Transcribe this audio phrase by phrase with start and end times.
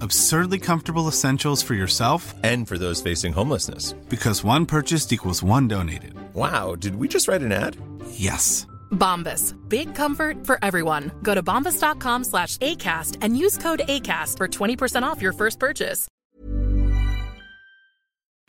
[0.00, 3.92] Absurdly comfortable essentials for yourself And for those facing homelessness.
[4.08, 6.14] because one purchased equals one donated.
[6.34, 7.76] Wow, did we just write an ad?
[8.10, 8.66] Yes.
[8.92, 9.54] Bombas.
[9.68, 11.10] Big comfort for everyone.
[11.22, 16.06] Go to bombas.com slash ACAST and use code ACAST for 20% off your first purchase.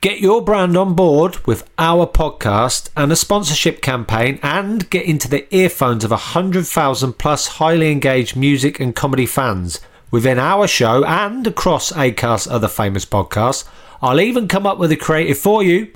[0.02, 5.28] Get your brand on board with our podcast and a sponsorship campaign and get into
[5.28, 9.80] the earphones of 100,000 plus highly engaged music and comedy fans
[10.12, 13.68] within our show and across ACAST's other famous podcasts.
[14.02, 15.92] I'll even come up with a creative for you.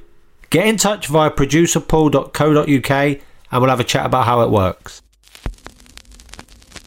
[0.50, 2.92] Get in touch via producerpaul.co.uk
[3.52, 5.02] and we'll have a chat about how it works.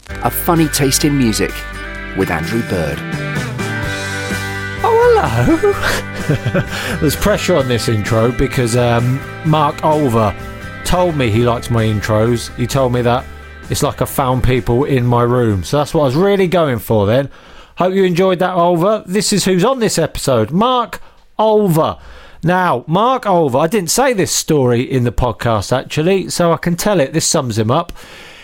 [0.08, 1.52] A funny taste in music
[2.16, 2.98] with Andrew Bird.
[4.86, 6.96] Oh, hello.
[7.00, 10.34] There's pressure on this intro because um, Mark Olver
[10.84, 12.54] told me he likes my intros.
[12.56, 13.24] He told me that
[13.70, 15.64] it's like I found people in my room.
[15.64, 17.30] So that's what I was really going for then.
[17.78, 19.04] Hope you enjoyed that, Olver.
[19.06, 21.00] This is who's on this episode Mark
[21.38, 22.00] Olver.
[22.42, 26.76] Now, Mark Olver, I didn't say this story in the podcast actually, so I can
[26.76, 27.12] tell it.
[27.12, 27.92] This sums him up.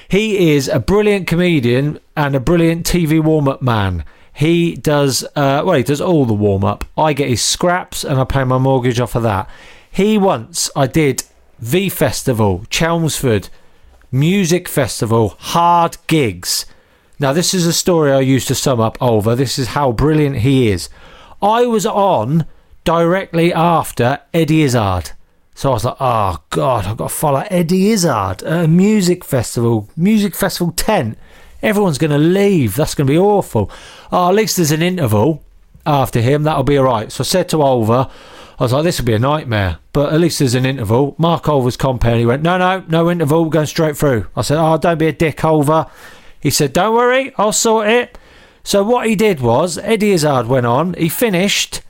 [0.08, 4.04] He is a brilliant comedian and a brilliant TV warm up man.
[4.32, 6.84] He does, uh, well, he does all the warm up.
[6.96, 9.48] I get his scraps and I pay my mortgage off of that.
[9.90, 11.24] He once, I did
[11.58, 13.50] V Festival, Chelmsford,
[14.12, 16.66] Music Festival, hard gigs.
[17.20, 19.36] Now, this is a story I used to sum up over.
[19.36, 20.88] This is how brilliant he is.
[21.40, 22.44] I was on
[22.82, 25.12] directly after Eddie Izzard.
[25.54, 29.24] So I was like, oh God, I've got to follow Eddie Izzard at a music
[29.24, 31.16] festival, music festival tent.
[31.62, 32.74] Everyone's going to leave.
[32.74, 33.70] That's going to be awful.
[34.10, 35.42] Oh, at least there's an interval
[35.86, 36.42] after him.
[36.42, 37.12] That'll be all right.
[37.12, 38.10] So I said to Olver,
[38.60, 39.78] I was like, this will be a nightmare.
[39.94, 41.14] But at least there's an interval.
[41.16, 42.18] Mark Olver's compere.
[42.18, 43.44] He went, no, no, no interval.
[43.44, 44.26] We're going straight through.
[44.36, 45.88] I said, oh, don't be a dick, Olver.
[46.40, 47.32] He said, don't worry.
[47.38, 48.18] I'll sort it.
[48.62, 50.92] So what he did was, Eddie Izzard went on.
[50.92, 51.80] He finished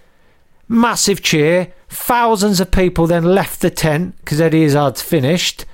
[0.68, 1.72] massive cheer.
[1.88, 5.64] Thousands of people then left the tent because Eddie Izzard's finished.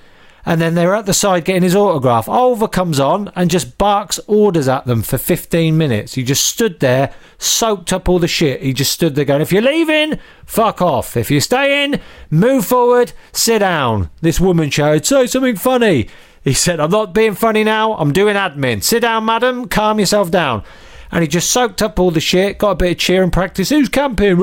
[0.49, 2.27] And then they were at the side getting his autograph.
[2.27, 6.15] Olver comes on and just barks orders at them for 15 minutes.
[6.15, 8.63] He just stood there, soaked up all the shit.
[8.63, 11.17] He just stood there going, if you're leaving, fuck off.
[11.17, 14.09] If you're staying, move forward, sit down.
[14.21, 16.09] This woman shouted, say something funny.
[16.45, 17.95] He said, I'm not being funny now.
[17.95, 18.85] I'm doing admin.
[18.85, 19.67] Sit down, madam.
[19.67, 20.63] Calm yourself down
[21.11, 23.69] and he just soaked up all the shit, got a bit of cheering practice.
[23.69, 24.37] Who's camping?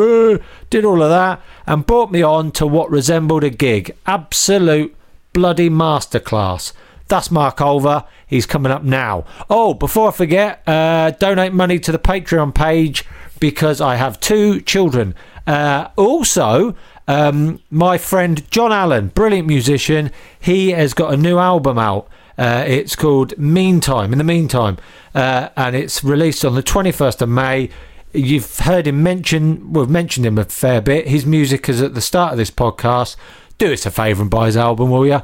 [0.69, 3.95] Did all of that, and brought me on to what resembled a gig.
[4.05, 4.95] Absolute
[5.33, 6.73] bloody masterclass.
[7.07, 8.05] That's Mark Olver.
[8.25, 9.25] He's coming up now.
[9.49, 13.05] Oh, before I forget, uh, donate money to the Patreon page
[13.39, 15.15] because I have two children.
[15.45, 16.75] Uh, also,
[17.07, 22.07] um, my friend Jon Allen, brilliant musician, he has got a new album out.
[22.37, 24.11] Uh, it's called Meantime.
[24.11, 24.77] In the meantime,
[25.13, 27.69] uh, and it's released on the 21st of May.
[28.13, 31.07] You've heard him mention, we've mentioned him a fair bit.
[31.07, 33.15] His music is at the start of this podcast.
[33.63, 35.21] Do us a favour and buy his album, will you?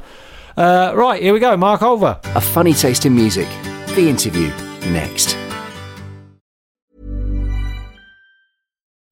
[0.56, 1.54] Uh, right, here we go.
[1.58, 2.18] Mark Olver.
[2.34, 3.46] A funny taste in music.
[3.94, 4.48] The interview
[4.90, 5.36] next.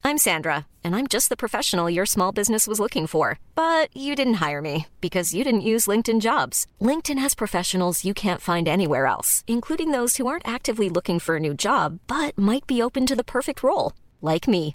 [0.03, 3.39] I'm Sandra, and I'm just the professional your small business was looking for.
[3.55, 6.67] But you didn't hire me because you didn't use LinkedIn jobs.
[6.81, 11.37] LinkedIn has professionals you can't find anywhere else, including those who aren't actively looking for
[11.37, 14.75] a new job but might be open to the perfect role, like me.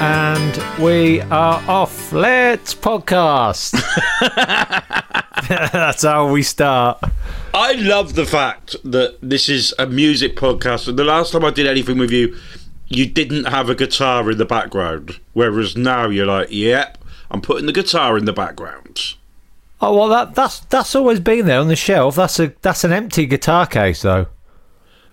[0.00, 2.12] And we are off.
[2.12, 3.72] Let's podcast.
[5.48, 7.02] That's how we start.
[7.52, 10.86] I love the fact that this is a music podcast.
[10.86, 12.36] And the last time I did anything with you,
[12.86, 15.18] you didn't have a guitar in the background.
[15.32, 16.98] Whereas now you're like, yep,
[17.30, 19.14] I'm putting the guitar in the background.
[19.80, 22.16] Oh well, that that's that's always been there on the shelf.
[22.16, 24.26] That's a that's an empty guitar case though.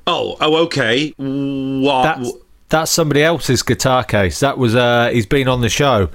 [0.07, 1.13] Oh, oh, okay.
[1.17, 2.03] What?
[2.03, 2.31] That's,
[2.69, 4.39] that's somebody else's guitar case.
[4.39, 6.09] That was uh, he's been on the show.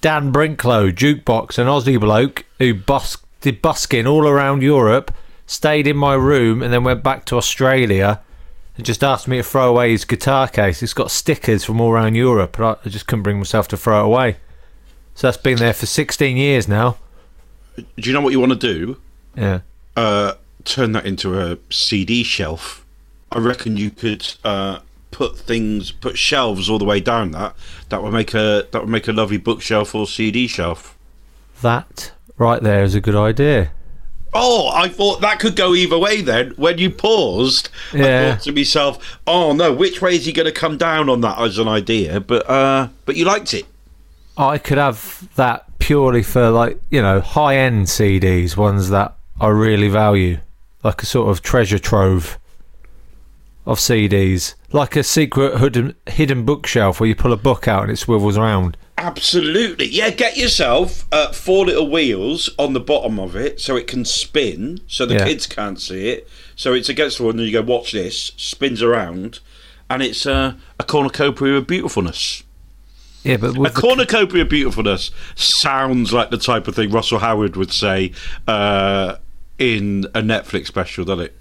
[0.00, 5.14] Dan Brinklow, jukebox, an Aussie bloke who bus- did busking all around Europe,
[5.46, 8.20] stayed in my room, and then went back to Australia.
[8.76, 10.82] And just asked me to throw away his guitar case.
[10.82, 14.00] It's got stickers from all around Europe, but I just couldn't bring myself to throw
[14.00, 14.36] it away.
[15.14, 16.96] So that's been there for 16 years now.
[17.76, 19.00] Do you know what you want to do?
[19.36, 19.60] Yeah.
[19.94, 20.34] Uh,
[20.64, 22.84] turn that into a CD shelf.
[23.30, 24.80] I reckon you could uh,
[25.12, 27.54] put things, put shelves all the way down that.
[27.90, 30.96] That would make a that would make a lovely bookshelf or CD shelf.
[31.60, 33.70] That right there is a good idea.
[34.34, 36.54] Oh, I thought that could go either way then.
[36.56, 38.34] When you paused, I Yeah.
[38.34, 41.38] thought to myself, oh no, which way is he going to come down on that
[41.38, 42.18] as an idea?
[42.18, 43.66] But uh, but you liked it.
[44.36, 49.48] I could have that purely for like you know high end CDs, ones that I
[49.48, 50.38] really value,
[50.82, 52.38] like a sort of treasure trove
[53.64, 57.92] of CDs, like a secret hidden hidden bookshelf where you pull a book out and
[57.92, 58.76] it swivels around.
[58.98, 59.86] Absolutely.
[59.86, 64.04] Yeah, get yourself uh, four little wheels on the bottom of it so it can
[64.04, 65.24] spin so the Yeah.
[65.26, 66.28] kids can't see it.
[66.56, 69.40] So it's against the wall and then you go, watch this, spins around,
[69.90, 72.42] and it's uh, a cornucopia of beautifulness.
[73.24, 77.72] Yeah, but A cornucopia of beautifulness sounds like the type of thing Russell Howard would
[77.72, 78.12] say
[78.48, 79.16] uh,
[79.58, 81.38] in a Netflix special, doesn't it?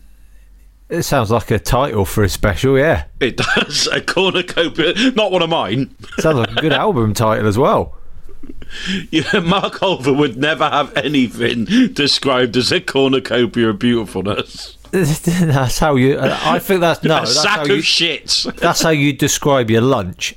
[0.92, 2.78] It sounds like a title for a special.
[2.78, 3.88] Yeah, It does.
[3.88, 5.96] A cornucopia, not one of mine.
[6.20, 7.98] sounds like a good album title as well.
[9.12, 14.78] Yeah, Mark Olver would never have anything described as a cornucopia of beautifulness.
[14.92, 16.18] that's how you.
[16.20, 17.18] I think that's no.
[17.18, 18.46] a That's sack how of shit.
[18.58, 20.36] that's how you describe your lunch.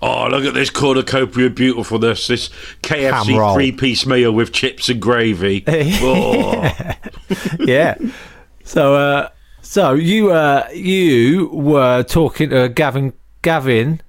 [0.00, 2.28] Oh, look at this cornucopia of beautifulness.
[2.28, 2.50] This
[2.82, 5.64] KFC three piece meal with chips and gravy.
[5.68, 6.70] Oh.
[7.58, 7.96] yeah.
[8.64, 9.28] So, uh,
[9.64, 13.12] so you, uh, you were talking to Gavin,
[13.42, 14.00] Gavin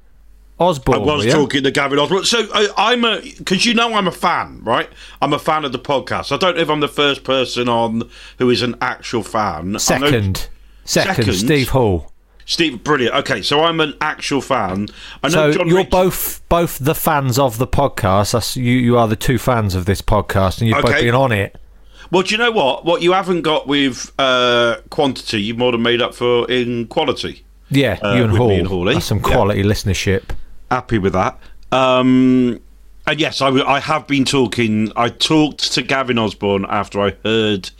[0.59, 1.09] Osborne.
[1.09, 2.23] I was talking to Gavin Osborne.
[2.25, 4.89] So I, I'm a because you know I'm a fan, right?
[5.21, 6.31] I'm a fan of the podcast.
[6.31, 9.77] I don't know if I'm the first person on who is an actual fan.
[9.79, 10.47] Second,
[10.85, 11.33] second, Second?
[11.33, 12.11] Steve Hall.
[12.47, 13.15] Steve, brilliant.
[13.15, 14.87] Okay, so I'm an actual fan.
[15.23, 18.33] I know So John you're Rich- both both the fans of the podcast.
[18.33, 18.71] That's you.
[18.71, 21.05] You are the two fans of this podcast, and you've both Okay.
[21.05, 21.57] been on it.
[22.15, 22.85] Well, do you know what?
[22.85, 27.43] What you haven't got with uh, quantity, you've more than made up for in quality.
[27.69, 28.51] Yeah, Uh, you and Hall.
[28.51, 28.93] and Hawley.
[28.93, 29.33] That's some Yeah.
[29.33, 30.23] quality listenership.
[30.71, 31.37] Happy with that.
[31.73, 32.61] Um,
[33.05, 34.93] and yes, I have been talking.
[34.95, 37.71] I talked to Gavin Osborne after I heard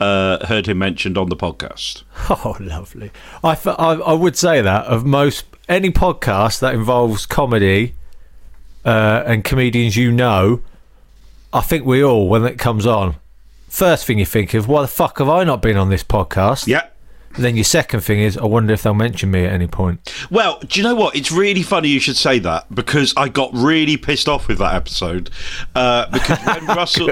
[0.00, 2.02] uh, heard him mentioned on the podcast.
[2.28, 3.12] Oh, lovely.
[3.44, 7.94] I I would say that of most any podcast that involves comedy
[8.84, 10.60] uh, and comedians you know,
[11.52, 13.14] I think we all, when it comes on,
[13.68, 16.66] first thing you think of, why the fuck have I not been on this podcast?
[16.66, 16.86] Yeah.
[17.38, 20.10] Then your second thing is, I wonder if they'll mention me at any point.
[20.30, 21.14] Well, do you know what?
[21.14, 24.74] It's really funny you should say that because I got really pissed off with that
[24.74, 25.30] episode
[25.74, 27.10] uh, because when Russell.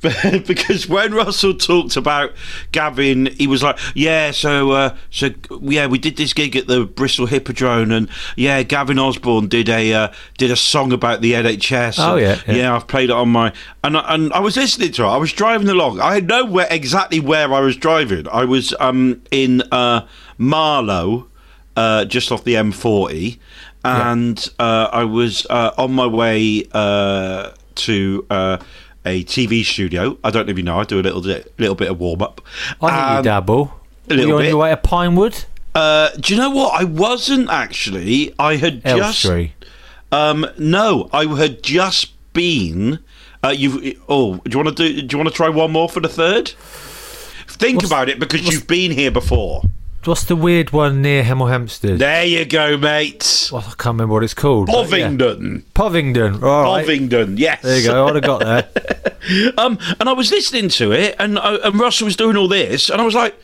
[0.46, 2.32] because when Russell talked about
[2.72, 5.30] Gavin, he was like, "Yeah, so uh, so
[5.60, 9.92] yeah, we did this gig at the Bristol Hippodrome, and yeah, Gavin Osborne did a
[9.92, 11.96] uh, did a song about the NHS.
[11.98, 12.74] Oh, and, yeah, yeah.
[12.74, 13.52] I've played it on my
[13.84, 15.06] and I, and I was listening to it.
[15.06, 16.00] I was driving along.
[16.00, 18.26] I know where exactly where I was driving.
[18.28, 20.06] I was um in uh,
[20.38, 21.28] Marlow,
[21.76, 23.38] uh, just off the M40,
[23.84, 28.26] and uh, I was uh, on my way uh, to.
[28.30, 28.58] Uh,
[29.04, 30.18] a TV studio.
[30.22, 30.78] I don't know if you know.
[30.78, 32.40] I do a little bit, little bit of warm up.
[32.80, 33.72] I you dabble.
[34.08, 35.44] a little You're on your way to Pinewood?
[35.74, 36.80] Uh, do you know what?
[36.80, 38.34] I wasn't actually.
[38.38, 39.24] I had just.
[39.24, 39.54] Elstree.
[40.12, 42.98] Um, no, I had just been.
[43.42, 45.02] Uh, you oh, do you want to do?
[45.02, 46.48] Do you want to try one more for the third?
[47.48, 49.62] Think about it because you've been here before.
[50.04, 51.98] What's the weird one near Hemel Hempstead?
[51.98, 53.50] There you go, mate.
[53.52, 54.68] Well, I can't remember what it's called.
[54.68, 55.08] but yeah.
[55.08, 55.64] Bovingdon.
[55.74, 56.40] Bovingdon.
[56.40, 56.80] Right.
[56.80, 57.36] Bovingdon.
[57.36, 57.60] Yes.
[57.62, 58.06] There you go.
[58.06, 59.52] I'd have got there.
[59.58, 62.88] um, and I was listening to it, and uh, and Russell was doing all this,
[62.88, 63.38] and I was like,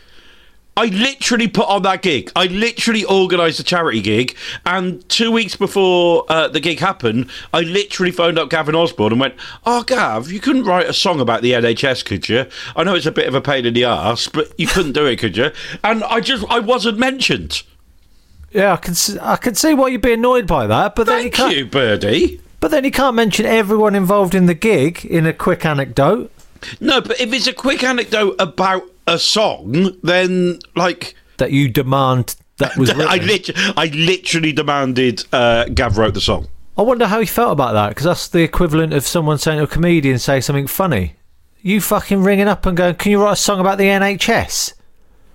[0.79, 2.31] I literally put on that gig.
[2.37, 7.61] I literally organised a charity gig, and two weeks before uh, the gig happened, I
[7.61, 11.41] literally phoned up Gavin Osborne and went, "Oh, Gav, you couldn't write a song about
[11.41, 12.47] the NHS, could you?
[12.77, 15.07] I know it's a bit of a pain in the ass, but you couldn't do
[15.07, 15.51] it, could you?"
[15.83, 17.63] And I just, I wasn't mentioned.
[18.53, 21.19] Yeah, I can see, I can see why you'd be annoyed by that, but then
[21.25, 21.57] you Thank can't.
[21.57, 22.41] you, Birdie.
[22.61, 26.31] But then you can't mention everyone involved in the gig in a quick anecdote.
[26.81, 32.37] No, but if it's a quick anecdote about a song, then like that you demand
[32.59, 32.91] that was.
[32.91, 33.27] I, written.
[33.27, 36.49] lit- I literally demanded uh, Gav wrote the song.
[36.79, 39.65] I wonder how he felt about that because that's the equivalent of someone saying to
[39.65, 41.15] a comedian say something funny.
[41.63, 44.75] You fucking ringing up and going, "Can you write a song about the NHS?"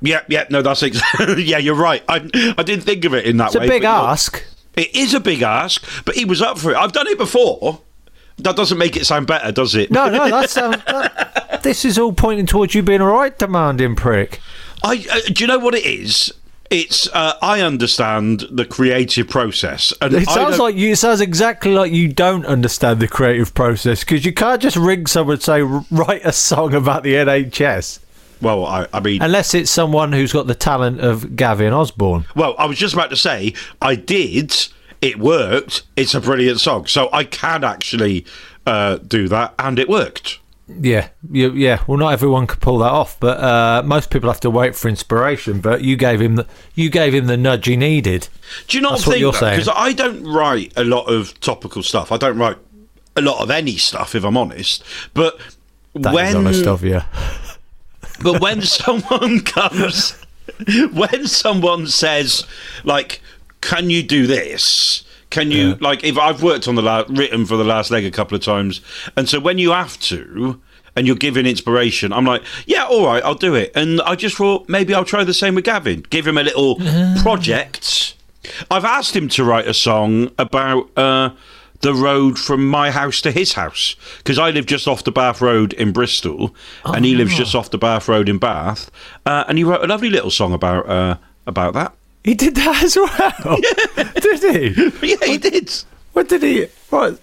[0.03, 1.01] Yeah, yeah, no, that's ex-
[1.37, 2.03] yeah, you're right.
[2.09, 2.15] I
[2.57, 3.67] I didn't think of it in that It's a way.
[3.67, 4.43] big but you're- ask.
[4.77, 6.77] It is a big ask, but he was up for it.
[6.77, 7.81] I've done it before.
[8.43, 9.91] That doesn't make it sound better, does it?
[9.91, 13.95] No, no, that's um, that- this is all pointing towards you being a right demanding
[13.95, 14.39] prick.
[14.83, 16.33] I uh, do you know what it is?
[16.71, 20.91] It's uh, I understand the creative process, and It I sounds like you.
[20.93, 25.05] It sounds exactly like you don't understand the creative process because you can't just ring
[25.05, 27.99] someone and say write a song about the NHS
[28.41, 32.25] Well, I, I mean, unless it's someone who's got the talent of Gavin Osborne.
[32.35, 34.55] well, I was just about to say I did.
[35.01, 35.83] It worked.
[35.95, 38.25] It's a brilliant song, so I can actually
[38.65, 40.39] uh, do that, and it worked.
[40.79, 41.83] Yeah, yeah.
[41.87, 44.87] Well, not everyone could pull that off, but uh, most people have to wait for
[44.87, 45.59] inspiration.
[45.59, 48.29] But you gave him the you gave him the nudge he needed.
[48.67, 49.57] Do you not That's what think.
[49.57, 52.11] Because I don't write a lot of topical stuff.
[52.11, 52.57] I don't write
[53.15, 54.83] a lot of any stuff, if I'm honest.
[55.13, 55.39] But
[55.95, 57.01] That when honest of you.
[58.23, 60.17] but when someone comes,
[60.93, 62.45] when someone says,
[62.83, 63.21] like,
[63.61, 67.55] "Can you do this?" Can you like if I've worked on the la- written for
[67.55, 68.81] the last leg a couple of times,
[69.15, 70.59] and so when you have to.
[70.93, 72.11] And you're giving inspiration.
[72.11, 73.71] I'm like, yeah, all right, I'll do it.
[73.75, 76.01] And I just thought maybe I'll try the same with Gavin.
[76.09, 76.75] Give him a little
[77.21, 78.15] project.
[78.69, 81.29] I've asked him to write a song about uh,
[81.79, 85.39] the road from my house to his house because I live just off the Bath
[85.39, 86.53] Road in Bristol,
[86.83, 88.91] and he lives just off the Bath Road in Bath.
[89.25, 91.15] Uh, and he wrote a lovely little song about uh,
[91.47, 91.93] about that.
[92.23, 93.57] He did that as well.
[94.21, 95.07] did he?
[95.07, 95.71] Yeah, he did.
[96.13, 96.67] What did he?
[96.89, 97.19] What?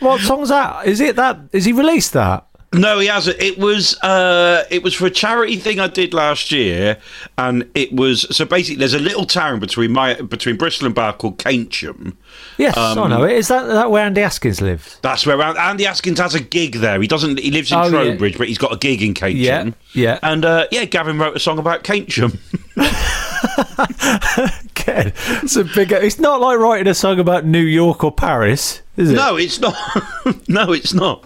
[0.00, 0.86] What song's that?
[0.86, 1.38] Is it that?
[1.52, 2.44] Is he released that?
[2.72, 3.40] No, he hasn't.
[3.40, 6.98] It was uh, it was for a charity thing I did last year,
[7.38, 11.18] and it was so basically there's a little town between my between Bristol and Bath
[11.18, 12.16] called Keynsham.
[12.58, 13.32] Yes, I Um, know it.
[13.32, 14.98] Is that that where Andy Askins lives?
[15.00, 17.00] That's where Andy Askins has a gig there.
[17.00, 17.38] He doesn't.
[17.38, 17.90] He lives in Oh, yeah.
[17.90, 19.36] Trowbridge, but he's got a gig in Keynsham.
[19.36, 20.18] Yeah, yeah.
[20.22, 22.36] And uh, yeah, Gavin wrote a song about Keynsham.
[24.74, 25.92] Ken, it's a big.
[25.92, 29.14] It's not like writing a song about New York or Paris, is it?
[29.14, 29.74] no, it's not.
[30.48, 31.24] no, it's not.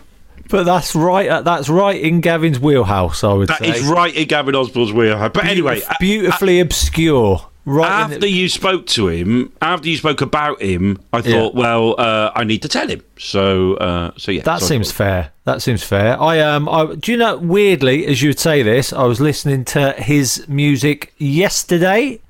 [0.49, 1.29] But that's right.
[1.29, 3.23] uh, That's right in Gavin's wheelhouse.
[3.23, 3.71] I would That say.
[3.71, 5.31] is right in Gavin Osborne's wheelhouse.
[5.33, 7.47] But anyway, Beautif- beautifully obscure.
[7.67, 7.91] Right.
[7.91, 12.45] after you spoke to him, after you spoke about him, I thought, well, uh, I
[12.45, 13.03] need to tell him.
[13.19, 15.33] So, uh, so yeah, that so seems fair.
[15.45, 16.21] That seems fair.
[16.21, 16.69] I um.
[16.69, 17.37] I, do you know?
[17.37, 22.21] Weirdly, as you would say this, I was listening to his music yesterday.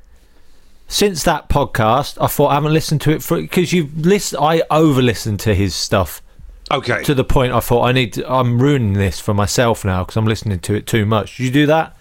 [0.89, 4.43] Since that podcast, I thought I haven't listened to it for because you've listened.
[4.43, 6.21] I over listened to his stuff
[6.73, 7.05] Okay.
[7.05, 8.15] to the point I thought I need.
[8.15, 11.37] To, I'm ruining this for myself now because I'm listening to it too much.
[11.37, 11.97] Did you do that?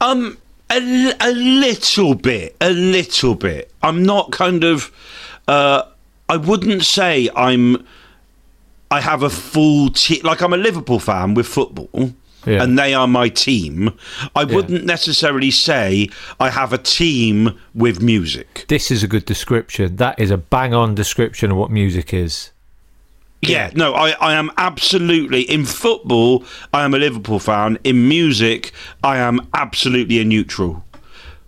[0.00, 0.38] Um,
[0.70, 3.72] a, a little bit, a little bit.
[3.82, 4.90] I'm not kind of.
[5.48, 5.82] Uh,
[6.28, 7.86] I wouldn't say I'm.
[8.90, 10.20] I have a full team.
[10.22, 12.12] Like I'm a Liverpool fan with football,
[12.44, 12.62] Yeah.
[12.62, 13.92] and they are my team.
[14.34, 16.08] I wouldn't necessarily say
[16.38, 18.64] I have a team with music.
[18.68, 19.96] This is a good description.
[19.96, 22.50] That is a bang on description of what music is.
[23.48, 26.44] Yeah, no, I, I am absolutely in football.
[26.72, 27.78] I am a Liverpool fan.
[27.84, 28.72] In music,
[29.02, 30.84] I am absolutely a neutral.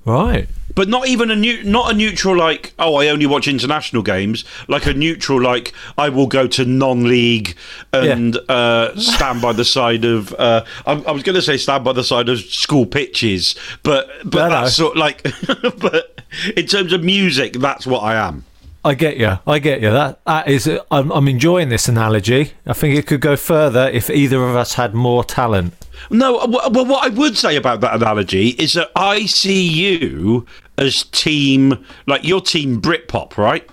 [0.05, 0.49] Right.
[0.75, 4.45] But not even a new, not a neutral like oh I only watch international games.
[4.69, 7.57] Like a neutral like I will go to non-league
[7.93, 10.33] and uh, stand by the side of.
[10.35, 14.09] Uh, I, I was going to say stand by the side of school pitches, but
[14.25, 14.63] but No, no.
[14.63, 15.23] that's sort like.
[15.81, 16.23] but
[16.57, 18.45] in terms of music, that's what I am.
[18.85, 19.39] I get you.
[19.47, 19.91] I get you.
[19.91, 20.69] That that is.
[20.91, 22.53] I'm, I'm enjoying this analogy.
[22.67, 25.75] I think it could go further if either of us had more talent.
[26.11, 31.03] No, well, what I would say about that analogy is that I see you as
[31.05, 33.69] team, like your team Britpop, right?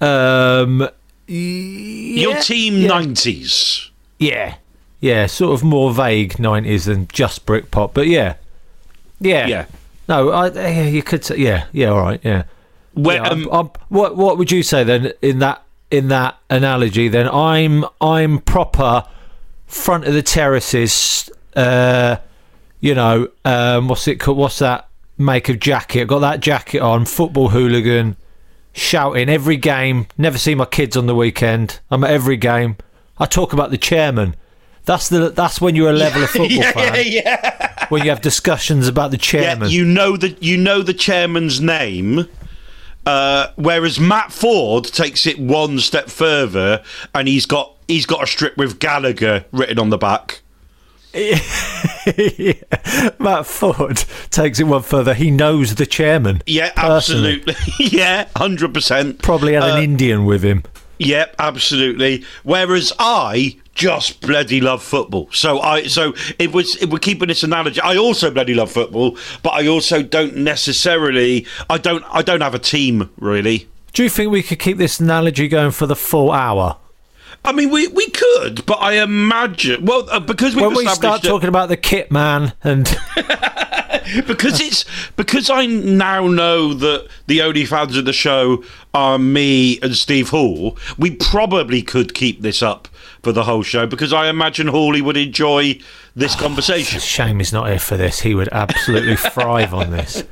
[0.00, 0.88] Um,
[1.26, 2.88] your team yeah.
[2.88, 3.90] 90s.
[4.18, 4.56] Yeah,
[5.00, 8.34] yeah, sort of more vague '90s than just Britpop, but yeah,
[9.20, 9.66] yeah, Yeah.
[10.08, 12.44] No, I, yeah, you could say, yeah, yeah, all right, yeah.
[13.02, 16.36] Where, Yeah, I'm- um, I'm- what what would you say then in that in that
[16.50, 17.08] analogy?
[17.08, 19.04] Then I'm I'm proper
[19.66, 21.30] front of the terraces.
[21.54, 22.16] Uh,
[22.80, 24.36] you know, um, what's it called?
[24.38, 26.02] What's that make of jacket?
[26.02, 27.04] I've got that jacket on.
[27.04, 28.16] Football hooligan,
[28.72, 30.06] shouting every game.
[30.16, 31.80] Never see my kids on the weekend.
[31.90, 32.76] I'm at every game.
[33.18, 34.36] I talk about the chairman.
[34.84, 36.94] That's the that's when you're a level of football yeah, fan.
[36.94, 37.86] yeah, yeah.
[37.90, 39.68] When you have discussions about the chairman.
[39.70, 42.26] Yeah, you know the you know the chairman's name.
[43.08, 46.82] Uh, whereas Matt Ford takes it one step further,
[47.14, 50.42] and he's got he's got a strip with Gallagher written on the back.
[52.16, 52.52] Yeah.
[53.18, 53.98] Matt Ford
[54.30, 55.14] takes it one further.
[55.14, 56.42] He knows the chairman.
[56.46, 57.42] Yeah, personally.
[57.46, 57.54] absolutely.
[57.98, 59.20] yeah, hundred percent.
[59.22, 60.62] Probably had Uh, an Indian with him.
[60.98, 62.24] Yep, absolutely.
[62.42, 65.28] Whereas I just bloody love football.
[65.32, 69.16] So I so it was if we're keeping this analogy, I also bloody love football,
[69.42, 73.68] but I also don't necessarily I don't I don't have a team really.
[73.92, 76.76] Do you think we could keep this analogy going for the full hour?
[77.44, 81.22] I mean, we, we could, but I imagine well uh, because we've when we start
[81.22, 82.84] that- talking about the kit man and
[84.26, 84.84] because it's
[85.16, 88.64] because I now know that the only fans of the show
[88.94, 90.76] are me and Steve Hall.
[90.98, 92.88] We probably could keep this up
[93.22, 95.78] for the whole show because I imagine Hawley would enjoy
[96.14, 97.00] this conversation.
[97.00, 98.20] shame he's not here for this.
[98.20, 100.22] He would absolutely thrive on this.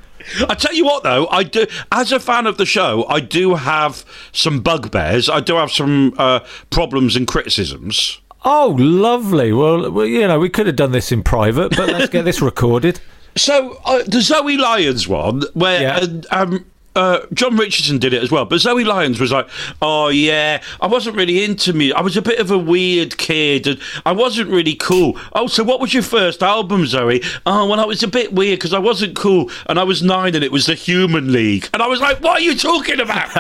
[0.49, 3.55] I tell you what, though, I do as a fan of the show, I do
[3.55, 5.29] have some bugbears.
[5.29, 6.41] I do have some uh,
[6.71, 8.21] problems and criticisms.
[8.45, 9.53] Oh, lovely.
[9.53, 12.41] Well, well, you know, we could have done this in private, but let's get this
[12.53, 13.01] recorded.
[13.37, 16.07] So uh, the Zoe Lyons one, where Yeah.
[16.31, 16.65] uh, um,
[16.97, 19.49] uh, John Richardson did it as well, but Zoe Lyons was like,
[19.81, 21.93] "Oh yeah, I wasn't really into me.
[21.93, 25.63] I was a bit of a weird kid, and I wasn't really cool." Oh, so
[25.63, 27.23] what was your first album, Zoe?
[27.45, 30.35] Oh, well, I was a bit weird because I wasn't cool, and I was nine,
[30.35, 33.31] and it was the Human League, and I was like, "What are you talking about?"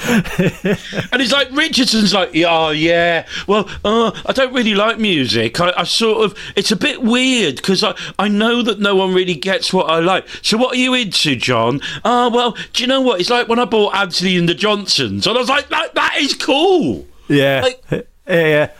[0.10, 3.26] and he's like, Richardson's like, oh, yeah.
[3.46, 5.60] Well, uh, I don't really like music.
[5.60, 9.14] I, I sort of, it's a bit weird because I, I know that no one
[9.14, 10.26] really gets what I like.
[10.42, 11.80] So what are you into, John?
[12.04, 13.20] Oh, well, do you know what?
[13.20, 16.16] It's like when I bought Antony and the Johnsons, and I was like, that, that
[16.18, 17.06] is cool.
[17.28, 17.68] Yeah.
[17.90, 18.70] yeah, yeah.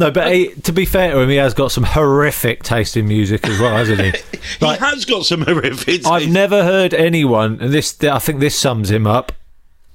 [0.00, 3.06] No, but he, to be fair to him, he has got some horrific taste in
[3.06, 4.12] music as well, hasn't he?
[4.60, 6.06] he has got some horrific.
[6.06, 9.32] I've never heard anyone, and this I think this sums him up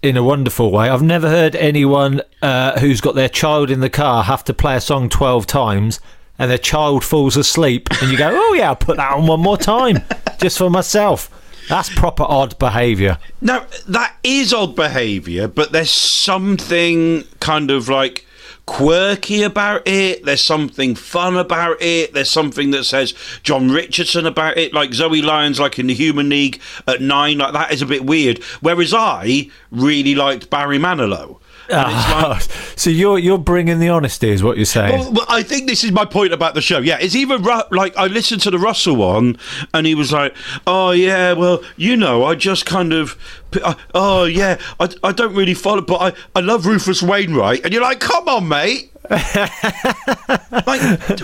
[0.04, 0.90] in a wonderful way.
[0.90, 4.76] I've never heard anyone uh, who's got their child in the car have to play
[4.76, 6.00] a song twelve times,
[6.38, 9.40] and their child falls asleep, and you go, "Oh yeah, I'll put that on one
[9.40, 10.04] more time,
[10.40, 11.32] just for myself."
[11.70, 13.18] That's proper odd behaviour.
[13.42, 18.26] Now, that is odd behaviour, but there's something kind of like
[18.66, 20.26] quirky about it.
[20.26, 22.14] There's something fun about it.
[22.14, 26.30] There's something that says John Richardson about it, like Zoe Lyons, like in the Human
[26.30, 27.38] League at nine.
[27.38, 28.44] Like that is a bit weird.
[28.62, 31.40] Whereas I really liked Barry Manilow.
[32.76, 35.00] So you're you're bringing the honesty, is what you're saying?
[35.00, 36.80] Well, well, I think this is my point about the show.
[36.80, 39.38] Yeah, it's even Ru- like I listened to the Russell one,
[39.74, 40.36] and he was like,
[40.68, 43.18] "Oh yeah, well, you know, I just kind of,
[43.64, 47.74] I, oh yeah, I, I don't really follow, but I, I love Rufus Wainwright," and
[47.74, 49.22] you're like, "Come on, mate." like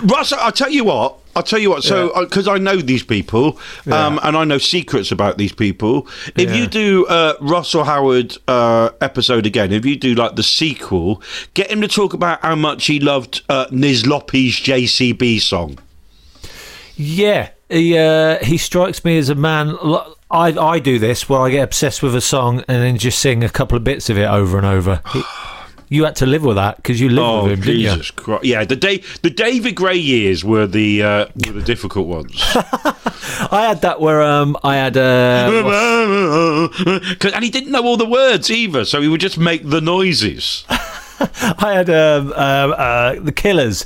[0.04, 1.18] Russell, I'll tell you what.
[1.34, 1.82] I'll tell you what.
[1.82, 3.58] So, because I know these people,
[3.90, 6.06] um, and I know secrets about these people.
[6.36, 6.56] If Yeah.
[6.56, 11.22] you do uh, Russell Howard uh, episode again, if you do like the sequel,
[11.54, 15.78] get him to talk about how much he loved uh, Nizlopi's JCB song.
[16.96, 19.74] Yeah, he uh, he strikes me as a man.
[20.30, 23.42] I I do this where I get obsessed with a song and then just sing
[23.42, 25.00] a couple of bits of it over and over.
[25.92, 27.90] You had to live with that because you lived Oh with him, didn't you?
[27.90, 28.44] Jesus Christ!
[28.44, 32.40] Yeah, the day the David Gray years were the uh, were the difficult ones.
[33.50, 36.68] I had that where um I had uh,
[37.34, 40.64] and he didn't know all the words either, so he would just make the noises.
[40.68, 43.84] I had um, um uh the Killers.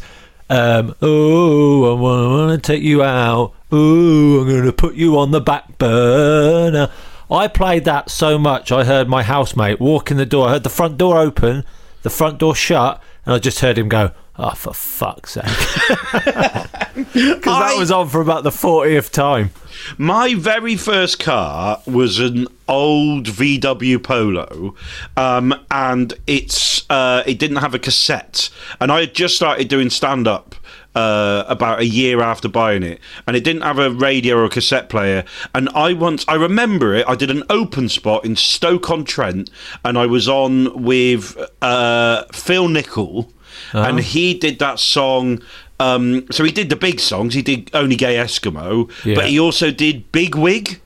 [0.49, 3.53] Um, oh, I want to take you out.
[3.73, 6.89] Oh, I'm going to put you on the back burner.
[7.29, 8.71] I played that so much.
[8.71, 10.49] I heard my housemate walk in the door.
[10.49, 11.65] I heard the front door open,
[12.07, 15.45] the front door shut, and I just heard him go, "Oh, for fuck's sake!"
[16.95, 19.51] Because that was on for about the 40th time.
[19.99, 24.77] My very first car was an old VW Polo,
[25.17, 29.91] um, and it's uh, it didn't have a cassette, and I had just started doing
[29.91, 30.55] stand up.
[30.97, 34.49] Uh, about a year after buying it, and it didn't have a radio or a
[34.49, 35.25] cassette player.
[35.55, 37.05] And I once, I remember it.
[37.07, 39.51] I did an open spot in Stoke on Trent,
[39.85, 43.31] and I was on with uh, Phil Nichol,
[43.75, 45.43] and he did that song.
[45.79, 47.35] Um, so he did the big songs.
[47.35, 49.17] He did Only Gay Eskimo, Yeah.
[49.17, 50.81] but he also did Big Wig.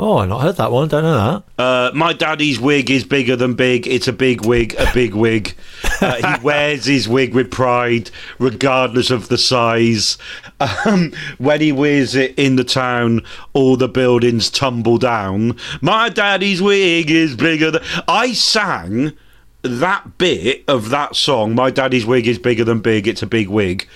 [0.00, 0.86] Oh, I've not heard that one.
[0.86, 1.62] Don't know that.
[1.62, 3.86] Uh, my daddy's wig is bigger than big.
[3.88, 5.56] It's a big wig, a big wig.
[6.00, 10.16] Uh, he wears his wig with pride, regardless of the size.
[10.60, 13.22] Um, when he wears it in the town,
[13.54, 15.56] all the buildings tumble down.
[15.80, 17.82] My daddy's wig is bigger than.
[18.06, 19.14] I sang
[19.62, 23.48] that bit of that song, My Daddy's Wig is Bigger Than Big, It's a Big
[23.48, 23.88] Wig.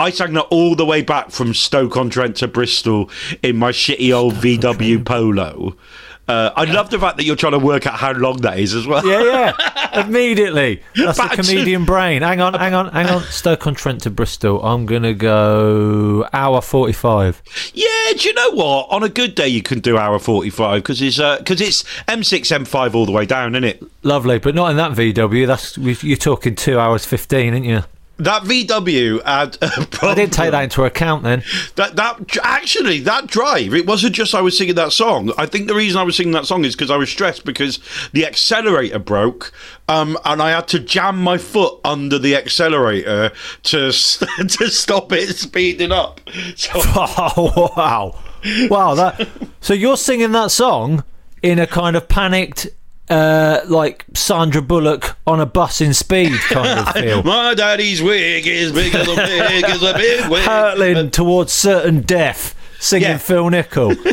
[0.00, 3.10] I sang that all the way back from Stoke on Trent to Bristol
[3.42, 5.76] in my shitty old VW Polo.
[6.28, 8.72] Uh, I love the fact that you're trying to work out how long that is
[8.72, 9.04] as well.
[9.04, 10.00] Yeah, yeah.
[10.06, 10.80] Immediately.
[10.94, 12.22] That's Back the to- comedian brain.
[12.22, 13.22] Hang on, hang on, hang on.
[13.24, 14.62] Stoke on Trent to Bristol.
[14.64, 17.42] I'm going to go hour 45.
[17.74, 18.86] Yeah, do you know what?
[18.90, 22.52] On a good day, you can do hour 45 because it's, uh 'cause it's M6,
[22.52, 23.82] M5 all the way down, isn't it?
[24.04, 25.46] Lovely, but not in that VW.
[25.48, 27.82] That's You're talking two hours 15, aren't you?
[28.20, 31.42] That VW had I didn't take that into account then.
[31.76, 35.32] That that actually that drive it wasn't just I was singing that song.
[35.38, 37.78] I think the reason I was singing that song is because I was stressed because
[38.12, 39.52] the accelerator broke,
[39.88, 43.32] um, and I had to jam my foot under the accelerator
[43.64, 46.20] to to stop it speeding up.
[46.56, 48.18] So Oh, wow.
[48.68, 49.28] Wow, that.
[49.60, 51.04] So you're singing that song
[51.42, 52.68] in a kind of panicked,
[53.10, 57.22] uh, like Sandra Bullock on a bus in speed kind of feel.
[57.24, 60.44] my daddy's wig is bigger than big is a big wig.
[60.44, 63.18] hurtling towards certain death, singing Yeah.
[63.18, 63.94] Phil Nichol.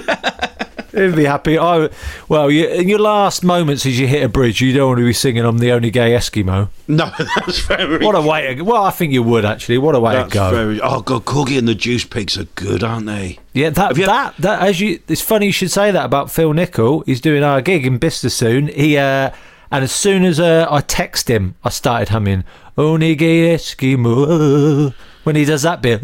[0.97, 1.57] He'd be happy.
[1.57, 1.89] I
[2.27, 5.05] well, you, in your last moments as you hit a bridge, you don't want to
[5.05, 8.05] be singing "I'm the only gay Eskimo." No, that's very.
[8.05, 9.77] What a way to well, I think you would actually.
[9.77, 10.49] What a way That's to go.
[10.51, 10.81] very.
[10.81, 13.39] Oh god, Corky and the Juice Pigs are good, aren't they?
[13.53, 16.53] Yeah, that you- that that as you, it's funny you should say that about Phil
[16.53, 17.01] Nichol.
[17.05, 18.67] He's doing our gig in Bicester soon.
[18.67, 19.31] He uh,
[19.69, 22.43] and as soon as uh, I text him, I started humming
[22.77, 26.01] "Only Gay Eskimo." When he does that bit,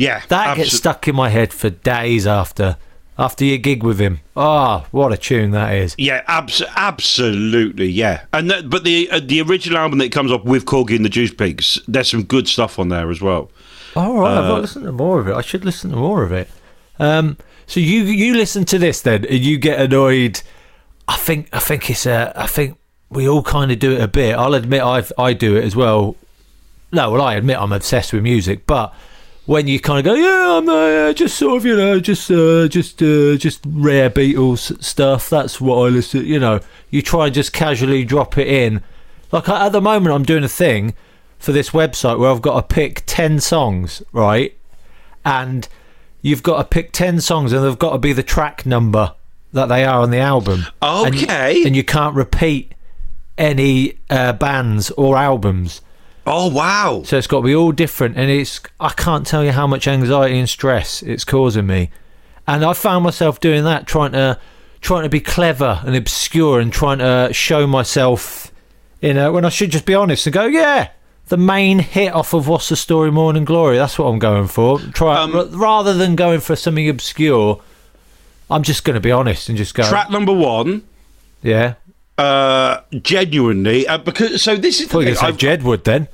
[0.00, 2.76] Yeah, that gets stuck in my head for days after
[3.18, 4.20] after your gig with him.
[4.36, 5.94] Oh, what a tune that is!
[5.98, 8.24] Yeah, abs- absolutely, yeah.
[8.32, 11.08] And that, but the uh, the original album that comes up with Corky and the
[11.08, 13.50] Juice Pigs, there's some good stuff on there as well.
[13.96, 15.34] All right, I've Uh, got to listen to more of it.
[15.34, 16.48] I should listen to more of it.
[16.98, 20.42] Um, so you you listen to this then, and you get annoyed.
[21.06, 22.32] I think I think it's a.
[22.36, 22.76] I think
[23.10, 24.34] we all kind of do it a bit.
[24.34, 26.16] I'll admit I I do it as well.
[26.92, 28.92] No, well I admit I'm obsessed with music, but
[29.46, 32.68] when you kind of go, yeah, I'm uh, just sort of you know just uh,
[32.68, 35.28] just uh, just rare Beatles stuff.
[35.28, 36.24] That's what I listen.
[36.24, 38.82] You know, you try and just casually drop it in.
[39.32, 40.94] Like at the moment, I'm doing a thing
[41.44, 44.56] for this website where I've got to pick 10 songs, right?
[45.24, 45.68] And
[46.22, 49.14] you've got to pick 10 songs and they've got to be the track number
[49.52, 50.64] that they are on the album.
[50.80, 51.64] And Okay.
[51.64, 52.72] And you, can't repeat
[53.36, 55.82] any uh, bands or albums.
[56.26, 57.02] Oh wow!
[57.04, 58.16] So it's got to be all different.
[58.16, 61.90] And it's, I can't tell you how much anxiety and stress it's causing me.
[62.46, 64.38] And I found myself doing that, trying to.
[64.80, 68.52] Trying to be clever and obscure and trying to show myself,
[69.00, 70.90] you know, when I should just be honest and go, yeah,
[71.28, 73.78] the main hit off of What's the Story Morning Glory.
[73.78, 74.78] That's what I'm going for.
[74.78, 77.62] Try Um, r- rather than going for something obscure.
[78.50, 79.88] I'm just going to be honest and just go.
[79.88, 80.82] Track number one,
[81.42, 81.76] yeah.
[82.16, 85.26] Uh, genuinely, uh, because so this is I thought the you thing.
[85.26, 86.08] were going to say Jedward then.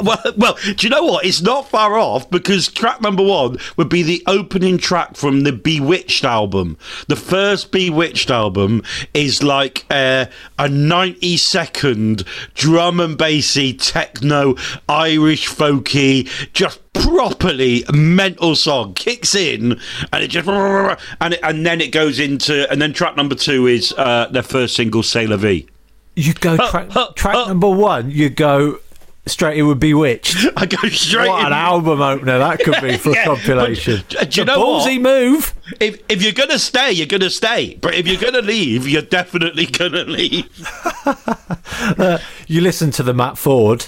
[0.04, 1.24] well, well, do you know what?
[1.24, 5.52] It's not far off because track number one would be the opening track from the
[5.52, 6.76] Bewitched album.
[7.08, 8.82] The first Bewitched album
[9.14, 10.26] is like uh,
[10.58, 14.54] a 90 second drum and bassy techno
[14.86, 19.78] Irish folky, just properly mental song kicks in
[20.12, 23.66] and it just and it, and then it goes into and then track number two
[23.66, 25.66] is uh, their first single C'est la Vie.
[26.16, 28.78] You go track, track number one, you go
[29.26, 30.36] straight in with Bewitched.
[30.56, 31.46] I go straight What in.
[31.46, 34.02] an album opener that could be for Yeah, a compilation.
[34.08, 35.00] but, uh, do you The know what?
[35.00, 35.54] move.
[35.80, 37.76] if if you're gonna stay, you're gonna stay.
[37.80, 40.48] But if you're gonna leave, you're definitely gonna leave.
[42.46, 43.86] You listen to the Matt Ford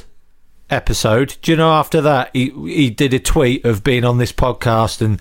[0.70, 1.36] episode.
[1.42, 5.00] Do you know after that he he did a tweet of being on this podcast
[5.00, 5.20] and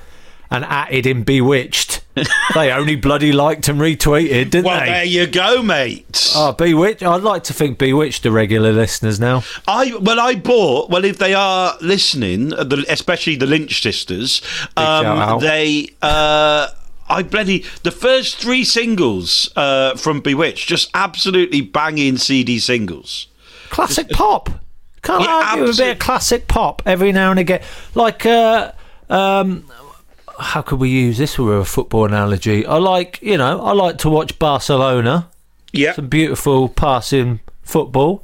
[0.50, 2.04] and added in Bewitched
[2.54, 4.86] they only bloody liked and retweeted, didn't well, they?
[4.86, 6.32] Well, there you go, mate.
[6.36, 7.02] Oh, Bewitched.
[7.02, 9.44] I'd like to think Bewitched are regular listeners now.
[9.68, 10.90] I well, I bought.
[10.90, 14.42] Well, if they are listening, uh, the, especially the Lynch sisters,
[14.78, 15.90] um, they.
[16.02, 16.68] Uh,
[17.10, 23.28] I bloody the first three singles uh, from Bewitched, just absolutely banging CD singles.
[23.70, 24.63] Classic pop.
[25.04, 27.62] Can't Yeah, argue with a bit of classic pop every now and again.
[27.94, 28.72] Like, uh,
[29.10, 29.70] um,
[30.40, 32.66] how could we use this with a football analogy?
[32.66, 35.30] I like, you know, I like to watch Barcelona.
[35.72, 35.94] Yeah.
[35.94, 38.24] Some beautiful passing football.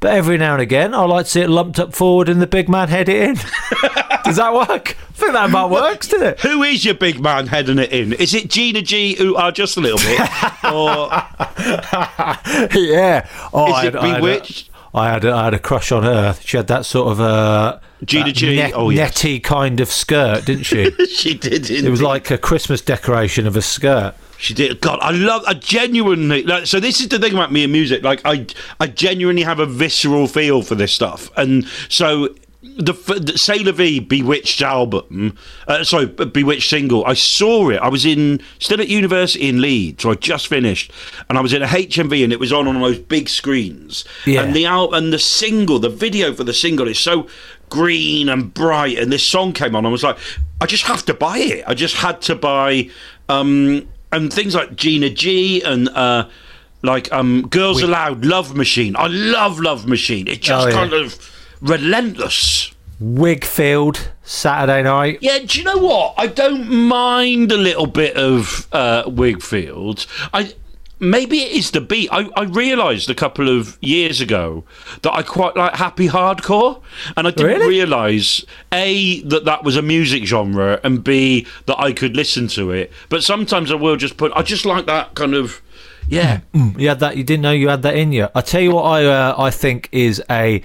[0.00, 2.46] But every now and again, I like to see it lumped up forward and the
[2.46, 3.34] big man head it in.
[4.24, 4.96] Does that work?
[4.96, 6.40] I think that about works, doesn't it?
[6.40, 8.14] Who is your big man heading it in?
[8.14, 10.20] Is it Gina G, who are just a little bit,
[10.64, 11.10] or
[12.80, 13.28] yeah.
[13.52, 14.69] Oh, Is I it had, I had a- Bewitched?
[14.92, 16.34] I had, a, I had a crush on her.
[16.40, 18.56] She had that sort of uh, that G?
[18.56, 19.10] net- Oh, yes.
[19.10, 20.90] netty kind of skirt, didn't she?
[21.06, 21.70] she did?
[21.70, 24.14] it was like a Christmas decoration of a skirt.
[24.38, 24.80] She did.
[24.80, 25.42] God, I love.
[25.46, 26.66] I genuinely like.
[26.66, 28.02] So this is the thing about me and music.
[28.02, 28.46] Like, I,
[28.80, 33.72] I genuinely have a visceral feel for this stuff, and so the, the C'est la
[33.72, 37.04] Vie Bewitched album, uh, sorry, Bewitched single.
[37.06, 37.76] I saw it.
[37.78, 40.92] I was in still at university in Leeds, so I just finished,
[41.28, 44.04] and I was in a HMV, and it was on on those big screens.
[44.26, 44.42] Yeah.
[44.42, 47.28] And the al- and the single, the video for the single is so
[47.70, 49.86] green and bright, and this song came on.
[49.86, 50.18] I was like,
[50.60, 51.64] I just have to buy it.
[51.66, 52.90] I just had to buy.
[53.28, 56.28] Um, and things like Gina G and uh,
[56.82, 58.96] like um, Girls Aloud, Love Machine.
[58.96, 60.26] I love Love Machine.
[60.26, 60.74] It just Oh, yeah.
[60.74, 61.14] kind of
[61.60, 62.72] relentless.
[63.02, 65.18] Wigfield, Saturday night.
[65.22, 66.14] Yeah, do you know what?
[66.18, 70.06] I don't mind a little bit of uh, Wigfield.
[70.34, 70.52] I
[70.98, 72.10] maybe it is the beat.
[72.12, 74.64] I, I realised a couple of years ago
[75.00, 76.82] that I quite like happy hardcore,
[77.16, 77.68] and I didn't Really?
[77.68, 82.70] realise a that that was a music genre, and b that I could listen to
[82.70, 82.92] it.
[83.08, 84.30] But sometimes I will just put.
[84.36, 85.62] I just like that kind of.
[86.06, 87.16] Yeah, You had that.
[87.16, 88.28] You didn't know you had that in you.
[88.34, 90.62] I tell you what, I uh, I think is a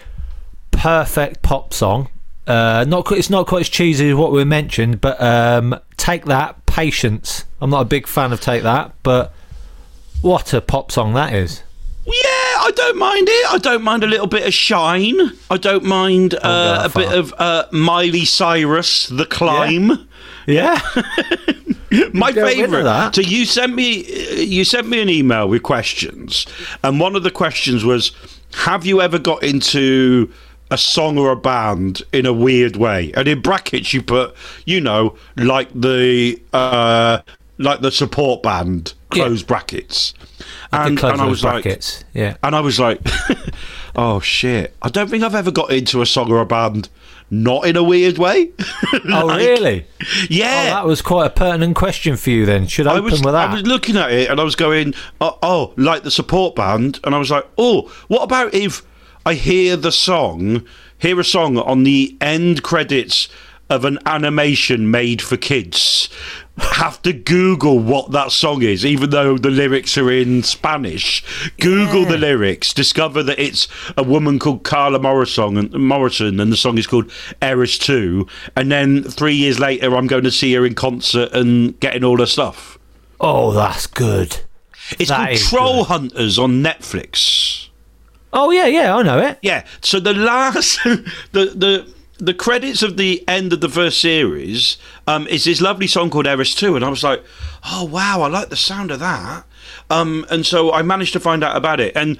[0.85, 2.07] perfect pop song.
[2.45, 6.63] Uh, not it's not quite as cheesy as what we mentioned, but um, take that,
[6.67, 7.45] patience.
[7.59, 9.33] I'm not a big fan of take that, but
[10.21, 11.63] what a pop song that is.
[12.05, 13.51] Yeah, I don't mind it.
[13.51, 15.19] I don't mind a little bit of Shine.
[15.49, 20.07] I don't mind uh, a bit of uh, Miley Cyrus, The Climb.
[20.45, 20.79] Yeah,
[22.13, 23.15] My rid of favourite.
[23.15, 26.45] So you sent me you sent me an email with questions,
[26.83, 28.11] and one of the questions was,
[28.53, 30.31] "Have you ever got into
[30.71, 34.81] a song or a band in a weird way?" And in brackets, you put, you
[34.81, 37.19] know, like the uh,
[37.57, 40.13] like the support band, close brackets.
[40.71, 41.65] And, and I was like,
[42.13, 42.35] yeah.
[42.43, 42.99] and I was like,
[43.95, 44.75] "Oh shit!
[44.81, 46.89] I don't think I've ever got into a song or a band."
[47.31, 48.51] Not in a weird way.
[49.07, 49.85] Oh, really?
[50.29, 50.67] Yeah.
[50.67, 52.45] Oh, that was quite a pertinent question for you.
[52.45, 53.49] Then should I I open was, with that?
[53.49, 56.99] I was looking at it and I was going, oh, oh, like the support band,
[57.03, 58.83] and I was like, oh, what about if
[59.27, 60.63] I hear the song,
[60.99, 63.27] hear a song on the end credits
[63.71, 66.09] of an animation made for kids?
[66.59, 71.23] Have to Google what that song is, even though the lyrics are in Spanish.
[71.59, 76.57] Google the lyrics, discover that it's a woman called Carla Morrison, and Morrison, and the
[76.57, 77.11] song is called
[77.41, 78.29] Eres Tú.
[78.55, 82.19] And then three years later, I'm going to see her in concert and getting all
[82.19, 82.77] her stuff.
[83.19, 84.41] oh, that's good.
[84.99, 87.64] It's That called is Troll Hunters on Netflix.
[88.35, 89.39] Oh yeah, yeah, I know it.
[89.41, 89.65] Yeah.
[89.81, 95.25] So the last, the the the credits of the end of the first series um,
[95.27, 97.23] is this lovely song called Eres Tú, and I was like,
[97.65, 99.45] oh wow, I like the sound of that.
[99.89, 102.17] Um, and so I managed to find out about it, and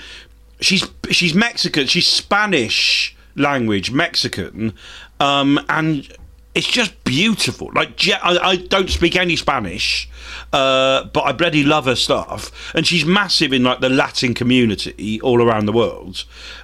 [0.62, 4.73] she's she's Mexican, she's Spanish language Mexican,
[5.19, 6.08] um, and
[6.56, 7.70] it's just beautiful.
[7.76, 10.10] Like I, I don't speak any Spanish,
[10.54, 15.22] uh, but I bloody love her stuff, and she's massive in like the Latin community
[15.22, 16.24] all around the world.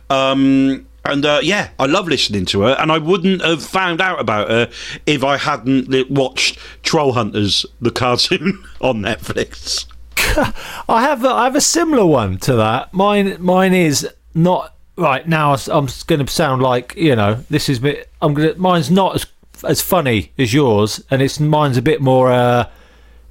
[0.10, 4.20] Um, and uh, yeah, I love listening to her, and I wouldn't have found out
[4.20, 4.70] about her
[5.06, 9.86] if I hadn't watched Troll Hunters, the cartoon on Netflix.
[10.88, 12.94] I have a, I have a similar one to that.
[12.94, 15.54] Mine mine is not right now.
[15.54, 18.04] I'm going to sound like you know this is me.
[18.22, 19.26] I'm gonna mine's not as
[19.64, 22.70] as funny as yours, and it's mine's a bit more uh,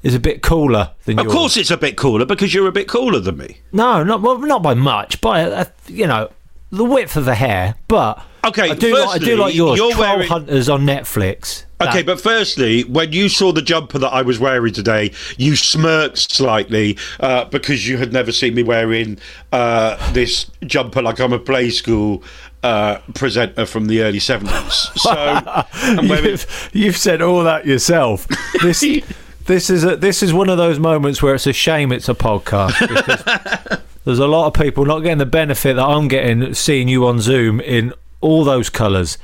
[0.03, 1.35] is a bit cooler than Of yours.
[1.35, 3.59] course, it's a bit cooler because you're a bit cooler than me.
[3.73, 6.31] No, not well, not by much, by uh, you know
[6.71, 7.75] the width of the hair.
[7.89, 9.79] But Okay, I do like, I do like yours.
[9.79, 11.65] Troll wearing- Hunters on Netflix.
[11.81, 16.19] Okay, but firstly, when you saw the jumper that I was wearing today, you smirked
[16.19, 19.19] slightly uh, because you had never seen me wearing
[19.53, 22.23] uh, this jumper like I'm a play school
[22.63, 24.91] uh, presenter from the early 70s.
[25.01, 28.27] So you've, you've said all that yourself.
[28.63, 28.85] This
[29.47, 32.15] This is a, this is one of those moments where it's a shame it's a
[32.15, 36.87] podcast because there's a lot of people not getting the benefit that I'm getting seeing
[36.87, 39.19] you on Zoom in all those colours.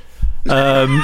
[0.49, 1.01] Um,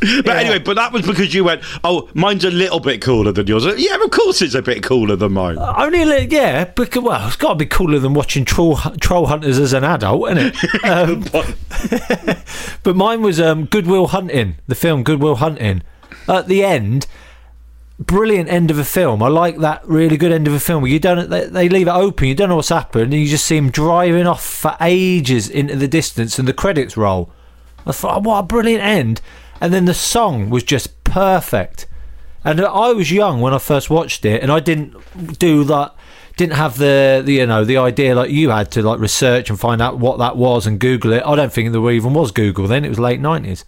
[0.24, 3.46] But anyway, but that was because you went, oh, mine's a little bit cooler than
[3.46, 3.64] yours.
[3.76, 5.58] Yeah, of course it's a bit cooler than mine.
[5.58, 9.26] only a little, yeah, because well, it's got to be cooler than watching troll troll
[9.26, 10.84] hunters as an adult, isn't it?
[10.88, 11.24] Um,
[12.82, 15.82] but mine was um, Goodwill Hunting, the film Goodwill Hunting.
[16.28, 17.06] At the end,
[17.98, 19.22] brilliant end of a film.
[19.22, 21.92] I like that really good end of a film you don't they, they leave it
[21.92, 25.48] open, you don't know what's happened, and you just see him driving off for ages
[25.48, 27.30] into the distance, and the credits roll.
[27.86, 29.20] I thought, what a brilliant end!
[29.60, 31.86] And then the song was just perfect.
[32.44, 35.94] And I was young when I first watched it, and I didn't do that.
[36.36, 39.58] Didn't have the, the you know the idea like you had to like research and
[39.58, 41.24] find out what that was and Google it.
[41.26, 42.84] I don't think there even was Google then.
[42.84, 43.64] It was late nineties.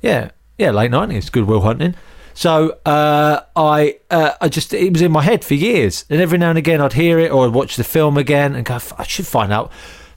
[0.00, 1.28] Yeah, yeah, late nineties.
[1.28, 1.94] Goodwill Hunting.
[2.32, 6.38] So uh, I uh, I just it was in my head for years, and every
[6.38, 9.04] now and again I'd hear it or I'd watch the film again and go, I
[9.04, 9.70] should find out.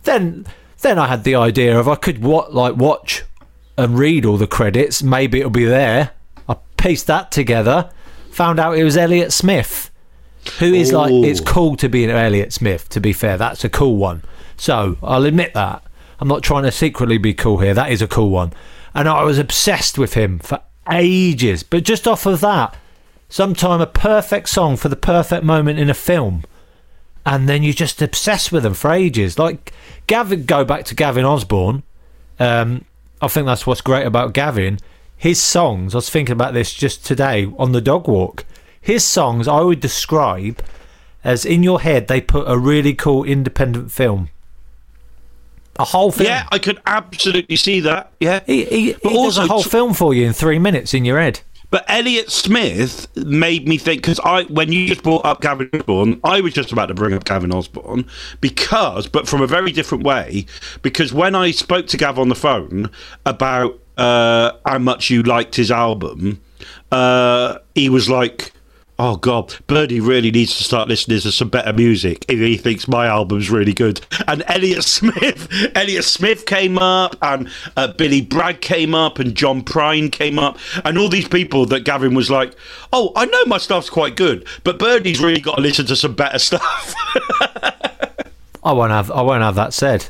[0.03, 0.45] Then
[0.79, 3.23] then I had the idea of I could what like watch
[3.77, 5.03] and read all the credits.
[5.03, 6.11] Maybe it'll be there.
[6.47, 7.89] I pieced that together.
[8.31, 9.91] Found out it was Elliott Smith,
[10.59, 12.89] who is like it's cool to be an Elliott Smith.
[12.89, 14.23] To be fair, that's a cool one.
[14.57, 15.83] So I'll admit that.
[16.19, 17.73] I'm not trying to secretly be cool here.
[17.73, 18.53] That is a cool one,
[18.93, 21.63] and I was obsessed with him for ages.
[21.63, 22.75] But just off of that,
[23.29, 26.43] sometime a perfect song for the perfect moment in a film
[27.25, 29.39] and then you're just obsessed with them for ages.
[29.39, 29.73] Like
[30.07, 31.83] Gavin, go back to Gavin Osborn.
[32.39, 32.85] Um,
[33.23, 34.79] I think that's what's great about Gavin.
[35.15, 35.95] His songs.
[35.95, 38.43] I was thinking about this just today on the dog walk.
[38.81, 40.61] His songs I would describe
[41.23, 44.27] as in your head they put a really cool independent film.
[45.79, 46.27] A whole film.
[46.27, 48.11] Yeah, I could absolutely see that.
[48.19, 51.05] Yeah, He, he, But he does a whole film for you in three minutes in
[51.05, 51.39] your head.
[51.73, 56.19] But Elliott Smith made me think because I, when you just brought up Gavin Osborn,
[56.23, 58.05] I was just about to bring up Gavin Osborn
[58.41, 60.45] because, but from a very different way.
[60.83, 62.91] Because when I spoke to Gav on the phone
[63.25, 66.39] about uh, how much you liked his album,
[66.91, 68.51] uh, he was like.
[69.05, 72.87] Oh God, Birdie really needs to start listening to some better music if he thinks
[72.87, 73.99] my album's really good.
[74.29, 79.61] And Elliott Smith, Elliott Smith came up, and uh, Billy Bragg came up, and John
[79.61, 82.55] Prine came up, and all these people that Gavin was like,
[82.93, 86.15] "Oh, I know my stuff's quite good, but Birdie's really got to listen to some
[86.15, 86.95] better stuff."
[88.63, 89.11] I won't have.
[89.11, 90.07] I won't have that said.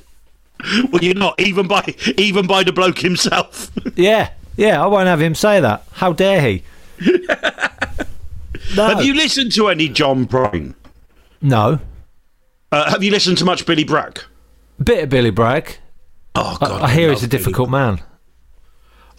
[0.91, 3.71] well, you're not even by even by the bloke himself.
[3.95, 4.84] Yeah, yeah.
[4.84, 5.84] I won't have him say that.
[5.93, 6.63] How dare he?
[8.75, 8.88] No.
[8.88, 10.73] Have you listened to any John Prine?
[11.41, 11.79] No.
[12.71, 14.21] Uh, have you listened to much Billy Bragg?
[14.83, 15.77] Bit of Billy Bragg.
[16.36, 18.01] Oh I, God, I hear he's a Billy difficult man.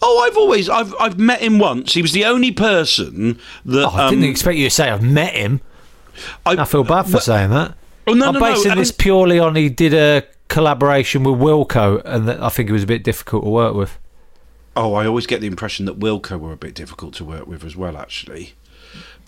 [0.01, 1.93] Oh, I've always I've I've met him once.
[1.93, 5.01] He was the only person that Oh, I didn't um, expect you to say I've
[5.01, 5.61] met him.
[6.45, 7.75] I, I feel bad for saying that.
[8.07, 11.39] Oh, no, I'm no, no, basing and- this purely on he did a collaboration with
[11.39, 13.97] Wilco, and that I think it was a bit difficult to work with.
[14.75, 17.63] Oh, I always get the impression that Wilco were a bit difficult to work with
[17.63, 17.97] as well.
[17.97, 18.53] Actually,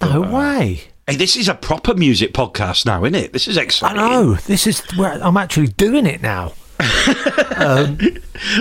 [0.02, 0.82] No uh, way.
[1.08, 3.34] hey, this is a proper music podcast now, isn't it?
[3.34, 4.00] This is exciting.
[4.00, 4.34] I know.
[4.36, 6.54] This is where I'm actually doing it now.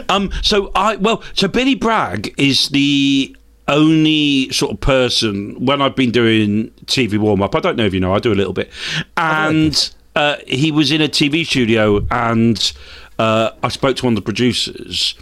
[0.09, 3.37] Um, so I well, so Billy Bragg is the
[3.69, 7.55] only sort of person when I've been doing TV warm up.
[7.55, 8.71] I don't know if you know, I do a little bit,
[9.17, 12.73] and uh, he was in a TV studio, and
[13.19, 15.15] uh, I spoke to one of the producers,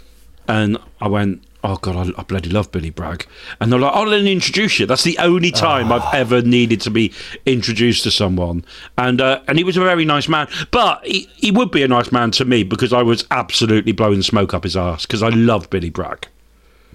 [0.47, 1.43] and I went.
[1.67, 3.25] Oh God, I, I bloody love Billy Bragg,
[3.59, 6.79] and they're like, "Oh, let me introduce you." That's the only time I've ever needed
[6.81, 7.11] to be
[7.47, 8.63] introduced to someone,
[8.99, 10.47] and uh, and he was a very nice man.
[10.69, 14.21] But he, he would be a nice man to me because I was absolutely blowing
[14.21, 16.27] smoke up his ass because I love Billy Bragg.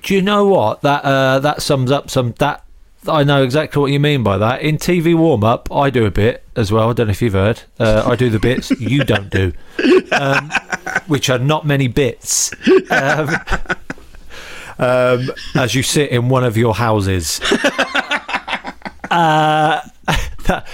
[0.02, 2.64] Do you know what that uh, that sums up some that
[3.08, 4.60] I know exactly what you mean by that.
[4.60, 6.90] In TV warm up, I do a bit as well.
[6.90, 7.62] I don't know if you've heard.
[7.78, 9.52] Uh, I do the bits you don't do,
[10.12, 10.50] um,
[11.06, 12.52] which are not many bits.
[12.90, 13.30] Um,
[14.80, 17.40] um, as you sit in one of your houses.
[19.10, 19.80] Uh,
[20.46, 20.64] that,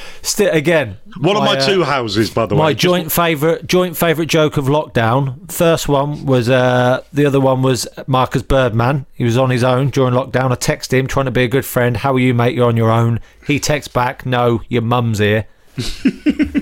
[0.53, 2.59] again, One of my uh, two houses, by the way.
[2.59, 5.51] my Just- joint favorite joint favorite joke of lockdown.
[5.51, 9.07] First one was uh, the other one was Marcus Birdman.
[9.14, 10.53] He was on his own during lockdown.
[10.53, 11.97] I texted him trying to be a good friend.
[11.97, 12.55] How are you, mate?
[12.55, 13.21] You're on your own.
[13.47, 15.47] He texts back, "No, your mum's here."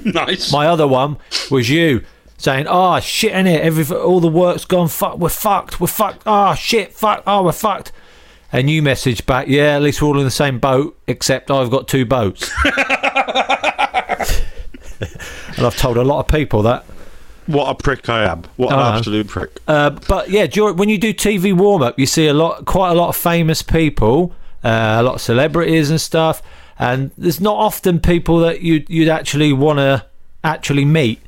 [0.04, 0.52] nice.
[0.52, 1.16] My other one
[1.50, 2.04] was you
[2.44, 3.60] saying, "Oh shit, in it.
[3.62, 4.88] Every all the work's gone.
[4.88, 5.80] Fuck, we're fucked.
[5.80, 6.22] We're fucked.
[6.26, 7.22] Oh shit, fuck.
[7.26, 7.90] Oh, we're fucked."
[8.52, 11.70] And you messaged back, "Yeah, at least we're all in the same boat, except I've
[11.70, 12.50] got two boats."
[15.56, 16.84] and I've told a lot of people that.
[17.46, 18.44] What a prick I am.
[18.56, 19.60] What an absolute prick.
[19.68, 22.90] Uh, but yeah, dur- when you do TV warm up, you see a lot, quite
[22.90, 24.32] a lot of famous people,
[24.62, 26.40] uh, a lot of celebrities and stuff.
[26.78, 30.06] and there's not often people that you'd you'd actually want to
[30.42, 31.20] actually meet.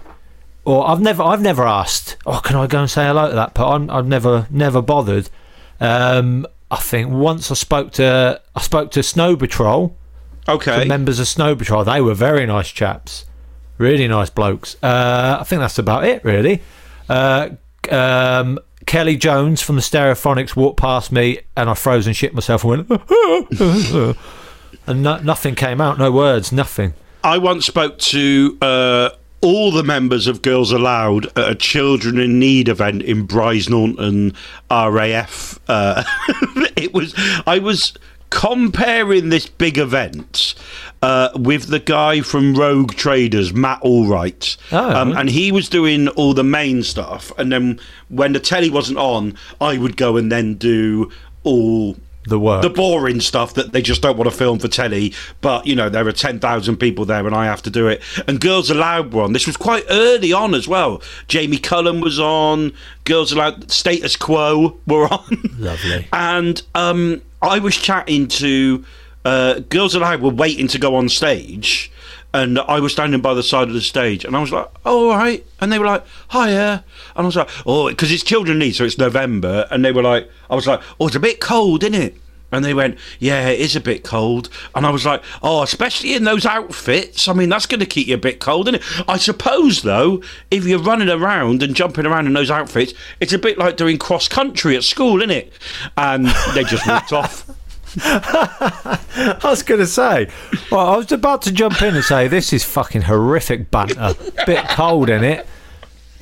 [0.67, 2.17] Or I've never I've never asked.
[2.27, 3.55] Oh, can I go and say hello to that?
[3.55, 5.31] But I'm, I've never never bothered.
[5.79, 9.97] Um, I think once I spoke to I spoke to Snow Patrol.
[10.49, 10.81] Okay.
[10.81, 11.85] The members of Snow Patrol.
[11.85, 13.27] They were very nice chaps.
[13.79, 14.77] Really nice blokes.
[14.83, 16.63] Uh, I think that's about it, really.
[17.09, 17.51] Uh,
[17.91, 22.65] um, Kelly Jones from the Stereophonics walked past me, and I froze and shit myself
[22.65, 23.03] and went,
[24.87, 25.99] and no, nothing came out.
[25.99, 26.53] No words.
[26.53, 26.95] Nothing.
[27.23, 29.11] I once spoke to uh,
[29.47, 34.35] all the members of Girls Aloud at a Children in Need event in Brize Norton
[34.71, 35.61] RAF.
[35.69, 36.03] Uh,
[36.77, 37.15] it was
[37.47, 37.95] I was
[38.31, 40.55] comparing this big event
[41.01, 44.97] uh, with the guy from Rogue Traders, Matt Allwright, Oh.
[44.97, 47.31] um, and he was doing all the main stuff.
[47.39, 47.79] And then
[48.09, 51.11] when the telly wasn't on, I would go and then do
[51.45, 51.97] all
[52.27, 55.15] the work, the boring stuff that they just don't want to film for telly.
[55.41, 58.03] But you know, there are ten thousand people there, and I have to do it.
[58.27, 59.33] And Girls Aloud were on.
[59.33, 61.03] This was quite early on as well.
[61.29, 62.73] Jamie Cullum was on.
[63.05, 65.39] Girls Aloud, Status Quo were on.
[65.59, 66.09] Lovely.
[66.13, 68.85] and um, I was chatting to
[69.25, 71.91] uh, Girls Aloud were waiting to go on stage.
[72.37, 75.09] And I was standing by the side of the stage, and I was like, "Oh,
[75.09, 76.85] all right." And they were like, "Hiya,"
[77.17, 79.67] and I was like, "Oh," because it's children need, so it's November.
[79.71, 82.15] And they were like, "I was like, oh, it's a bit cold, isn't it?"
[82.53, 86.13] And they went, "Yeah, it is a bit cold." And I was like, "Oh, especially
[86.13, 87.27] in those outfits.
[87.27, 90.23] I mean, that's going to keep you a bit cold, isn't it?" I suppose, though,
[90.51, 93.97] if you're running around and jumping around in those outfits, it's a bit like doing
[93.97, 95.55] cross country at school, isn't it?
[95.97, 97.49] And they just walked off.
[98.03, 100.29] I was going to say,
[100.71, 104.15] well, I was about to jump in and say this is fucking horrific banter.
[104.47, 105.47] Bit cold in it.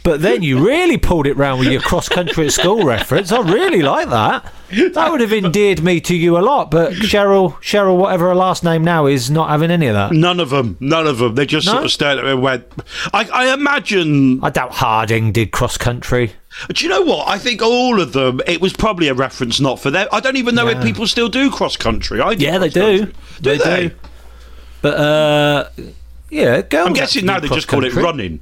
[0.02, 3.32] But then you really pulled it round with your cross country at school reference.
[3.32, 4.52] I really like that.
[4.92, 6.70] That would have endeared me to you a lot.
[6.70, 10.12] But Cheryl, Cheryl, whatever her last name now is, not having any of that.
[10.12, 10.76] None of them.
[10.78, 11.34] None of them.
[11.36, 11.72] They just No?
[11.72, 12.66] sort of stared at me and went.
[13.14, 14.44] I, I imagine.
[14.44, 16.32] I doubt Harding did cross country.
[16.72, 17.28] Do you know what?
[17.28, 18.40] I think all of them.
[18.46, 20.06] It was probably a reference not for them.
[20.12, 22.20] I don't even know if people still do cross country.
[22.20, 23.06] I Yeah, they do.
[23.06, 23.88] Do They they?
[23.88, 23.94] do.
[24.82, 25.68] But uh,
[26.30, 26.86] yeah, girls.
[26.88, 28.40] I'm guessing now they just call it running.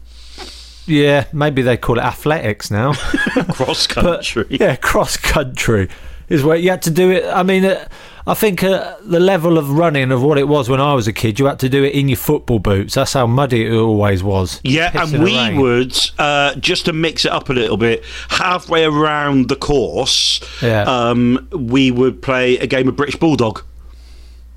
[0.87, 2.93] Yeah, maybe they call it athletics now.
[3.53, 4.47] cross country.
[4.51, 5.89] yeah, cross country
[6.29, 7.25] is where you had to do it.
[7.25, 7.89] I mean, uh,
[8.25, 11.13] I think uh, the level of running of what it was when I was a
[11.13, 12.95] kid, you had to do it in your football boots.
[12.95, 14.61] That's how muddy it always was.
[14.63, 15.57] Yeah, Piss in and we rain.
[15.61, 18.05] would uh, just to mix it up a little bit.
[18.29, 20.83] Halfway around the course, Yeah.
[20.83, 23.63] um, we would play a game of British Bulldog.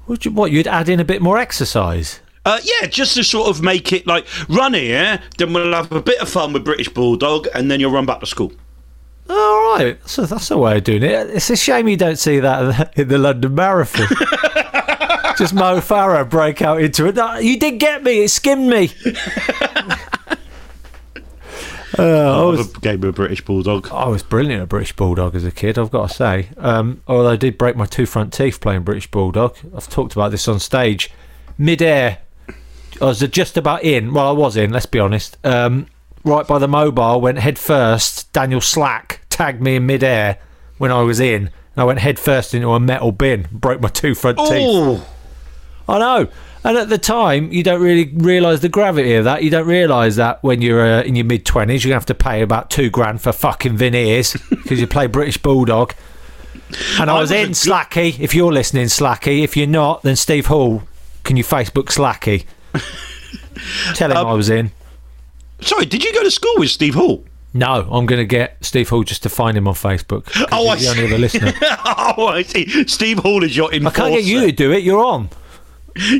[0.08, 2.20] Would you, what you'd add in a bit more exercise.
[2.46, 6.00] Uh, yeah, just to sort of make it like run here, then we'll have a
[6.04, 8.52] bit of fun with British Bulldog, and then you'll run back to school.
[9.30, 11.30] All right, so that's a way of doing it.
[11.32, 14.08] It's a shame you don't see that in the London Marathon.
[15.38, 17.16] Just Mo Farah break out into it.
[17.16, 18.24] No, you did get me.
[18.24, 18.92] It skimmed me.
[21.98, 23.88] Uh, I was a game of British Bulldog.
[23.90, 26.50] I was brilliant at British Bulldog as a kid, I've got to say.
[26.58, 29.56] Um, although I did break my two front teeth playing British Bulldog.
[29.74, 31.10] I've talked about this on stage.
[31.58, 32.18] Mid-air,
[33.02, 34.14] I was just about in.
[34.14, 35.38] Well, I was in, let's be honest.
[35.46, 35.88] Um,
[36.26, 38.32] right by the mobile, went head first.
[38.34, 40.40] Daniel Slack tagged me in mid-air
[40.78, 41.44] when I was in.
[41.44, 44.50] And I went head first into a metal bin, broke my two front teeth.
[44.50, 45.08] Oh,
[45.88, 46.28] I know.
[46.64, 49.44] And at the time, you don't really realise the gravity of that.
[49.44, 52.42] You don't realise that when you're uh, in your mid 20s, you have to pay
[52.42, 55.94] about two grand for fucking veneers because you play British Bulldog.
[57.00, 58.20] And I, I was, in Slacky.
[58.20, 59.44] If you're listening, Slacky.
[59.44, 60.82] If you're not, then Steve Hall,
[61.24, 62.46] can you Facebook Slacky?
[63.94, 64.72] Tell him Um, I was in.
[65.66, 67.24] Sorry, did you go to school with Steve Hall?
[67.54, 70.30] No, I'm going to get Steve Hall just to find him on Facebook.
[70.52, 71.06] Oh, I the only see.
[71.06, 71.54] other listener.
[72.18, 72.86] oh, I see.
[72.86, 74.84] Steve Hall is your I can't get you to do it.
[74.84, 75.30] You're on.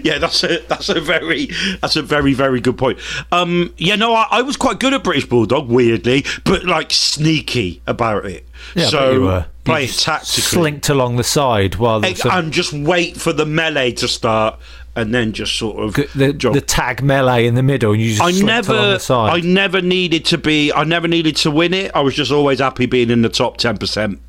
[0.06, 1.50] Yeah, that's a that's a very
[1.82, 2.98] that's a very very good point.
[3.34, 7.82] Um, yeah, no, I, I was quite good at British Bulldog, weirdly, but like sneaky
[7.86, 8.48] about it.
[8.74, 9.46] Yeah, so you were.
[9.66, 13.92] play You tactically Slinked along the side while and, and just wait for the melee
[13.94, 14.60] to start,
[14.96, 16.54] and then just sort of the, jog.
[16.54, 19.34] the tag melee in the middle, and you just I slipped along never, the side.
[19.34, 20.72] I never needed to be.
[20.72, 21.92] I never needed to win it.
[21.94, 24.20] I was just always happy being in the top ten percent.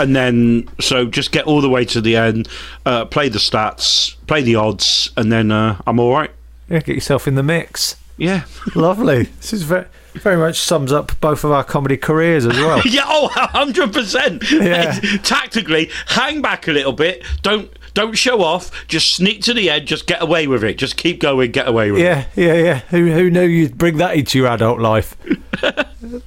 [0.00, 2.48] And then, so just get all the way to the end,
[2.84, 6.30] uh, play the stats, play the odds, and then uh, I'm all right.
[6.68, 7.96] Yeah, get yourself in the mix.
[8.16, 8.44] Yeah.
[8.74, 9.24] Lovely.
[9.24, 12.82] This is very, very much sums up both of our comedy careers as well.
[12.84, 14.50] yeah, oh, 100%.
[14.50, 15.18] Yeah.
[15.22, 17.24] Tactically, hang back a little bit.
[17.42, 18.86] Don't don't show off.
[18.86, 19.86] Just sneak to the end.
[19.86, 20.78] Just get away with it.
[20.78, 21.50] Just keep going.
[21.50, 22.04] Get away with it.
[22.04, 22.78] Yeah, yeah, yeah.
[22.90, 25.16] Who, who knew you'd bring that into your adult life?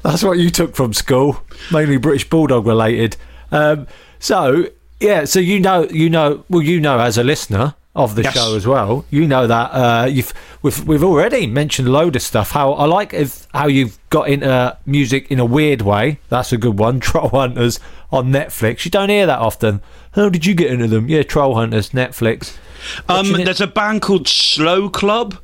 [0.03, 1.41] That's what you took from school,
[1.71, 3.17] mainly British Bulldog related.
[3.51, 3.87] Um,
[4.19, 4.67] so,
[4.99, 8.33] yeah, so you know, you know, well, you know, as a listener, of the Yes.
[8.33, 9.05] show as well.
[9.09, 12.51] You know that uh, you've we've we've already mentioned a load of stuff.
[12.51, 16.19] How I like if how you've got into music in a weird way.
[16.29, 16.99] That's a good one.
[17.05, 17.79] Troll Hunters
[18.11, 18.83] on Netflix.
[18.85, 19.81] You don't hear that often.
[20.13, 21.07] How did you get into them?
[21.09, 22.57] Yeah, Troll Hunters, Netflix.
[23.09, 25.37] Um, there's a band called Slow Club,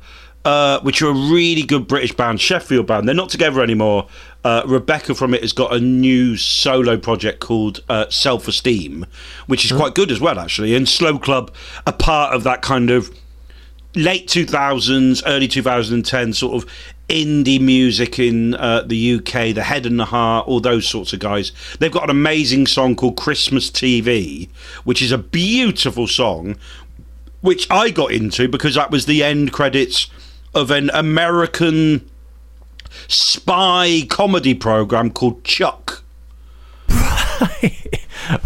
[0.44, 3.06] uh, which are a really good British band, Sheffield band.
[3.08, 4.08] They're not together anymore.
[4.44, 9.06] Uh, Rebecca from it has got a new solo project called uh, Self Esteem,
[9.46, 10.74] which is quite good as well, actually.
[10.74, 11.54] And Slow Club,
[11.86, 13.16] a part of that kind of
[13.94, 16.68] late 2000s, early 2010 sort of
[17.08, 21.20] indie music in uh, the UK, The Head and the Heart, all those sorts of
[21.20, 21.52] guys.
[21.78, 24.48] They've got an amazing song called Christmas TV,
[24.84, 26.56] which is a beautiful song,
[27.42, 30.08] which I got into because that was the end credits
[30.54, 32.08] of an American
[33.08, 36.02] spy comedy program called Chuck.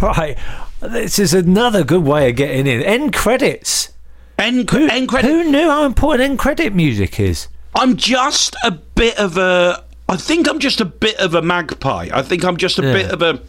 [0.02, 0.36] right.
[0.80, 2.82] This is another good way of getting in.
[2.82, 3.92] End credits.
[4.38, 5.28] End, who, end credit.
[5.28, 7.48] Who knew how important end credit music is?
[7.74, 9.84] I'm just a bit of a.
[10.08, 12.08] I think I'm just a bit of a magpie.
[12.12, 12.92] I think I'm just a Yeah.
[12.92, 13.40] bit of a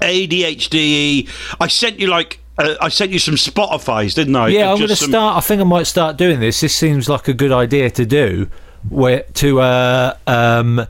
[0.00, 1.28] ADHD.
[1.60, 2.40] I sent you like.
[2.58, 4.48] Uh, I sent you some Spotify's, didn't I?
[4.48, 5.36] yeah, I'm going to some- start.
[5.38, 6.60] I think I might start doing this.
[6.60, 8.48] This seems like a good idea to do.
[8.88, 10.86] Where to uh, um,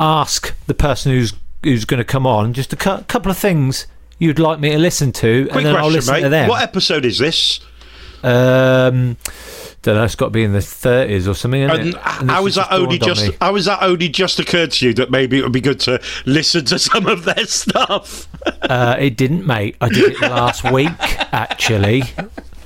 [0.00, 1.32] ask the person who's
[1.62, 3.86] who's going to come on just a cou- couple of things
[4.18, 6.20] you'd like me to listen to, Quick and then question, I'll listen mate.
[6.22, 6.48] to them.
[6.48, 7.60] What episode is this?
[8.22, 9.16] Um,
[9.82, 10.04] don't know.
[10.04, 11.62] It's got to be in the 30s or something.
[11.62, 11.94] And?
[11.94, 13.28] And how was that only just?
[13.28, 13.36] me.
[13.40, 16.00] How was that only just occurred to you that maybe it would be good to
[16.24, 18.26] listen to some of their stuff?
[18.62, 19.76] Uh, it didn't, mate.
[19.80, 20.90] I did it last week,
[21.32, 22.02] actually,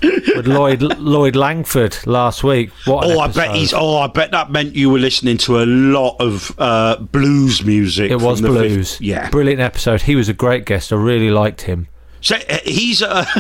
[0.03, 2.71] with Lloyd Lloyd Langford last week.
[2.85, 3.07] What?
[3.07, 3.73] Oh, I bet he's.
[3.73, 8.11] Oh, I bet that meant you were listening to a lot of uh, blues music.
[8.11, 9.01] It was from the fif- blues.
[9.01, 9.29] yeah.
[9.31, 10.03] brilliant episode.
[10.03, 10.93] He was a great guest.
[10.93, 11.89] I really liked him.
[12.23, 13.03] So uh, he's.
[13.03, 13.25] Uh,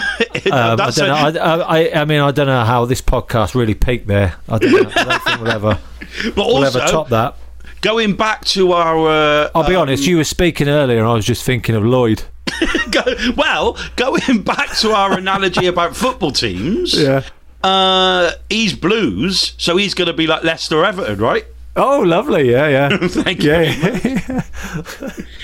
[0.50, 0.98] Um, I don't
[1.34, 1.40] know.
[1.40, 4.36] a- I, I, I mean, I don't know how this podcast really peaked there.
[4.48, 4.90] I don't, know.
[4.96, 5.78] I don't think we'll ever,
[6.34, 7.36] but we'll also, ever top that.
[7.82, 9.06] going back to our.
[9.06, 10.06] Uh, I'll be um, honest.
[10.06, 12.22] You were speaking earlier, and I was just thinking of Lloyd.
[12.90, 13.02] go,
[13.36, 16.94] well, going back to our analogy about football teams.
[16.94, 17.22] Yeah.
[17.62, 21.44] Uh, he's blues, so he's going to be like Leicester Everton, right?
[21.76, 22.50] Oh, lovely.
[22.50, 22.98] Yeah, yeah.
[23.08, 23.50] Thank you.
[23.52, 24.42] yeah,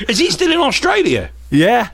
[0.08, 1.30] Is he still in Australia?
[1.50, 1.90] yeah.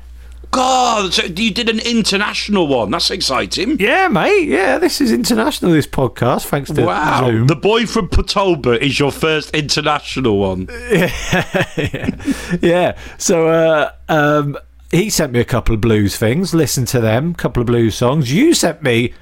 [0.50, 2.90] God, so you did an international one.
[2.90, 3.80] That's exciting.
[3.80, 4.48] Yeah, mate.
[4.48, 5.72] Yeah, this is international.
[5.72, 7.24] This podcast, thanks to Wow.
[7.30, 7.46] Zoom.
[7.46, 10.68] The boy from Potolba is your first international one.
[10.90, 12.20] Yeah.
[12.60, 12.98] yeah.
[13.16, 14.58] So uh, um,
[14.92, 16.54] he sent me a couple of blues things.
[16.54, 17.30] Listened to them.
[17.32, 18.32] A couple of blues songs.
[18.32, 19.14] You sent me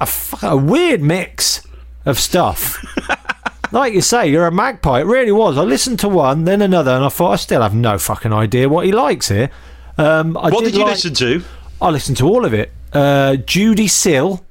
[0.00, 0.08] a,
[0.42, 1.64] a weird mix
[2.04, 2.82] of stuff.
[3.72, 5.00] like you say, you're a magpie.
[5.00, 5.56] It really was.
[5.56, 8.68] I listened to one, then another, and I thought I still have no fucking idea
[8.68, 9.50] what he likes here.
[9.98, 11.44] Um, I What did you like- listen to?
[11.80, 12.72] I listened to all of it.
[12.92, 14.44] Uh, Judee Sill.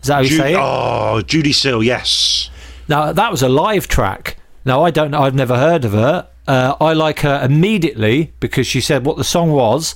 [0.00, 0.58] Is that how you Ju- say it?
[0.58, 2.50] oh, Judee Sill, yes.
[2.88, 4.36] Now that was a live track.
[4.64, 5.20] Now I don't know.
[5.22, 6.28] I've never heard of her.
[6.46, 9.94] Uh, I like her immediately because she said what the song was.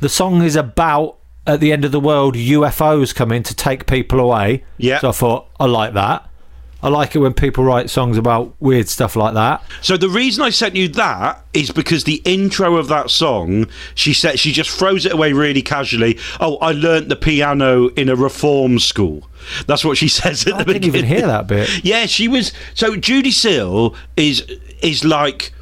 [0.00, 4.20] The song is about at the end of the world UFOs coming to take people
[4.20, 4.64] away.
[4.76, 5.00] Yeah.
[5.00, 6.28] So I thought I like that.
[6.80, 9.64] I like it when people write songs about weird stuff like that.
[9.80, 14.12] So the reason I sent you that is because the intro of that song, she
[14.12, 16.18] said she just throws it away really casually.
[16.38, 19.28] Oh, I learnt the piano in a reform school.
[19.66, 21.84] That's what she says at I the didn't even hear that bit.
[21.84, 22.52] Yeah, she was.
[22.74, 24.42] So Judee Sill is
[24.80, 25.52] is like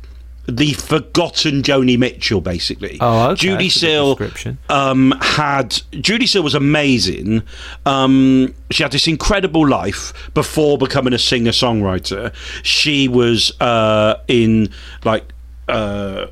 [0.49, 2.99] the forgotten Joni Mitchell, basically.
[3.01, 7.43] Oh, okay, Judy that's a good Sill um, had Judee Sill was amazing.
[7.85, 12.35] Um, she had this incredible life before becoming a singer songwriter.
[12.63, 14.71] She was uh, in
[15.05, 15.25] like.
[15.69, 16.27] Uh,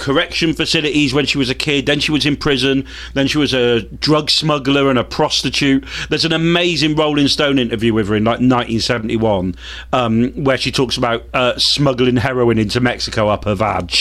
[0.00, 3.52] correction facilities when she was a kid then she was in prison then she was
[3.52, 5.84] a drug smuggler and a prostitute.
[6.08, 9.54] There's an amazing rolling stone interview with her in like 1971
[9.92, 13.92] um, where she talks about uh, smuggling heroin into mexico up her vag.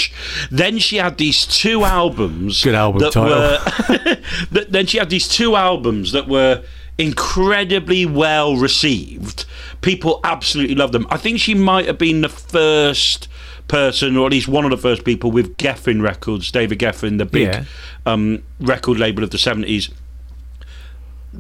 [0.49, 3.37] Then she had these two albums Good album that title.
[3.37, 4.15] were
[4.51, 6.63] that- then she had these two albums that were
[6.97, 9.45] incredibly well received.
[9.81, 11.07] People absolutely loved them.
[11.09, 13.27] I think she might have been the first
[13.69, 17.25] person or at least one of the first people with geffen records david geffen the
[17.25, 17.63] big Yeah.
[18.05, 19.91] um, record label of the 70s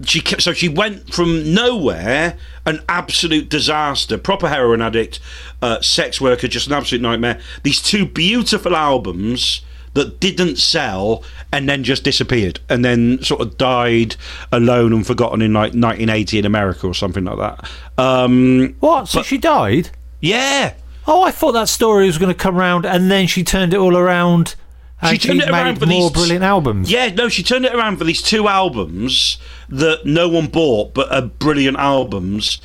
[0.05, 5.19] she kept, so she went from nowhere an absolute disaster proper heroin addict
[5.63, 9.61] uh, sex worker just an absolute nightmare these two beautiful albums
[9.95, 14.15] that didn't sell and then just disappeared and then sort of died
[14.51, 17.67] alone and forgotten in like 1980 in america or something like that
[17.97, 19.07] um, What?
[19.07, 19.89] So she died?
[20.21, 20.73] yeah
[21.09, 23.77] Oh, I thought that story was going to come round, and then she turned it
[23.77, 24.55] all around
[25.01, 26.91] And she turned it around made for more these brilliant albums.
[26.91, 29.37] Yeah, no, she turned it around for these two albums
[29.69, 32.61] that no one bought, but are brilliant albums,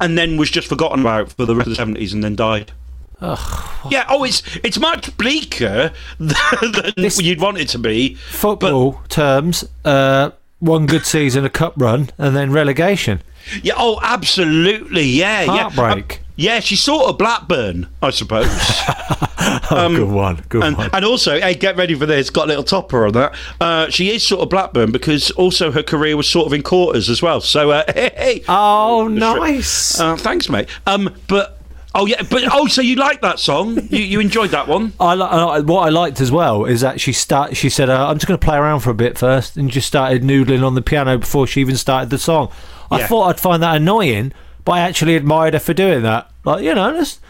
[0.00, 2.72] and then was just forgotten about for the rest of the seventies, and then died.
[3.20, 4.06] Yeah.
[4.08, 8.14] Oh, it's it's much bleaker than you'd want it to be.
[8.14, 13.22] Football terms, uh, one good season, a cup run, and then relegation.
[13.62, 13.74] Yeah.
[13.76, 15.04] Oh, absolutely.
[15.04, 15.44] Yeah.
[15.44, 16.12] Heartbreak.
[16.14, 16.21] Yeah.
[16.32, 18.48] Um, yeah, she's sort of Blackburn, I suppose.
[19.74, 20.44] Oh, good one.
[20.48, 20.90] Good and, one.
[20.92, 22.30] and also, hey, get ready for this.
[22.30, 23.34] Got a little topper on that.
[23.60, 27.08] Uh, she is sort of Blackburn because also her career was sort of in quarters
[27.08, 27.40] as well.
[27.40, 28.44] So, uh, hey, hey.
[28.48, 29.98] Oh, nice.
[29.98, 30.68] Uh, thanks, mate.
[30.86, 31.58] Um, but
[31.94, 33.76] oh yeah, but oh, so you like that song?
[33.90, 34.92] You you enjoyed that one?
[35.00, 37.56] I what I liked as well is that she start.
[37.56, 39.88] She said, uh, "I'm just going to play around for a bit first, and just
[39.88, 42.50] started noodling on the piano before she even started the song.
[42.90, 43.06] I Yeah.
[43.08, 44.32] thought I'd find that annoying,
[44.64, 46.30] but I actually admired her for doing that.
[46.44, 47.20] Like you know, let's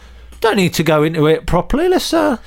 [0.41, 1.87] don't need to go into it properly.
[1.87, 2.37] Let's uh,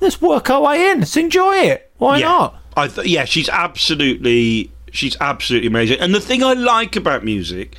[0.00, 1.00] let's work our way in.
[1.00, 1.90] Let's enjoy it.
[1.96, 2.26] Why yeah.
[2.26, 2.62] not?
[2.76, 5.98] I th- yeah, she's absolutely she's absolutely amazing.
[6.00, 7.76] And the thing I like about music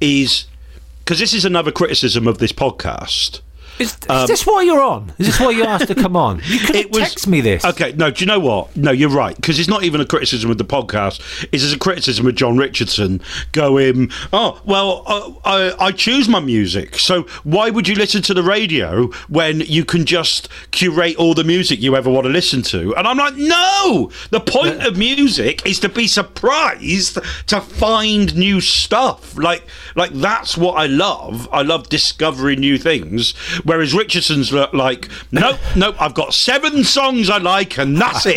[0.00, 0.46] is
[0.98, 3.40] because this is another criticism of this podcast.
[3.78, 5.12] Is, Um, is this why you're on?
[5.18, 6.40] Is this why you asked to come on?
[6.46, 7.64] You could have text me this.
[7.64, 8.74] Okay, no, do you know what?
[8.76, 11.20] No, you're right because it's not even a criticism of the podcast.
[11.52, 13.20] It's a criticism of John Richardson
[13.52, 15.32] going, "Oh, well, uh,
[15.78, 19.84] I, I choose my music, so why would you listen to the radio when you
[19.84, 23.34] can just curate all the music you ever want to listen to?" And I'm like,
[23.36, 27.18] "No, the point of music is to be surprised
[27.48, 29.36] to find new stuff.
[29.36, 31.48] Like, like that's what I love.
[31.52, 33.34] I love discovering new things."
[33.66, 38.36] Whereas Richardson's li- like, "Nope, nope, I've got seven songs I like, and that's it."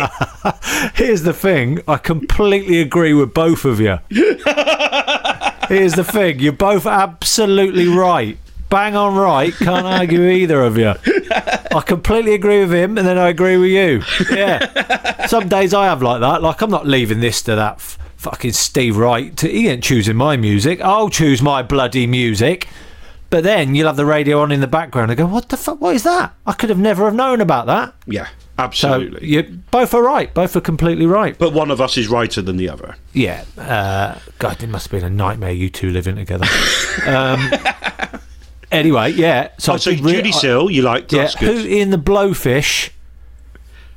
[0.94, 1.78] Here's the thing.
[1.86, 3.98] I completely agree with both of you.
[5.68, 6.40] Here's the thing.
[6.40, 8.36] You're both absolutely right.
[8.70, 9.54] Bang on right.
[9.54, 10.94] Can't argue either of you.
[11.72, 14.02] I completely agree with him, and then I agree with you.
[14.36, 15.26] Yeah.
[15.26, 16.42] Some days I have like that.
[16.42, 19.36] Like I'm not leaving this to that f- fucking Steve Wright.
[19.38, 20.80] To, he ain't choosing my music.
[20.80, 22.68] I'll choose my bloody music.
[23.30, 25.80] But then you'll have the radio on in the background and go, "What the fuck?
[25.80, 26.34] What is that?
[26.46, 29.28] I could have never have known about that." Yeah, So absolutely.
[29.28, 30.34] you both are right.
[30.34, 31.38] Both are completely right.
[31.38, 32.96] but one of us is righter than the other.
[33.12, 33.44] Yeah.
[33.56, 36.46] Uh, God, it must have been a nightmare you two living together.
[37.06, 37.50] um,
[38.72, 39.50] anyway, yeah.
[39.58, 41.12] So, Oh, so re- Judee Sill, you liked?
[41.12, 41.28] Yeah.
[41.28, 42.90] Hootie and the Blowfish.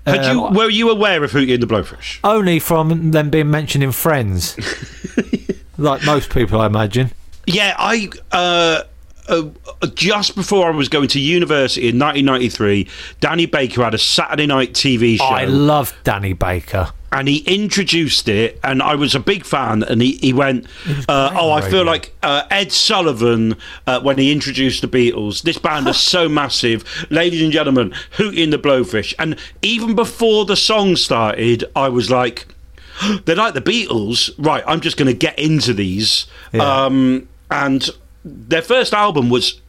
[0.06, 2.20] Had uh, you, were you aware of Hootie and the Blowfish?
[2.24, 4.58] Only from them being mentioned in Friends.
[5.78, 7.12] like most people, I imagine.
[7.48, 8.84] Yeah, I uh,
[9.28, 9.50] uh,
[9.94, 12.88] just before I was going to university in 1993,
[13.20, 15.24] Danny Baker had a Saturday night TV show.
[15.26, 16.92] I love Danny Baker.
[17.12, 19.84] and he introduced it, and I was a big fan.
[19.84, 20.66] And he, he went,
[21.08, 23.56] uh, "Oh, I feel like uh, Ed Sullivan
[23.86, 25.44] uh, when he introduced the Beatles.
[25.44, 27.94] This band is so massive, ladies and gentlemen.
[28.18, 32.48] Hootie and the Blowfish." And even before the song started, I was like,
[33.26, 34.64] "They're like the Beatles, right?
[34.66, 36.86] I'm just going to get into these." Yeah.
[36.86, 37.88] Um, and
[38.26, 39.60] their first album was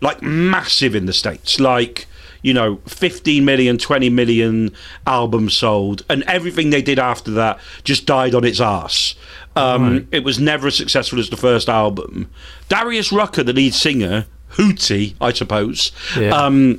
[0.00, 2.06] like massive in the states, like
[2.42, 4.72] you know 15 million 20 million
[5.06, 9.14] albums sold and everything they did after that just died on its arse.
[9.54, 10.06] Um, Right.
[10.10, 12.28] it was never as successful as the first album.
[12.68, 16.30] Darius rucker the lead singer hootie i suppose Yeah.
[16.30, 16.78] um,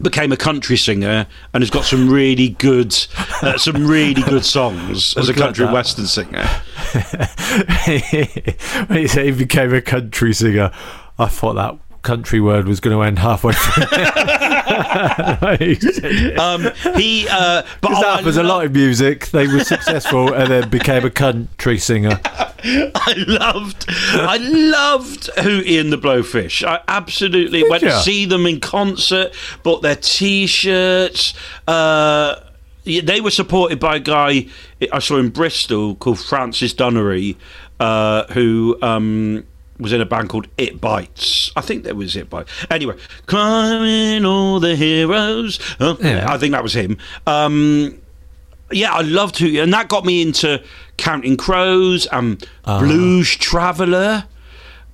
[0.00, 2.94] became a country singer and has got some really good
[3.42, 6.48] uh, some really good songs as a country western singer
[8.86, 10.70] when he said he became a country singer,
[11.18, 13.82] I thought that country word was going to end halfway through.
[16.38, 19.28] um, he uh, but oh, that was a lot of music.
[19.28, 22.20] They were successful and then became a country singer.
[22.24, 26.66] I loved, I loved Hootie and the Blowfish.
[26.66, 31.34] I absolutely Did went to see them in concert, bought their T-shirts.
[31.66, 32.36] Uh,
[32.84, 34.46] they were supported by a guy
[34.92, 37.36] I saw in Bristol called Francis Dunnery,
[37.80, 39.44] uh, who um,
[39.78, 41.50] was in a band called It Bites.
[41.56, 42.50] I think that was It Bites.
[42.70, 45.58] Anyway, Calling All the Heroes.
[45.80, 46.26] Oh, Yeah.
[46.32, 46.98] I think that was him.
[47.26, 48.00] Um,
[48.70, 50.62] yeah, I loved who, and that got me into
[50.96, 54.24] Counting Crows and Blues Traveler.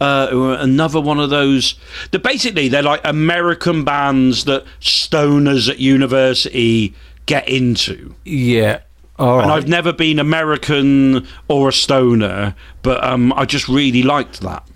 [0.00, 1.74] Uh, another one of those
[2.10, 6.94] that basically they're like American bands that stoners at university
[7.30, 8.14] get into.
[8.24, 8.80] Yeah.
[9.18, 9.56] All And right.
[9.56, 14.66] I've never been American or a stoner, but um, I just really liked that.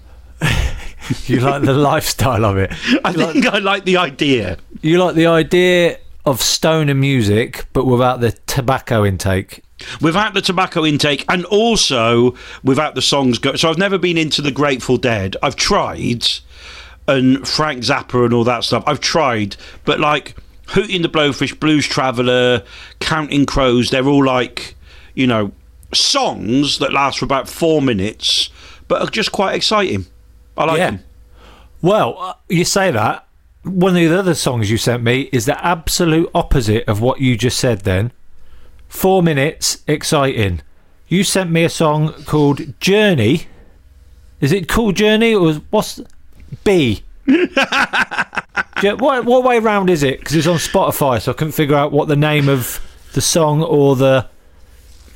[1.26, 2.70] You like the lifestyle of it.
[3.04, 4.56] I think I like the idea.
[4.80, 9.62] You like the idea of stoner music, but without the tobacco intake.
[10.00, 14.40] without the tobacco intake and also without the songs go so i've never been into
[14.40, 16.24] the grateful dead i've tried
[17.06, 20.36] and frank zappa and all that stuff i've tried but like
[20.68, 22.62] Hootie and the Blowfish, Blues Traveler,
[23.00, 24.74] Counting Crows, they're all like,
[25.14, 25.52] you know,
[25.92, 28.50] songs that last for about four minutes,
[28.88, 30.06] but are just quite exciting.
[30.56, 30.90] I like Yeah.
[30.90, 31.04] them.
[31.82, 33.26] Well, uh, you say that.
[33.62, 37.36] One of the other songs you sent me is the absolute opposite of what you
[37.36, 38.12] just said then.
[38.88, 40.60] Four minutes, exciting.
[41.08, 43.46] You sent me a song called Journey.
[44.40, 46.00] Is it called Journey or was- what's
[46.64, 47.02] B?
[48.80, 50.18] Jo- what, what way round is it?
[50.20, 52.80] Because it's on Spotify, so I couldn't figure out what the name of
[53.12, 54.26] the song or the.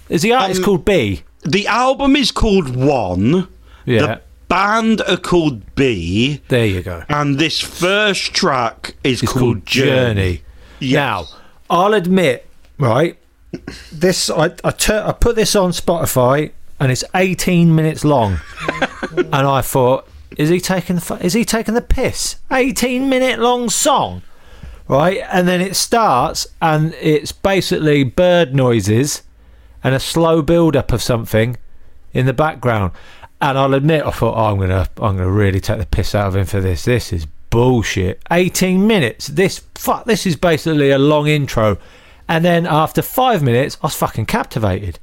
[0.08, 1.22] Is the artist Um, called B?
[1.44, 3.48] The album is called One.
[3.84, 4.00] Yeah.
[4.00, 6.40] The band are called B.
[6.48, 7.04] There you go.
[7.08, 10.42] And this first track is It's called, called Journey.
[10.80, 10.94] Yes.
[10.94, 11.26] Now,
[11.70, 12.46] I'll admit,
[12.78, 13.18] right,
[13.92, 18.38] this I I, tur- I put this on Spotify and it's 18 minutes long,
[19.16, 20.06] and I thought,
[20.38, 22.36] is he taking the is he taking the piss?
[22.50, 24.22] 18 minute long song,
[24.86, 25.20] right?
[25.30, 29.24] And then it starts and it's basically bird noises
[29.82, 31.56] and a slow build up of something
[32.12, 32.92] in the background.
[33.40, 36.28] And I'll admit, I thought, oh, I'm gonna, I'm gonna really take the piss out
[36.28, 36.84] of him for this.
[36.84, 38.20] This is bullshit.
[38.30, 39.28] 18 minutes.
[39.28, 41.78] This, fuck, this is basically a long intro.
[42.28, 44.98] And then after five minutes, I was fucking captivated.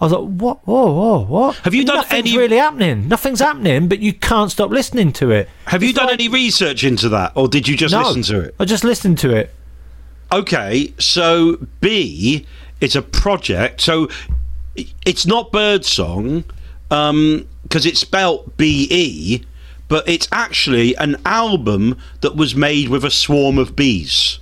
[0.00, 0.66] I was like, what?
[0.66, 1.56] Whoa, whoa, what?
[1.56, 3.08] Have you done Nothing's any- really happening.
[3.08, 5.48] Nothing's happening, but you can't stop listening to it.
[5.66, 8.54] Have you done any research into that, or did you just No, listen to it?
[8.58, 9.54] I just listened to it.
[10.32, 12.44] Okay, so B
[12.80, 13.80] is a project.
[13.80, 14.08] So
[15.06, 16.44] it's not Birdsong
[16.90, 19.44] um, because it's spelt B E,
[19.86, 24.40] but it's actually an album that was made with a swarm of bees.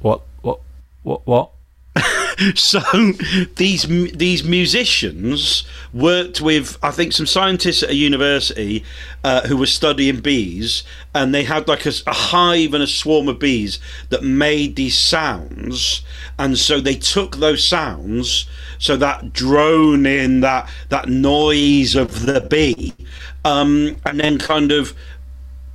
[0.00, 0.20] What?
[0.42, 0.60] What?
[1.02, 1.26] What?
[1.26, 1.50] What?
[2.54, 2.80] so
[3.56, 8.84] these these musicians worked with I think some scientists at a university
[9.22, 10.82] uh, who were studying bees,
[11.14, 13.78] and they had like a hive and a swarm of bees
[14.08, 16.02] that made these sounds,
[16.38, 18.46] and so they took those sounds,
[18.78, 22.92] so that drone in that that noise of the bee,
[23.44, 24.94] um, and then kind of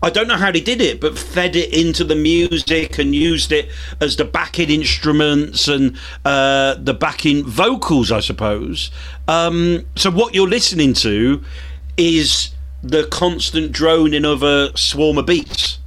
[0.02, 3.52] I don't know how they did it, but fed it into the music and used
[3.52, 3.70] it
[4.00, 8.91] as the backing instruments and uh, the backing vocals, I suppose.
[9.28, 11.43] Um, so what you're listening to
[11.97, 15.80] is the constant droning of a swarm of beats.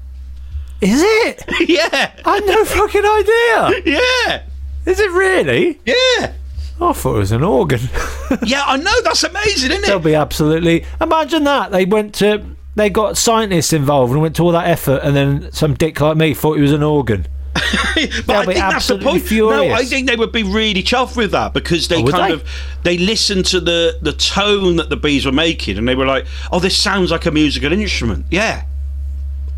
[0.83, 1.45] Is it?
[1.69, 2.13] yeah.
[2.25, 3.99] I had no fucking idea.
[3.99, 4.43] Yeah.
[4.85, 5.81] Is it really?
[5.87, 6.33] Yeah.
[6.81, 7.81] I thought it was an organ.
[8.43, 9.03] yeah, I know.
[9.03, 9.87] That's amazing, isn't it?
[9.87, 10.85] They'll be absolutely.
[11.01, 12.45] Imagine that they went to.
[12.75, 16.17] They got scientists involved and went to all that effort, and then some dick like
[16.17, 17.27] me thought it was an organ.
[17.55, 19.23] but I They'll think that's the point.
[19.23, 19.69] furious.
[19.69, 22.35] No, I think they would be really chuffed with that because they Oh, kind they?
[22.37, 22.49] of
[22.83, 26.27] they listened to the the tone that the bees were making and they were like,
[26.51, 28.65] "Oh, this sounds like a musical instrument." Yeah.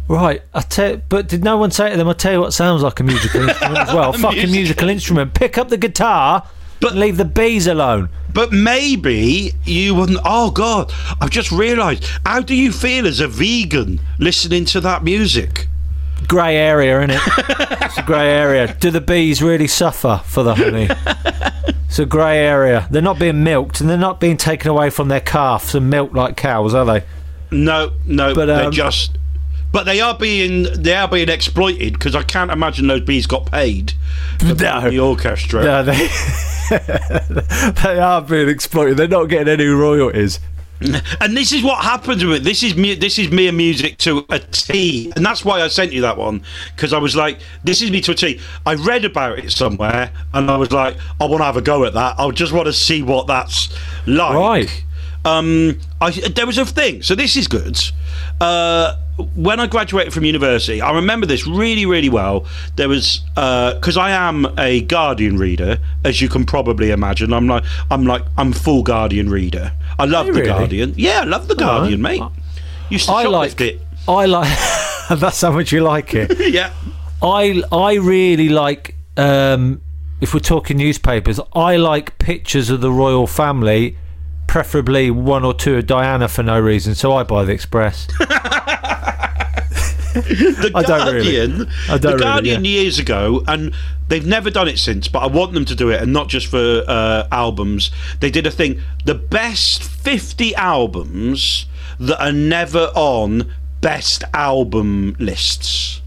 [0.09, 0.97] Right, I tell.
[1.09, 2.09] But did no one say to them?
[2.09, 4.13] I tell you what sounds like a musical instrument as well.
[4.13, 5.33] Fucking musical instrument.
[5.33, 6.47] Pick up the guitar,
[6.85, 8.11] but leave the bees alone.
[8.35, 10.19] But maybe you wouldn't.
[10.23, 10.93] Oh God!
[11.19, 12.05] I've just realised.
[12.27, 15.69] How do you feel as a vegan listening to that music?
[16.29, 17.21] Grey area, isn't it?
[17.81, 18.77] it's a grey area.
[18.81, 20.89] Do the bees really suffer for the honey?
[21.87, 22.87] It's a grey area.
[22.91, 26.15] They're not being milked, and they're not being taken away from their calves and milked
[26.15, 27.05] like cows, are they?
[27.51, 28.35] No, no.
[28.35, 29.17] But, they're um, just.
[29.75, 33.51] But they are being they are being exploited because I can't imagine those bees got
[33.51, 33.93] paid
[34.39, 34.89] for No.
[34.89, 35.65] the orchestra.
[35.65, 36.09] No, they
[37.83, 38.97] they are being exploited.
[38.97, 40.39] They're not getting any royalties.
[41.21, 42.45] And this is what happens with it.
[42.45, 42.95] This is me.
[42.95, 46.43] This is mere music to a T, and that's why I sent you that one
[46.77, 50.11] because I was like, "This is me to a T." I read about it somewhere,
[50.35, 52.17] and I was like, "I want to have a go at that.
[52.19, 53.75] I just want to see what that's
[54.07, 54.85] like." Right.
[55.25, 57.03] Um, I, there was a thing.
[57.03, 57.79] So this is good.
[58.41, 58.97] Uh,
[59.35, 62.47] when I graduated from university, I remember this really, really well.
[62.77, 67.33] There was because I am a Guardian reader, as you can probably imagine.
[67.33, 69.73] I'm like, I'm like, I'm full Guardian reader.
[69.99, 70.53] I love you the really?
[70.53, 70.95] Guardian.
[70.97, 72.23] Yeah, I love the Guardian, mate.
[72.91, 73.81] Used to I like it.
[74.07, 74.59] I like.
[75.11, 76.37] that's how much you like it.
[76.53, 76.73] yeah.
[77.23, 78.97] I I really like.
[79.17, 79.81] Um,
[80.21, 83.97] if we're talking newspapers, I like pictures of the royal family,
[84.55, 86.95] preferably one or two of Diana for no reason.
[86.95, 88.07] So I buy the Express.
[90.15, 91.49] the I don't really.
[91.49, 92.71] Guardian, I don't the really, Guardian yeah.
[92.71, 93.75] years ago, and
[94.07, 95.09] they've never done it since.
[95.09, 97.91] But I want them to do it, and not just for uh, albums.
[98.21, 101.67] They did a thing: the best fifty albums
[101.99, 106.01] that are never on best album lists.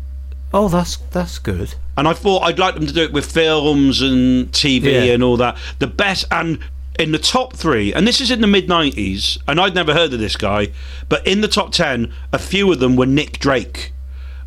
[0.54, 1.76] Oh, that's that's good.
[1.98, 5.14] And I thought I'd like them to do it with films and TV Yeah.
[5.16, 5.58] and all that.
[5.80, 6.60] The best and
[7.00, 10.14] in the top three, and this is in the mid '90s, and I'd never heard
[10.14, 10.70] of this guy,
[11.10, 13.94] but in the top ten, a few of them were Nick Drake.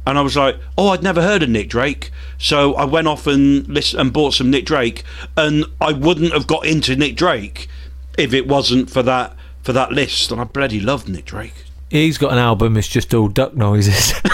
[0.06, 3.26] and I was like, "Oh, I'd never heard of Nick Drake." So I went off
[3.26, 5.04] and list- and bought some Nick Drake,
[5.36, 7.68] and I wouldn't have got into Nick Drake
[8.18, 10.32] if it wasn't for that for that list.
[10.32, 11.64] And I bloody loved Nick Drake.
[11.90, 12.76] He's got an album.
[12.76, 14.14] It's just all duck noises.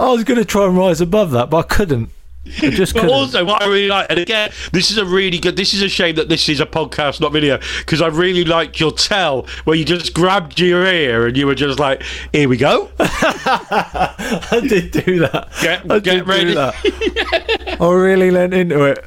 [0.00, 2.10] I was going to try and rise above that, but I couldn't.
[2.46, 3.14] I just But couldn't.
[3.16, 5.56] also, what I really like, and again, this is a really good.
[5.56, 8.80] This is a shame that this is a podcast, not video, because I really liked
[8.80, 12.56] your tell where you just grabbed your ear and you were just like, "Here we
[12.56, 15.48] go." I did do that.
[15.60, 16.44] Get, I get did ready.
[16.46, 17.76] do that.
[17.80, 18.98] I really leant into it.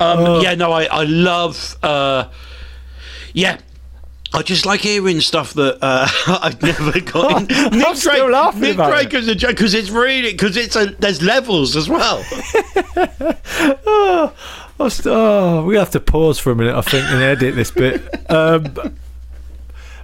[0.00, 0.40] Um, Oh.
[0.40, 1.76] Yeah, no, I, I love.
[1.82, 2.28] Uh,
[3.34, 3.58] yeah.
[4.34, 6.06] I just like hearing stuff that uh,
[6.42, 7.50] I've never got.
[7.50, 10.56] I'm Nick still Drake, laughing Nick about Drake is a joke because it's really because
[10.56, 12.22] it's a there's levels as well.
[13.86, 17.70] oh, st- oh, we have to pause for a minute, I think, and edit this
[17.70, 18.30] bit.
[18.30, 18.74] Um,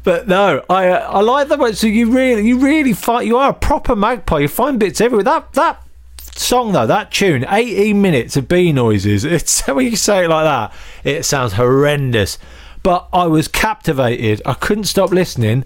[0.05, 1.73] but no, I uh, I like the way.
[1.73, 4.41] So you really, you really find you are a proper magpie.
[4.41, 5.25] You find bits everywhere.
[5.25, 5.83] That that
[6.35, 9.25] song though, that tune, eighteen minutes of bee noises.
[9.25, 10.73] It's when you say it like that,
[11.05, 12.39] it sounds horrendous.
[12.85, 14.41] But I was captivated.
[14.47, 15.65] I couldn't stop listening,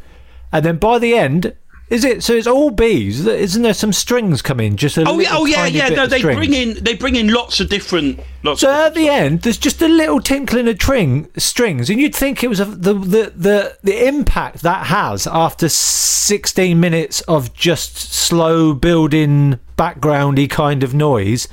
[0.50, 1.54] and then by the end.
[1.90, 2.34] Is it so?
[2.34, 3.24] It's all bees.
[3.26, 4.76] Isn't there some strings come in?
[4.76, 5.88] Just a Oh yeah, oh yeah, yeah.
[5.88, 8.60] No, they bring in they bring in lots of different lots.
[8.60, 12.44] So at the end, there's just a little tinkling of tring, strings, and you'd think
[12.44, 17.96] it was a, the, the the the impact that has after 16 minutes of just
[17.96, 21.48] slow building backgroundy kind of noise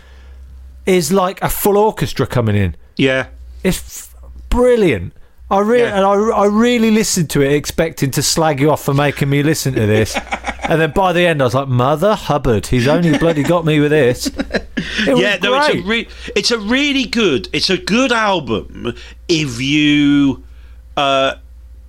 [0.86, 2.76] is like a full orchestra coming in.
[2.98, 3.28] Yeah,
[3.64, 3.78] It's
[4.14, 5.14] f- brilliant.
[5.52, 5.98] I really Yeah.
[5.98, 9.44] and I, I really listened to it expecting to slag you off for making me
[9.44, 10.16] listen to this.
[10.64, 13.80] and then by the end I was like, Mother Hubbard, he's only bloody got me
[13.80, 14.30] with this.
[15.08, 18.94] It yeah, no, it's a re- it's a really good it's a good album
[19.28, 20.44] if you
[20.98, 21.36] uh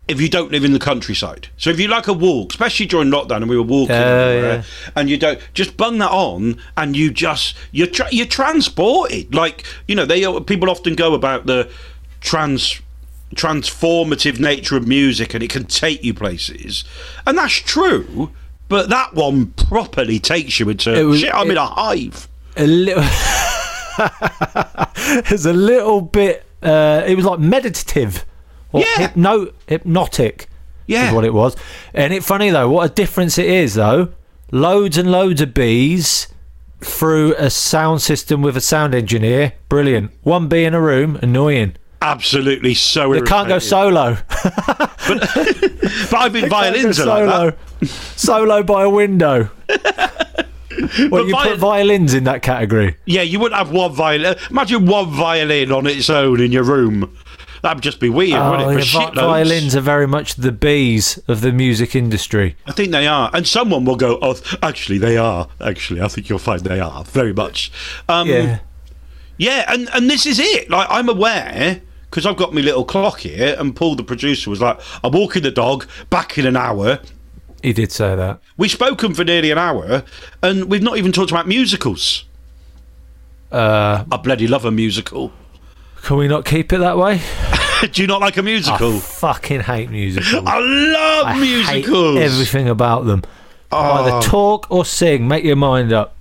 [0.08, 1.48] if you don't live in the countryside.
[1.56, 4.56] So if you like a walk, especially during lockdown and we were walking Oh, everywhere,
[4.58, 4.90] yeah.
[4.94, 9.34] and you don't just bung that on and you just you're tra- you're transported.
[9.34, 11.68] Like you know, they people often go about the
[12.20, 12.80] trans
[13.34, 16.84] transformative nature of music and it can take you places,
[17.26, 18.30] and that's true.
[18.68, 21.34] But that one properly takes you into was- shit.
[21.34, 22.28] I'm it- in a hive.
[22.56, 23.02] a little
[23.98, 28.24] it's a little bit uh it was like meditative
[28.72, 29.08] or Yeah.
[29.08, 30.48] hypno hypnotic
[30.86, 31.08] Yeah.
[31.08, 31.54] is what it was
[31.94, 34.08] and it funny though what a difference it is though
[34.52, 36.28] loads and loads of bees
[36.80, 41.74] through a sound system with a sound engineer brilliant one bee in a room annoying
[42.02, 43.12] Absolutely so.
[43.12, 45.36] they can't go solo But
[46.14, 47.56] I've been violins are like solo
[48.16, 53.40] solo by a window well But you viol- put violins in that category Yeah, you
[53.40, 54.36] wouldn't have one violin.
[54.50, 57.16] Imagine one violin on its own in your room.
[57.62, 58.92] That'd just be weird, Oh, wouldn't it?
[58.94, 62.54] yeah, For violins are very much the bees of the music industry.
[62.66, 63.30] I think they are.
[63.32, 65.48] And someone will go, oh, actually, they are.
[65.60, 67.02] Actually, I think you'll find they are.
[67.04, 67.72] Very much.
[68.08, 68.58] Um, Yeah.
[69.38, 70.70] Yeah, and, and this is it.
[70.70, 71.80] Like, I'm aware,
[72.10, 75.42] because I've got my little clock here, and Paul, the producer, was like, I'm walking
[75.42, 77.00] the dog, back in an hour.
[77.62, 78.38] He did say that.
[78.56, 80.04] We've spoken for nearly an hour,
[80.42, 82.24] and we've not even talked about musicals.
[83.50, 85.32] Uh, I bloody love a musical.
[86.02, 87.20] can we not keep it that way?
[87.92, 88.96] Do you not like a musical?
[88.96, 90.44] I fucking hate musicals.
[90.46, 92.18] I love I musicals.
[92.18, 93.22] everything about them.
[93.70, 93.78] Oh.
[93.78, 95.28] Either talk or sing.
[95.28, 96.14] Make your mind up.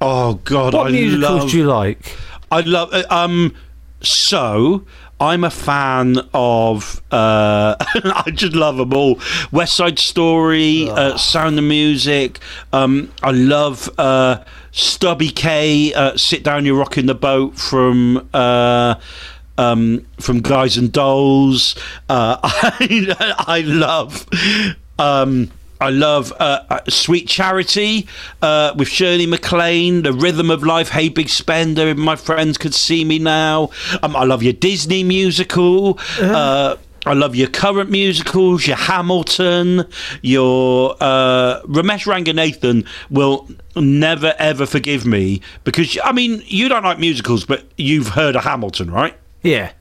[0.00, 1.50] Oh God, What I musicals love.
[1.50, 2.16] do you like?
[2.50, 2.92] I love.
[2.92, 3.54] uh, Um,
[4.02, 4.84] so
[5.22, 7.00] I'm a fan of.
[7.12, 9.20] Uh, I just love them all.
[9.52, 12.40] West Side Story, uh, Sound of Music.
[12.72, 14.42] Um, I love uh,
[14.72, 15.94] Stubby Kaye.
[15.94, 18.28] Uh, Sit down, you're rocking the boat from.
[18.34, 18.96] Uh,
[19.58, 21.76] um, from Guys and Dolls,
[22.08, 24.26] uh, I, I love
[24.98, 25.50] um,
[25.82, 28.06] I love uh, uh, Sweet Charity
[28.40, 32.72] uh, with Shirley MacLaine, The Rhythm of Life, Hey Big Spender, If My Friends Could
[32.72, 33.70] See Me Now.
[34.00, 35.98] Um, I love your Disney musical.
[36.20, 39.84] Uh, I love your current musicals, your Hamilton,
[40.22, 47.00] your uh, Romesh Ranganathan will never ever forgive me because I mean you don't like
[47.00, 49.16] musicals, but you've heard of Hamilton, right?
[49.42, 49.72] Yeah.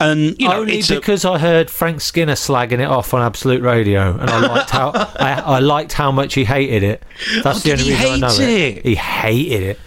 [0.00, 3.62] And you know Only it's because I heard Frank Skinner slagging it off on Absolute
[3.62, 4.90] Radio, and I liked how
[5.20, 7.02] I, I liked how much he hated it.
[7.42, 8.40] That's Oh, the only reason I know it.
[8.78, 8.84] it?
[8.84, 9.80] He hated it.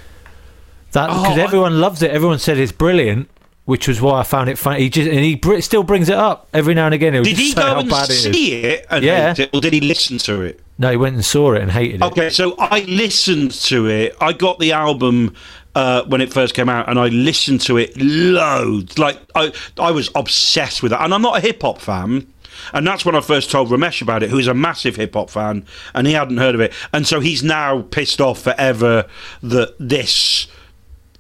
[0.94, 2.12] That Oh, because I- everyone loves it.
[2.12, 3.30] Everyone said it's brilliant,
[3.66, 4.82] which was why I found it funny.
[4.82, 7.14] He just and he br- still brings it up every now and again.
[7.14, 9.30] Did he go and it see it and Yeah.
[9.34, 10.60] hate it, or did he listen to it?
[10.82, 12.04] No, he went and saw it and hated it.
[12.06, 14.16] Okay, so I listened to it.
[14.22, 15.36] I got the album
[15.76, 18.98] uh, when it first came out, and I listened to it loads.
[18.98, 22.32] Like I, I was obsessed with it, and I'm not a hip hop fan.
[22.74, 25.66] And that's when I first told Romesh about it, who's a massive hip hop fan,
[25.94, 26.74] and he hadn't heard of it.
[26.92, 29.06] And so he's now pissed off forever
[29.42, 30.48] that this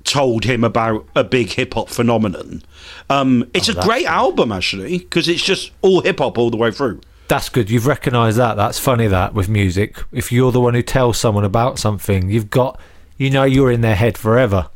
[0.04, 2.64] told him about a big hip hop phenomenon.
[3.10, 6.58] Um, it's Oh, a great album, actually, because it's just all hip hop all the
[6.58, 7.00] way through.
[7.30, 7.70] That's good.
[7.70, 8.58] You've recognised that.
[8.58, 9.08] That's funny.
[9.08, 12.80] That with music, if you're the one who tells someone about something, you've got,
[13.20, 14.70] you know, you're in their head forever.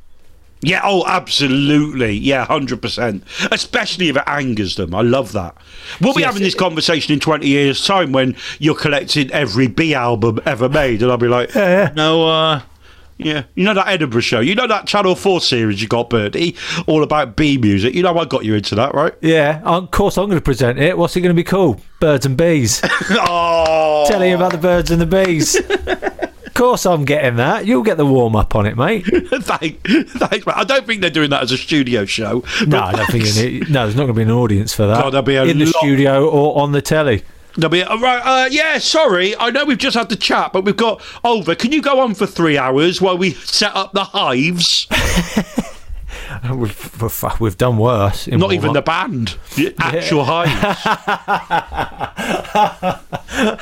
[0.65, 2.11] Yeah, oh, absolutely.
[2.13, 3.23] Yeah, 100%.
[3.51, 4.95] Especially if it angers them.
[4.95, 5.57] I love that.
[5.99, 9.93] We'll be Yes, having this conversation in 20 years' time when you're collecting every B
[9.93, 11.91] album ever made, and I'll be like, Yeah.
[11.97, 12.61] no, uh,
[13.17, 13.43] yeah.
[13.55, 14.39] You know that Edinburgh show?
[14.39, 16.55] You know that Channel 4 series you got, Birdie?
[16.87, 17.93] All about B music.
[17.93, 19.13] You know I got you into that, right?
[19.21, 20.97] Yeah, of course I'm going to present it.
[20.97, 21.81] What's it going to be called?
[21.99, 22.81] Birds and bees.
[23.11, 25.59] oh, Telling you about the birds and the bees.
[26.53, 27.65] of course I'm getting that.
[27.65, 29.01] You'll get the warm up on it, mate.
[29.07, 30.55] Thank, thanks, mate.
[30.55, 32.43] I don't think they're doing that as a studio show.
[32.67, 33.41] No, I don't think thanks.
[33.41, 33.85] you need, no.
[33.85, 35.01] There's not going to be an audience for that.
[35.01, 37.23] God, there'll be a in the studio or on the telly.
[37.55, 38.21] There'll be right.
[38.23, 39.35] Uh, yeah, sorry.
[39.35, 41.55] I know we've just had the chat, but we've got over.
[41.55, 44.85] Can you go on for three hours while we set up the hives?
[46.53, 48.27] We've, we've, done worse.
[48.27, 49.37] Not even the band.
[49.55, 50.51] The actual hives.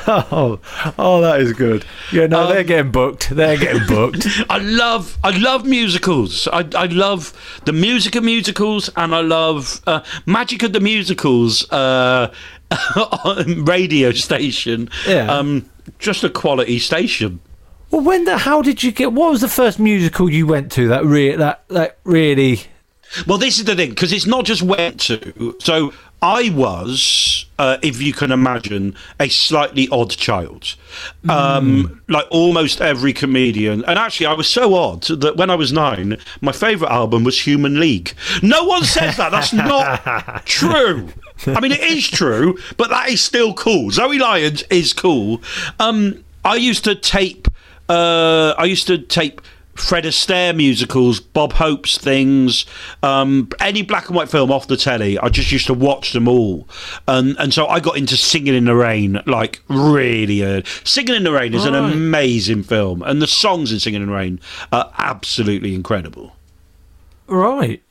[0.06, 0.60] oh,
[0.98, 1.84] oh, that is good.
[2.12, 3.30] Yeah, no, Um, they're getting booked.
[3.30, 4.26] They're getting booked.
[4.50, 5.18] I love.
[5.22, 6.48] I love musicals.
[6.48, 7.32] I, I love
[7.64, 11.70] the music of musicals, and I love uh, Magic of the Musicals.
[11.70, 12.32] Uh,
[13.58, 14.88] radio station.
[15.06, 15.30] Yeah.
[15.30, 17.40] Um, just a quality station.
[17.92, 19.12] Well, when the how did you get?
[19.12, 22.62] What was the first musical you went to that re- that that really?
[23.26, 25.54] Well, this is the thing because it's not just went to.
[25.60, 30.76] So I was, uh, if you can imagine, a slightly odd child,
[31.28, 33.84] um, like almost every comedian.
[33.84, 37.46] And actually, I was so odd that when I was nine, my favourite album was
[37.46, 38.14] Human League.
[38.42, 39.32] No one says that.
[39.32, 41.08] That's not true.
[41.46, 43.90] I mean, it is true, but that is still cool.
[43.90, 45.42] Zoe Lyons is cool.
[45.80, 47.48] Um, I used to tape.
[47.88, 49.40] Uh, I used to tape
[49.74, 52.66] Fred Astaire musicals, Bob Hope's things,
[53.02, 55.18] um, any black and white film off the telly.
[55.18, 56.68] I just used to watch them all,
[57.08, 60.42] and and so I got into Singing in the Rain like really.
[60.42, 60.64] early.
[60.84, 61.92] Singing in the Rain is an Right.
[61.92, 64.40] amazing film, and the songs in Singing in the Rain
[64.72, 66.36] are absolutely incredible.
[67.26, 67.82] Right,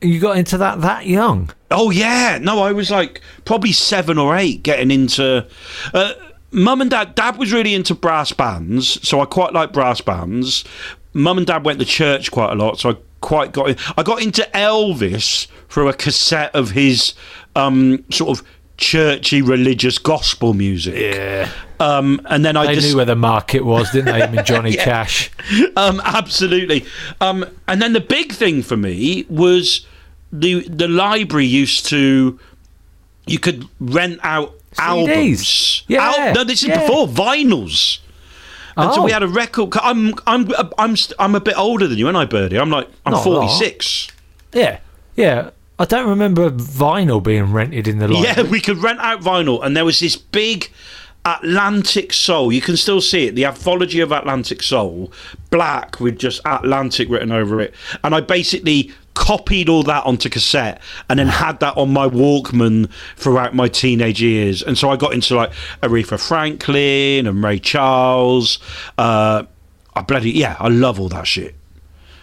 [0.00, 1.50] you got into that that young.
[1.70, 5.46] Oh yeah, no, I was like probably seven or eight getting into.
[5.94, 6.12] Uh,
[6.50, 10.64] Mum and dad, dad was really into brass bands, so I quite like brass bands.
[11.12, 13.70] Mum and dad went to church quite a lot, so I quite got.
[13.70, 17.14] In, I got into Elvis through a cassette of his
[17.54, 18.46] um, sort of
[18.78, 20.94] churchy religious gospel music.
[20.96, 21.50] Yeah.
[21.80, 24.20] Um, and then I They just knew where the market was, didn't they?
[24.26, 24.84] Him and Johnny Yeah.
[24.84, 25.30] Cash.
[25.76, 26.86] um, absolutely.
[27.20, 29.86] Um, and then the big thing for me was
[30.32, 32.38] the the library used to
[33.26, 35.82] you could rent out albums.
[35.88, 36.80] Yeah, Al- no, this is yeah.
[36.80, 37.98] before vinyls.
[38.76, 39.04] And so Oh.
[39.04, 39.70] we had a record.
[39.82, 40.48] I'm I'm
[40.78, 42.58] I'm I'm a bit older than you, and I Birdie.
[42.58, 44.08] I'm like I'm Not 46.
[44.52, 44.78] Yeah,
[45.16, 45.50] yeah.
[45.80, 48.34] I don't remember vinyl being rented in the library.
[48.36, 50.70] Yeah, we could rent out vinyl, and there was this big
[51.24, 52.52] Atlantic Soul.
[52.52, 53.34] You can still see it.
[53.34, 55.12] The anthology of Atlantic Soul,
[55.50, 57.74] black with just Atlantic written over it.
[58.02, 62.88] And I basically copied all that onto cassette and then had that on my Walkman
[63.16, 64.62] throughout my teenage years.
[64.62, 65.52] And so I got into like
[65.82, 68.60] Aretha Franklin and Ray Charles.
[68.96, 69.42] Uh,
[69.94, 71.56] I bloody yeah, I love all that shit.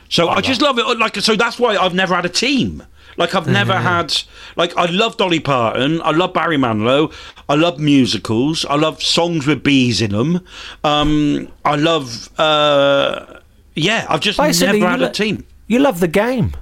[0.08, 0.84] So I, just love it.
[0.98, 2.84] Like so, that's why I've never had a team.
[3.18, 4.16] Like I've never had.
[4.56, 6.02] Like I love Dolly Parton.
[6.02, 7.14] I love Barry Manilow.
[7.50, 8.66] I love musicals.
[8.66, 10.46] I love songs with bees in them.
[10.84, 12.30] Um, I love.
[12.39, 13.39] Uh,
[13.74, 15.46] yeah, I've just Basically, never had lo- a team.
[15.68, 16.54] You love the game.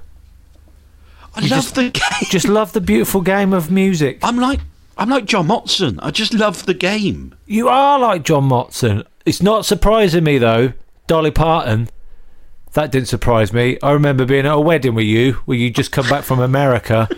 [1.36, 2.28] I love the game.
[2.30, 4.18] Just love the beautiful game of music.
[4.22, 4.60] I'm like
[4.96, 5.98] I'm like John Motson.
[6.02, 7.34] I just love the game.
[7.46, 9.04] You are like John Motson.
[9.26, 10.72] It's not surprising me though,
[11.06, 11.88] Dolly Parton.
[12.74, 13.78] That didn't surprise me.
[13.82, 17.08] I remember being at a wedding with you, where you just come back from America,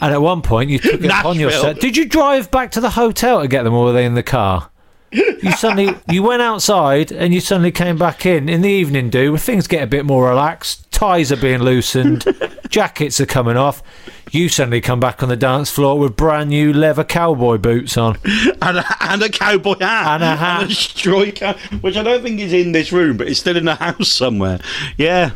[0.00, 1.40] and at one point you took it upon Nashville.
[1.40, 1.78] yourself.
[1.80, 4.22] Did you drive back to the hotel to get them, or were they in the
[4.22, 4.70] car?
[5.14, 9.30] You suddenly you went outside and you suddenly came back in in the evening, do
[9.32, 10.90] when things get a bit more relaxed.
[10.90, 12.24] Ties are being loosened,
[12.68, 13.82] jackets are coming off.
[14.30, 18.18] You suddenly come back on the dance floor with brand new leather cowboy boots on.
[18.62, 20.62] and a, and a cowboy hat And a hat.
[21.06, 23.64] and a cap, which I don't think is in this room, but it's still in
[23.66, 24.58] the house somewhere.
[24.96, 25.30] Yeah.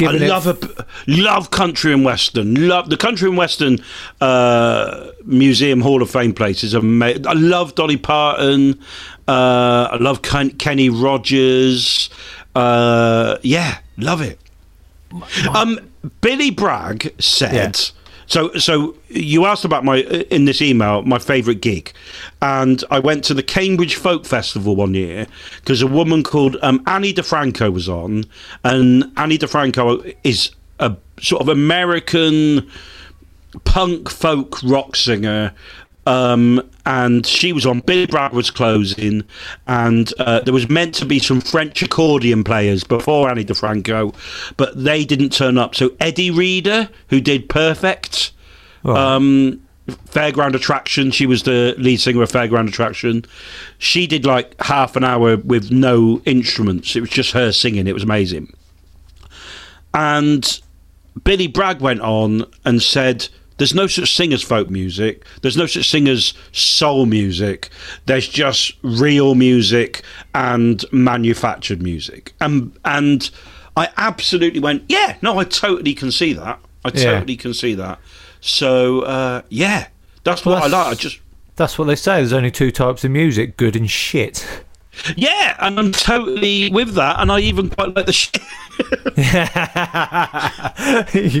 [0.00, 2.68] I love a, love country and western.
[2.68, 3.78] Love the country and western
[4.20, 6.74] uh, museum Hall of Fame places.
[6.74, 8.78] Ama- I love Dolly Parton.
[9.28, 12.10] Uh, I love Ken- Kenny Rogers.
[12.54, 14.38] Uh, yeah, love it.
[15.54, 15.78] Um,
[16.20, 17.52] Billy Bragg said.
[18.32, 19.98] So, so you asked about my
[20.30, 21.92] in this email my favourite gig,
[22.40, 25.26] and I went to the Cambridge Folk Festival one year
[25.56, 28.24] because a woman called um, Ani DiFranco was on,
[28.64, 32.70] and Ani DiFranco is a sort of American
[33.64, 35.52] punk folk rock singer.
[36.04, 37.80] Um, and she was on.
[37.80, 39.22] Billy Bragg was closing,
[39.68, 44.12] and uh, there was meant to be some French accordion players before Ani DiFranco,
[44.56, 45.76] but they didn't turn up.
[45.76, 48.32] So Eddie Reader, who did Perfect,
[48.84, 53.24] um, Fairground Attraction, she was the lead singer of Fairground Attraction.
[53.78, 56.96] She did like half an hour with no instruments.
[56.96, 57.86] It was just her singing.
[57.86, 58.52] It was amazing.
[59.94, 60.60] And
[61.24, 63.28] Billy Bragg went on and said,
[63.62, 65.24] There's no such thing as folk music.
[65.40, 67.70] There's no such thing as soul music.
[68.06, 70.02] There's just real music
[70.34, 72.32] and manufactured music.
[72.40, 73.30] And and
[73.76, 76.58] I absolutely went, Yeah, no, I totally can see that.
[76.84, 77.04] I Yeah.
[77.12, 78.00] totally can see that.
[78.40, 79.86] So uh, yeah,
[80.24, 80.86] that's what I like.
[80.88, 81.20] I just
[81.54, 82.16] That's what they say.
[82.16, 84.44] There's only two types of music: good and shit.
[85.16, 87.20] Yeah, and I'm totally with that.
[87.20, 88.38] And I even quite like the shit.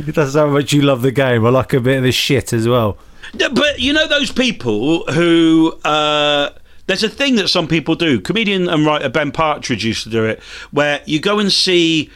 [0.14, 1.46] That's how much you love the game.
[1.46, 2.98] I like a bit of the shit as well.
[3.34, 6.50] Yeah, but you know those people who uh,
[6.86, 8.20] there's a thing that some people do.
[8.20, 12.10] Comedian and writer Ben Partridge used to do it, where you go and see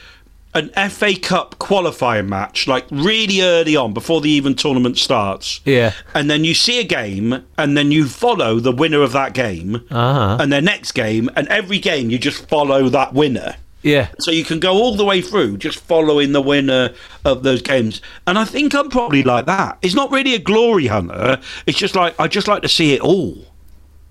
[0.57, 5.61] an FA Cup qualifying match, like really early on before the even tournament starts.
[5.65, 5.93] Yeah.
[6.15, 9.85] And then you see a game, and then you follow the winner of that game,
[9.91, 10.39] Uh-huh.
[10.41, 13.57] and their next game, and every game you just follow that winner.
[13.83, 14.09] Yeah.
[14.19, 16.93] So you can go all the way through just following the winner
[17.25, 18.01] of those games.
[18.27, 19.79] And I think I'm probably like that.
[19.83, 21.39] It's not really a glory hunter.
[21.67, 23.45] It's just like I just like to see it all.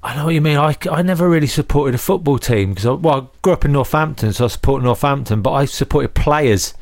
[0.06, 0.58] I know what you mean.
[0.58, 3.72] I, I never really supported a football team because I, well, I grew up in
[3.72, 6.74] Northampton, so I supported Northampton, but I supported players.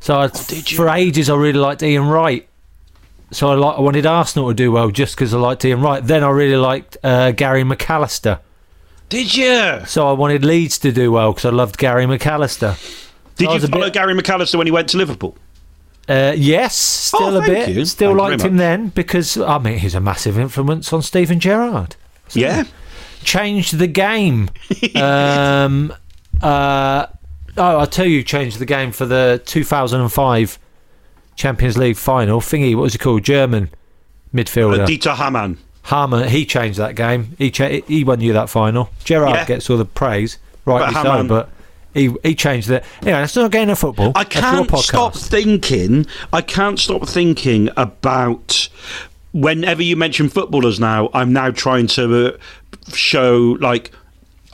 [0.00, 2.48] So I, for ages, I really liked Ian Wright.
[3.32, 6.06] So I, like, I wanted Arsenal to do well just because I liked Ian Wright.
[6.06, 8.38] Then I really liked uh, Gary McAllister.
[9.08, 9.80] Did you?
[9.86, 12.76] So I wanted Leeds to do well because I loved Gary McAllister.
[13.36, 15.36] Did I you follow bit- Gary McAllister when he went to Liverpool?
[16.08, 17.68] Uh, yes, still Oh, a bit.
[17.70, 17.84] you.
[17.86, 21.96] Still Thank liked him then because I mean he's a massive influence on Steven Gerrard.
[22.36, 22.64] Yeah.
[23.22, 24.50] changed the game.
[24.96, 25.92] um,
[26.42, 27.06] uh,
[27.56, 30.58] oh, I'll tell you, changed the game for the 2005
[31.36, 32.40] Champions League final.
[32.40, 33.24] Thingy, what was he called?
[33.24, 33.70] German
[34.34, 34.80] midfielder.
[34.80, 35.58] Uh, Dieter Hamann.
[35.84, 37.34] Harmer, he changed that game.
[37.38, 38.88] He cha- he won you that final.
[39.04, 39.44] Gerrard Yeah.
[39.44, 41.50] gets all the praise, rightly But so, but
[41.92, 42.84] he he changed it.
[43.02, 44.12] Anyway, that's not a game of football.
[44.14, 46.06] I can't stop thinking.
[46.32, 48.68] I can't stop thinking about.
[49.34, 52.38] Whenever you mention footballers now, I'm now trying to uh,
[52.94, 53.92] show like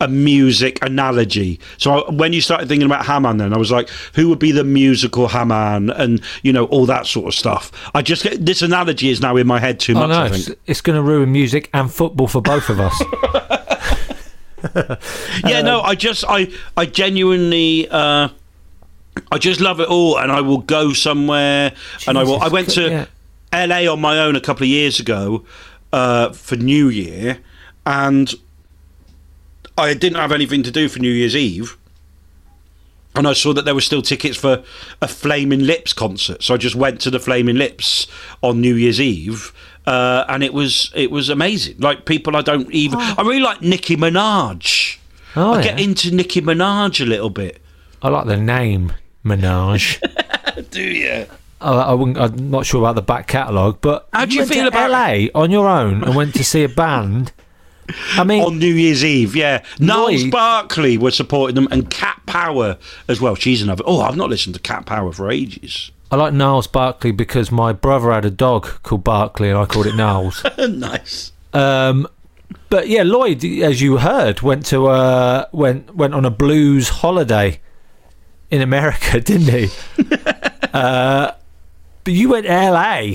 [0.01, 1.61] a music analogy.
[1.77, 4.51] So I, when you started thinking about Hamann, then I was like, who would be
[4.51, 7.71] the musical Hamann, and you know all that sort of stuff.
[7.95, 10.11] I just get this analogy is now in my head too I much.
[10.11, 12.99] I it's, it's going to ruin music and football for both of us.
[15.45, 18.29] yeah, no, I just, I, I genuinely, uh,
[19.31, 21.73] I just love it all, and I will go somewhere,
[22.07, 22.37] and I will.
[22.37, 23.11] I Jesus went to Christ,
[23.53, 25.45] LA on my own a couple of years ago
[25.93, 27.41] uh, for New Year,
[27.87, 28.33] and
[29.77, 31.77] I didn't have anything to do for New Year's Eve.
[33.17, 34.63] And I saw that there were still tickets for
[35.03, 38.07] a Flaming Lips concert, so I just went to the Flaming Lips
[38.41, 39.53] on New Year's Eve,
[39.85, 41.81] uh, and it was it was amazing.
[41.81, 44.99] Like people I don't even, I really like Nicki Minaj.
[45.35, 47.61] Oh, I get into Nicki Minaj a little bit.
[48.01, 48.93] I like the name
[49.25, 50.01] Minaj.
[50.71, 51.27] Do you?
[51.61, 54.53] I, I wouldn't, I'm not sure about the back catalogue, but How do you went
[54.53, 57.33] feel to about- LA on your own and went to see a band?
[58.13, 59.65] I mean, on New Year's Eve, yeah.
[59.81, 63.35] Gnarls Lloyd- Barkley was supporting them, and Cat Power as well.
[63.35, 63.83] She's another.
[63.85, 65.91] Oh, I've not listened to Cat Power for ages.
[66.13, 69.87] I like Gnarls Barkley because my brother had a dog called Barkley and I called
[69.87, 70.45] it Gnarls.
[70.59, 71.33] nice.
[71.53, 72.07] Um,
[72.69, 77.61] but yeah, Lloyd, as you heard, went to uh, went went on a blues holiday
[78.53, 79.69] in America, didn't he?
[80.73, 81.40] uh, but
[82.11, 83.15] you went to LA.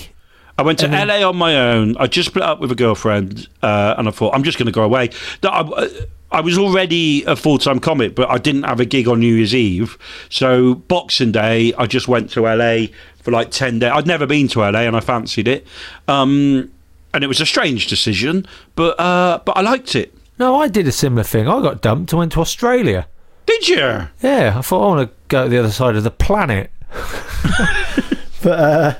[0.58, 1.98] I went to And then- LA on my own.
[1.98, 4.72] I just split up with a girlfriend, uh, and I thought I'm just going to
[4.72, 5.10] go away.
[5.44, 5.90] I,
[6.32, 9.36] I was already a full time comic, but I didn't have a gig on New
[9.36, 9.98] Year's Eve.
[10.30, 12.88] So Boxing Day, I just went to LA
[13.22, 13.92] for like ten days.
[13.94, 15.68] I'd never been to LA, and I fancied it.
[16.08, 16.72] Um,
[17.14, 18.46] and it was a strange decision,
[18.76, 20.14] but uh, but I liked it.
[20.40, 21.48] No, I did a similar thing.
[21.48, 23.08] I got dumped and went to Australia.
[23.46, 23.78] Did you?
[24.22, 26.72] Yeah, I thought I want to go to the other side of the planet.
[28.46, 28.94] but uh,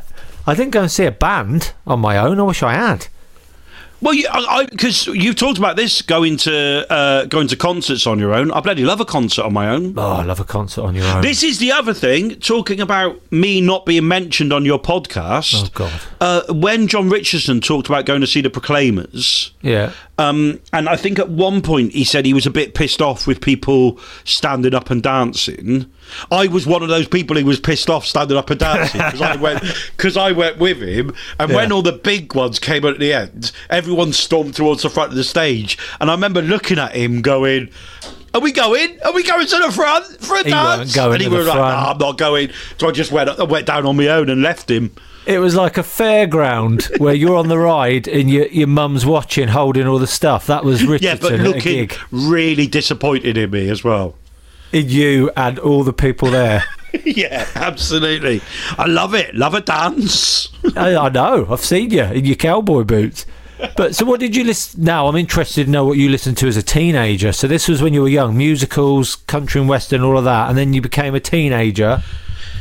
[0.48, 2.40] I didn't go and see a band on my own.
[2.40, 3.08] I wish I had.
[4.02, 4.28] Well, you,
[4.70, 8.52] because you've talked about this going to uh, going to concerts on your own.
[8.52, 9.94] I bloody love a concert on my own.
[9.98, 11.22] Oh, I love a concert on your own.
[11.22, 12.40] This is the other thing.
[12.40, 15.66] Talking about me not being mentioned on your podcast.
[15.66, 16.02] Oh God.
[16.20, 19.92] Uh, when John Richardson talked about going to see the Proclaimers, yeah.
[20.18, 23.28] Um, and I think at one point he said he was a bit pissed off
[23.28, 25.92] with people standing up and dancing.
[26.32, 29.22] I was one of those people who was pissed off standing up and dancing because
[29.22, 29.62] I went
[29.98, 31.14] because I went with him.
[31.40, 34.90] And when all the big ones came out at the end, everyone stormed towards the
[34.90, 37.70] front of the stage, and I remember looking at him going.
[38.34, 39.00] Are we going?
[39.06, 40.98] Are we going to the front for a He dance?
[40.98, 41.58] and he was like.
[41.58, 42.50] "Nah, I'm not going.
[42.78, 44.94] So I just went, I went down on my own and left him.
[45.28, 49.48] It was like a fairground where you're on the ride and your your mum's watching,
[49.48, 50.48] holding all the stuff.
[50.48, 54.16] That was Yeah, Richardson but at a looking really disappointed in me as well.
[54.72, 56.64] In you and all the people there.
[57.06, 58.42] yeah, absolutely.
[58.78, 59.34] I love it.
[59.36, 60.50] Love a dance.
[60.76, 61.48] I, I know.
[61.50, 63.26] I've seen you in your cowboy boots.
[63.78, 64.84] But so, what did you listen?
[64.84, 67.32] Now, I'm interested to know what you listened to as a teenager.
[67.32, 70.58] So, this was when you were young, musicals, country and western, all of that, and
[70.58, 72.04] then you became a teenager,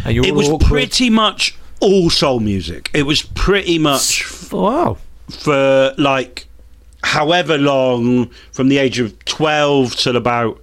[0.04, 0.68] and you were It was awkward.
[0.68, 2.90] pretty much all soul music.
[2.94, 4.98] It was pretty much wow
[5.28, 6.46] for like
[7.02, 10.60] however long from the age of 12 till about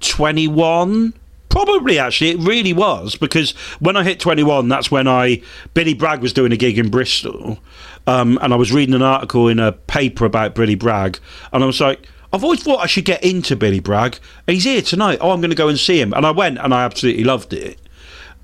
[0.00, 1.14] 21
[1.48, 5.40] probably actually it really was because when i hit 21 that's when i
[5.74, 7.58] billy bragg was doing a gig in bristol
[8.06, 11.18] um, and i was reading an article in a paper about billy bragg
[11.52, 14.18] and i was like I've always thought I should get into Billy Bragg.
[14.46, 15.18] He's here tonight.
[15.22, 16.12] Oh, I'm going to go and see him.
[16.12, 17.78] And I went and I absolutely loved it.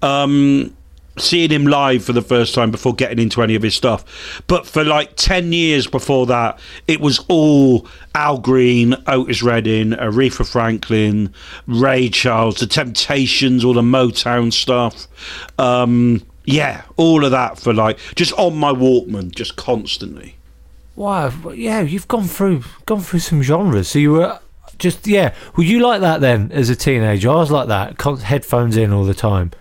[0.00, 0.74] Um,
[1.18, 4.42] seeing him live for the first time before getting into any of his stuff.
[4.46, 6.58] But for like 10 years before that,
[6.88, 11.32] it was all Al Green, Otis Redding, Aretha Franklin,
[11.66, 15.06] Ray Charles, The Temptations, all the Motown stuff.
[15.58, 20.36] Um, yeah, all of that for like just on my Walkman, just constantly.
[20.96, 23.88] Wow, yeah, you've gone through gone through some genres.
[23.88, 24.40] So you were
[24.78, 25.34] just yeah.
[25.56, 27.30] Were you like that then as a teenager?
[27.30, 29.52] I was like that, headphones in all the time.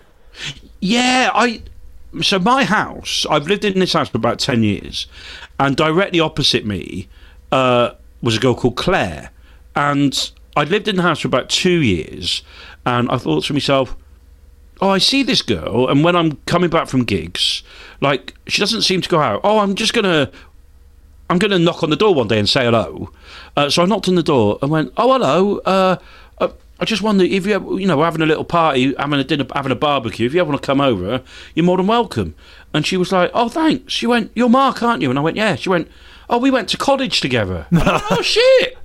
[0.82, 1.62] Yeah, I.
[2.20, 5.06] So my house, I've lived in this house for about ten years,
[5.58, 7.08] and directly opposite me
[7.52, 9.30] uh, was a girl called Claire,
[9.76, 12.42] and I'd lived in the house for about two years,
[12.84, 13.96] and I thought to myself,
[14.80, 17.62] oh, I see this girl, and when I'm coming back from gigs,
[18.00, 19.40] like she doesn't seem to go out.
[19.44, 20.32] Oh, I'm just gonna,
[21.30, 23.12] I'm gonna knock on the door one day and say hello.
[23.56, 25.58] Uh, so I knocked on the door and went, oh, hello.
[25.58, 25.96] Uh,
[26.82, 29.46] I just wonder if you you know we're having a little party, having a dinner,
[29.54, 30.26] having a barbecue.
[30.26, 31.22] If you ever want to come over,
[31.54, 32.34] you're more than welcome.
[32.74, 33.92] And she was like, oh, thanks.
[33.92, 35.08] She went, you're Mark, aren't you?
[35.08, 35.54] And I went, yeah.
[35.54, 35.88] She went,
[36.28, 37.68] oh, we went to college together.
[37.70, 38.76] Went, oh shit!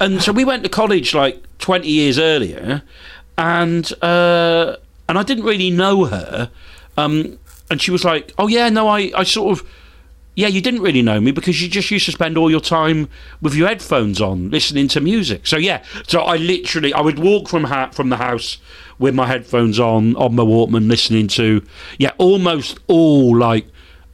[0.00, 2.82] And so we went to college like 20 years earlier,
[3.38, 4.74] and uh,
[5.08, 6.50] and I didn't really know her.
[6.96, 7.38] Um,
[7.70, 9.68] and she was like, "Oh yeah, no, I, I sort of,
[10.34, 13.08] yeah, you didn't really know me because you just used to spend all your time
[13.40, 17.48] with your headphones on, listening to music." So yeah, so I literally, I would walk
[17.48, 18.58] from ha- from the house
[18.98, 21.62] with my headphones on on my Walkman, listening to
[21.98, 23.66] yeah, almost all like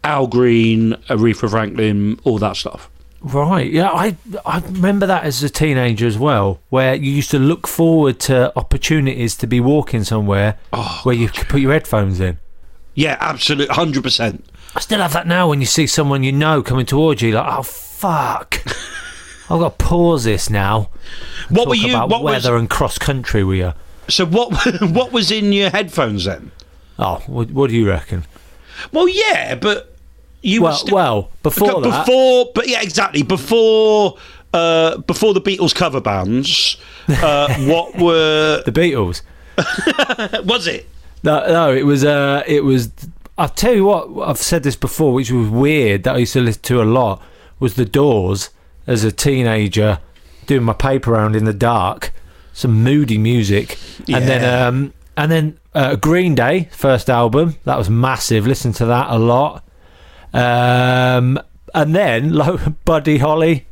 [0.05, 2.91] Al Green, Aretha Franklin, all that stuff.
[3.23, 4.17] Right, yeah, I
[4.47, 8.57] I remember that as a teenager as well, where you used to look forward to
[8.57, 12.39] opportunities to be walking somewhere oh, where you could put your headphones in.
[12.95, 14.47] Yeah, absolutely, hundred percent.
[14.75, 17.47] I still have that now when you see someone you know coming towards you, like,
[17.49, 18.63] oh fuck,
[19.51, 20.91] I've got to pause this now.
[21.49, 21.97] What were you?
[21.97, 22.45] What was?
[22.45, 23.73] weather and cross country were you?
[24.09, 24.53] So what?
[24.81, 26.53] what was in your headphones then?
[26.99, 28.27] Oh, what, what do you reckon?
[28.93, 29.97] Well, yeah, but
[30.43, 34.17] you well, were still, well, before that, before, but yeah, exactly before.
[34.53, 36.77] Uh, before the Beatles cover bands,
[37.09, 39.23] uh, what were the Beatles?
[40.45, 40.89] was it?
[41.23, 42.05] No, no, it was.
[42.05, 42.91] Uh, it was.
[43.41, 44.29] I'll tell you what.
[44.29, 46.03] I've said this before, which was weird.
[46.03, 47.23] That I used to listen to a lot
[47.59, 48.51] was the Doors
[48.87, 49.99] as a teenager,
[50.45, 52.13] doing my paper round in the dark,
[52.53, 53.79] some moody music,
[54.13, 58.47] and then um, and then uh, Green Day first album that was massive.
[58.47, 59.65] Listened to that a lot,
[60.35, 61.41] um,
[61.75, 63.67] and then like Buddy Holly.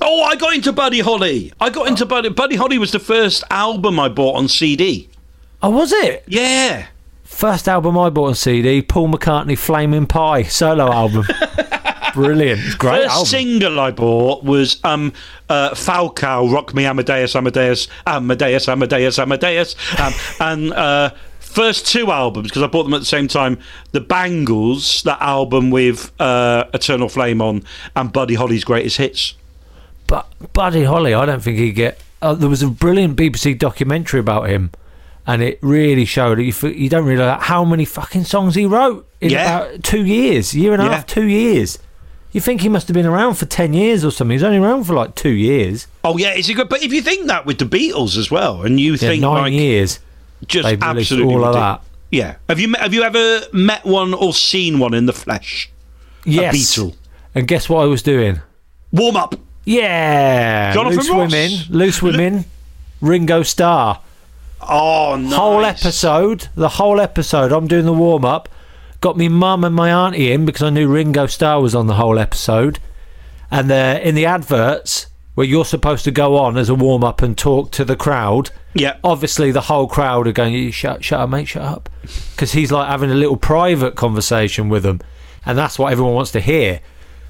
[0.00, 1.52] Oh, I got into Buddy Holly.
[1.60, 2.28] I got into Buddy.
[2.30, 5.08] Buddy Holly was the first album I bought on CD.
[5.62, 6.24] Oh, was it?
[6.26, 6.88] Yeah.
[7.42, 11.26] First album I bought on CD, Paul McCartney, Flaming Pie solo album.
[12.14, 13.26] Brilliant, great First album.
[13.26, 15.12] single I bought was um,
[15.48, 19.74] uh, Falco, Rock Me Amadeus, Amadeus, Amadeus, Amadeus, Amadeus.
[19.98, 21.10] Um, and uh,
[21.40, 23.58] first two albums, because I bought them at the same time
[23.90, 27.64] The Bangles, that album with uh, Eternal Flame on,
[27.96, 29.34] and Buddy Holly's Greatest Hits.
[30.06, 31.98] But Buddy Holly, I don't think he'd get.
[32.22, 34.70] Uh, there was a brilliant BBC documentary about him,
[35.26, 39.08] and it really showed that you, you don't realise how many fucking songs he wrote
[39.20, 39.60] in Yeah.
[39.68, 40.92] about two years, year and a Yeah.
[40.94, 41.78] half, two years.
[42.32, 44.32] You think he must have been around for 10 years or something.
[44.34, 45.86] He's only around for like two years.
[46.02, 46.68] Oh yeah, is it good?
[46.70, 49.42] But if you think that with the Beatles as well, and you Yeah, think nine
[49.42, 49.98] like years.
[50.48, 51.82] just absolutely all of that.
[52.10, 52.36] Yeah.
[52.48, 55.70] Have you met, have you ever met one or seen one in the flesh?
[56.24, 56.54] Yes.
[56.54, 56.94] A Beatle.
[57.34, 58.40] And guess what I was doing?
[58.92, 59.34] Warm up.
[59.64, 60.72] Yeah.
[60.72, 61.32] Jonathan Loose Ross.
[61.32, 61.50] Women.
[61.70, 62.44] Loose Women.
[63.00, 64.00] Ringo Starr.
[64.68, 65.34] Oh, nice.
[65.34, 66.48] Whole episode.
[66.54, 67.52] The whole episode.
[67.52, 68.48] I'm doing the warm up.
[69.00, 71.94] Got me mum and my auntie in because I knew Ringo Starr was on the
[71.94, 72.78] whole episode.
[73.50, 77.22] And they're in the adverts, where you're supposed to go on as a warm up
[77.22, 78.50] and talk to the crowd.
[78.74, 78.96] Yeah.
[79.02, 81.90] Obviously, the whole crowd are going, "You shut, shut up, mate, shut up,"
[82.30, 85.00] because he's like having a little private conversation with them,
[85.44, 86.80] and that's what everyone wants to hear.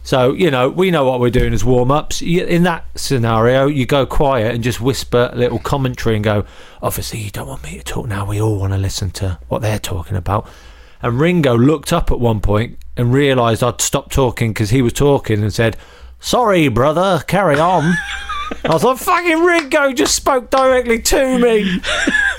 [0.02, 2.22] So you know, we know what we're doing as warm ups.
[2.22, 6.44] In that scenario, you go quiet and just whisper a little commentary and go,
[6.82, 8.24] "Obviously, you don't want me to talk now.
[8.24, 10.48] We all want to listen to what they're talking about."
[11.02, 14.92] And Ringo looked up at one point and realised I'd stopped talking because he was
[14.92, 15.76] talking and said,
[16.20, 17.94] "Sorry, brother, carry on."
[18.64, 21.80] I was like, "Fucking Ringo just spoke directly to me."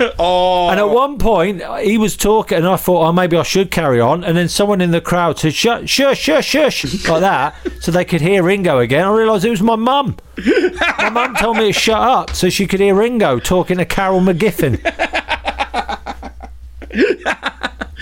[0.18, 0.68] oh.
[0.70, 4.00] And at one point, he was talking, and I thought, "Oh, maybe I should carry
[4.00, 7.90] on." And then someone in the crowd said, "Shush, shush, shush, shush," like that, so
[7.90, 9.06] they could hear Ringo again.
[9.06, 10.16] I realised it was my mum.
[10.98, 14.20] My mum told me to shut up so she could hear Ringo talking to Carol
[14.20, 14.80] McGiffin.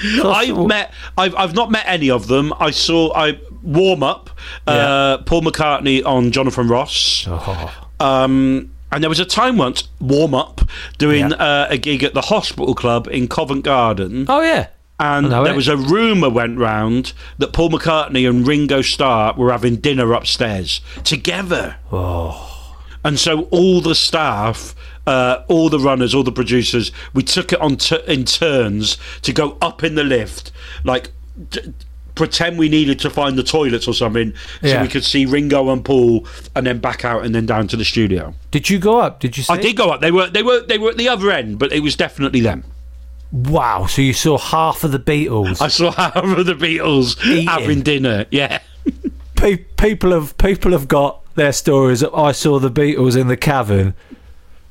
[0.25, 0.93] I've met.
[1.17, 2.53] I've I've not met any of them.
[2.59, 3.13] I saw.
[3.15, 4.31] I warm up.
[4.67, 7.27] Uh, Paul McCartney on Jonathan Ross.
[7.29, 7.82] Oh.
[8.03, 10.61] Um, and there was a time once warm up
[10.99, 14.27] doing uh, a gig at the Hospital Club in Covent Garden.
[14.29, 14.69] Oh yeah.
[15.01, 15.57] And there it.
[15.57, 20.81] was a rumour went round that Paul McCartney and Ringo Starr were having dinner upstairs
[21.03, 21.77] together.
[21.91, 22.77] Oh.
[23.05, 24.77] And so all the staff,
[25.07, 29.33] uh, all the runners, all the producers, we took it on t- in turns to
[29.33, 30.53] go up in the lift,
[30.85, 31.11] like
[31.51, 31.73] d-
[32.15, 35.85] pretend we needed to find the toilets or something, so we could see Ringo and
[35.85, 38.35] Paul, and then back out and then down to the studio.
[38.51, 39.21] Did you go up?
[39.21, 39.43] Did you?
[39.43, 40.01] See I did go up.
[40.01, 42.65] They were they were they were at the other end, but it was definitely them.
[43.33, 43.87] Wow.
[43.87, 45.61] So you saw half of the Beatles.
[45.63, 47.47] I saw half of the Beatles Eating.
[47.47, 48.27] having dinner.
[48.31, 48.61] Yeah.
[49.37, 52.03] Pe- people have people have got their stories.
[52.03, 53.95] of, I saw the Beatles in the cavern,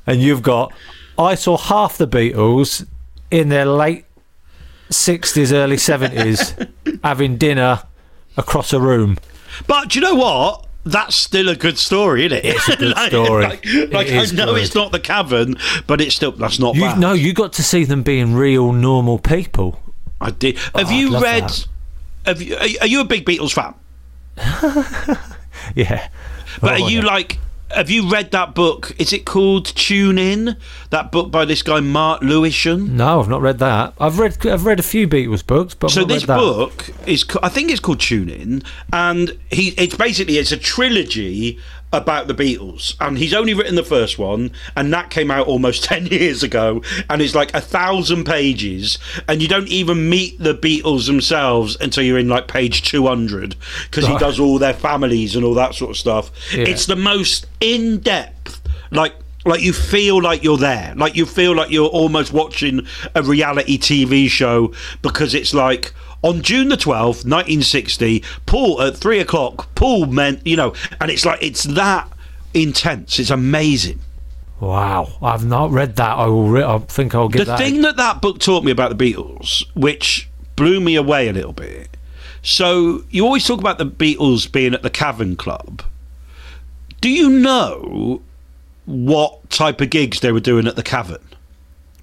[0.06, 0.72] and you've got
[1.18, 2.86] I saw half the Beatles
[3.30, 4.04] in their late
[4.92, 6.54] sixties, early seventies,
[7.04, 7.82] having dinner
[8.36, 9.18] across a room.
[9.66, 10.66] But do you know what?
[10.84, 12.44] That's still a good story, isn't it?
[12.44, 13.44] It's a good like, story.
[13.44, 14.62] Like, like, I know good.
[14.62, 15.54] it's not the cavern,
[15.86, 16.98] but it's still that's not You bad.
[16.98, 19.80] no, you got to see them being real normal people.
[20.20, 20.56] I did.
[20.74, 21.42] Oh, have Oh, I'd you read?
[21.44, 21.66] that.
[22.26, 22.56] Have you?
[22.56, 23.74] Are, are you a big Beatles fan?
[25.74, 26.08] Yeah,
[26.60, 27.04] But Oh, are you yeah.
[27.06, 27.38] like?
[27.74, 28.94] Have you read that book?
[28.98, 30.56] Is it called Tune In?
[30.90, 32.90] That book by this guy Mark Lewisohn.
[32.90, 33.94] No, I've not read that.
[33.98, 37.48] I've read I've read a few Beatles books, but I've so this book is I
[37.48, 38.62] think it's called Tune In
[38.92, 41.58] and he it's basically it's a trilogy
[41.92, 42.94] about the Beatles.
[43.00, 46.82] And he's only written the first one and that came out almost 10 years ago
[47.08, 48.98] and it's like a thousand pages
[49.28, 54.06] and you don't even meet the Beatles themselves until you're in like page 200 because
[54.06, 56.30] he does all their families and all that sort of stuff.
[56.54, 56.64] Yeah.
[56.64, 58.60] it's the most in-depth
[58.90, 59.14] like
[59.44, 60.94] like you feel like you're there.
[60.96, 66.42] Like you feel like you're almost watching a reality tv show because it's like on
[66.42, 71.42] June the 12th, 1960, Paul at three o'clock, Paul meant, you know, and it's like,
[71.42, 72.10] it's that
[72.54, 73.18] intense.
[73.18, 73.98] It's amazing.
[74.60, 76.16] Wow, I've not read that.
[76.16, 76.48] I will.
[76.48, 77.58] Re- I think I'll get The that.
[77.58, 81.52] thing that that book taught me about the Beatles, which blew me away a little
[81.52, 81.96] bit.
[82.42, 85.82] So, you always talk about the Beatles being at the Cavern Club.
[87.00, 88.22] Do you know
[88.84, 91.22] what type of gigs they were doing at the Cavern?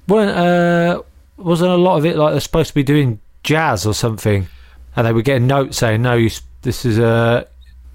[0.08, 1.02] Well, uh,
[1.38, 4.48] wasn't a lot of it like they're supposed to be doing jazz or something,
[4.96, 6.30] and they were getting notes saying, "No, you,
[6.62, 7.46] this is uh,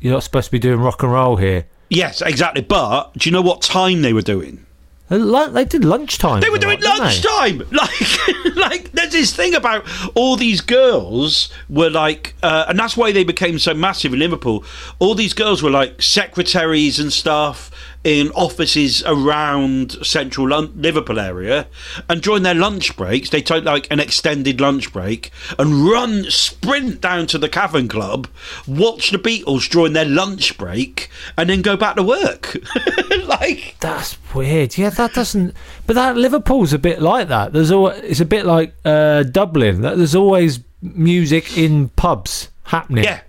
[0.00, 2.62] you're not supposed to be doing rock and roll here." Yes, exactly.
[2.62, 4.64] But do you know what time they were doing?
[5.08, 6.40] They did lunchtime.
[6.40, 7.62] They were doing lot, lunchtime.
[7.70, 9.84] Like, like there's this thing about
[10.14, 14.64] all these girls were like, uh, and that's why they became so massive in Liverpool.
[14.98, 17.70] All these girls were like secretaries and stuff
[18.04, 21.66] in offices around central Lon- Liverpool area,
[22.08, 27.00] and during their lunch breaks, they take like an extended lunch break and run, sprint
[27.00, 28.28] down to the Cavern Club,
[28.66, 31.08] watch the Beatles during their lunch break,
[31.38, 32.56] and then go back to work.
[33.24, 34.76] like That's weird.
[34.76, 35.54] Yeah, that doesn't.
[35.86, 37.52] But that Liverpool's a bit like that.
[37.52, 39.80] There's always it's a bit like uh, Dublin.
[39.80, 43.04] That There's always music in pubs happening.
[43.04, 43.20] Yeah.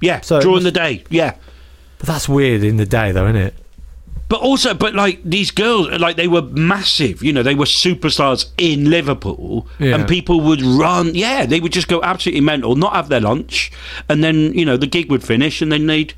[0.00, 1.04] Yeah, So during must- the day.
[1.10, 1.36] Yeah.
[1.98, 3.54] But that's weird in the day, though, isn't it?
[4.28, 7.22] But also, but like these girls, like they were massive.
[7.22, 9.94] You know, they were superstars in Liverpool, Yeah.
[9.96, 11.14] and people would run.
[11.14, 13.70] Yeah, they would just go absolutely mental, not have their lunch,
[14.08, 16.14] and then you know the gig would finish, and then they'd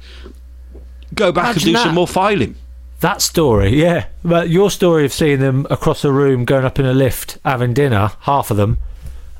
[1.14, 1.82] go back Imagine and do that.
[1.85, 2.55] some more filing.
[3.01, 4.06] That story, yeah.
[4.24, 7.74] But your story of seeing them across a room going up in a lift having
[7.74, 8.78] dinner, half of them.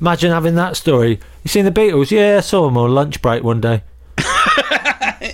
[0.01, 1.19] Imagine having that story.
[1.43, 2.11] You seen the Beatles?
[2.11, 3.83] Yeah, I saw them on lunch break one day.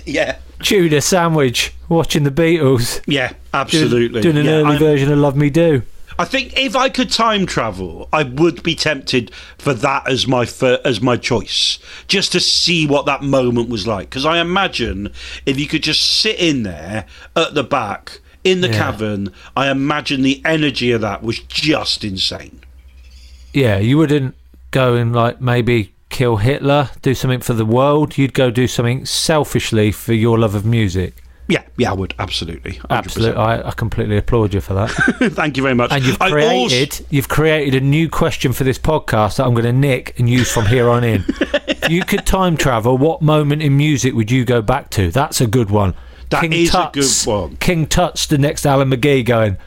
[0.06, 3.00] Yeah, Tuna sandwich, watching the Beatles.
[3.06, 4.20] yeah, absolutely.
[4.20, 5.82] Doing, an Yeah, early I'm- version of Love Me Do.
[6.18, 10.44] I think if I could time travel, I would be tempted for that as my
[10.44, 14.10] fir- as my choice, just to see what that moment was like.
[14.10, 15.10] Because I imagine
[15.46, 18.74] if you could just sit in there at the back in the Yeah.
[18.78, 22.60] cavern, I imagine the energy of that was just insane.
[23.54, 24.34] Yeah, you wouldn't
[24.70, 28.16] go and like maybe kill Hitler, do something for the world.
[28.16, 31.16] You'd go do something selfishly for your love of music.
[31.48, 32.86] Yeah, yeah, I would absolutely, 100%.
[32.90, 34.90] Absolutely, I, I completely applaud you for that.
[35.32, 35.90] Thank you very much.
[35.90, 39.64] And you've created also- you've created a new question for this podcast that I'm going
[39.66, 41.24] to nick and use from here on in.
[41.66, 45.10] If you could time travel, what moment in music would you go back to?
[45.10, 45.94] That's a good one.
[46.30, 47.56] That King is a good one.
[47.56, 49.58] King Tut's the next Alan McGee going.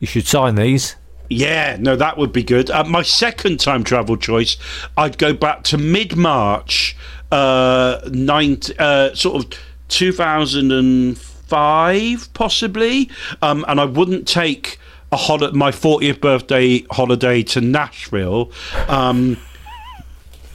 [0.00, 0.96] You should sign these.
[1.34, 2.70] Yeah, no, that would be good.
[2.70, 4.56] Uh, my second time travel choice,
[4.96, 6.96] I'd go back to mid March,
[7.32, 9.50] uh, nine, uh, sort of
[9.88, 13.10] 2005, possibly.
[13.42, 14.78] Um, and I wouldn't take
[15.12, 18.50] a hol- my 40th birthday holiday to Nashville
[18.88, 19.36] um,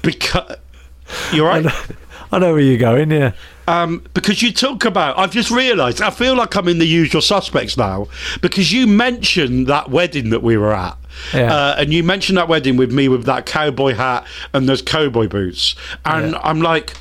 [0.01, 0.57] because.
[1.33, 1.65] You're right.
[2.31, 3.11] I know where you're going.
[3.11, 3.33] Yeah.
[3.67, 7.21] Um, because you talk about, I've just realised, I feel like I'm in the usual
[7.21, 8.07] suspects now
[8.41, 10.97] because you mentioned that wedding that we were at.
[11.33, 11.53] Yeah.
[11.53, 15.27] Uh, and you mentioned that wedding with me with that cowboy hat and those cowboy
[15.27, 15.75] boots.
[16.05, 16.95] And I'm like,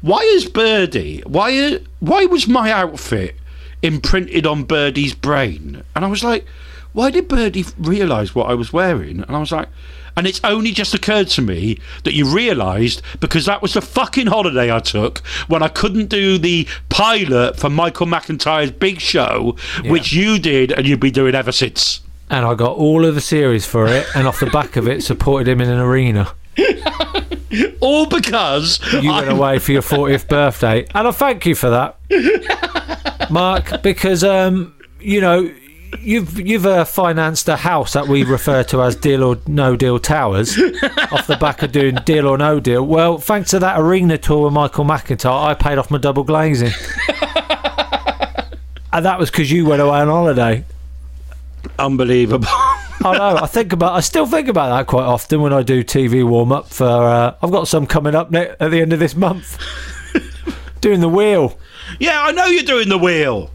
[0.00, 3.36] why is Birdie, why, why was my outfit
[3.82, 5.82] imprinted on Birdie's brain?
[5.94, 6.46] And I was like,
[6.92, 9.20] why did Birdie realise what I was wearing?
[9.20, 9.68] And I was like,
[10.16, 14.26] and it's only just occurred to me that you realised because that was the fucking
[14.28, 15.18] holiday I took
[15.48, 20.86] when I couldn't do the pilot for Michael McIntyre's big show, which you did and
[20.86, 22.00] you've been doing ever since.
[22.30, 25.02] And I got all of the series for it, and off the back of it,
[25.04, 26.32] supported him in an arena.
[27.80, 31.70] All because You went I'm- away for your 40th birthday, and I thank you for
[31.70, 35.52] that, Mark, because um, you know
[36.00, 39.98] you've you've uh, financed a house that we refer to as Deal or No Deal
[39.98, 40.56] Towers
[41.12, 42.84] off the back of doing Deal or No Deal.
[42.86, 46.72] Well, thanks to that arena tour with Michael McIntyre, I paid off my double glazing,
[48.92, 50.64] and that was because you went away on holiday.
[51.78, 52.46] Unbelievable.
[52.48, 53.36] I know.
[53.42, 53.92] I think about.
[53.94, 56.84] I still think about that quite often when I do TV warm up for.
[56.86, 59.58] Uh, I've got some coming up ne- at the end of this month.
[60.80, 61.58] doing the wheel.
[61.98, 63.50] yeah, I know you're doing the wheel.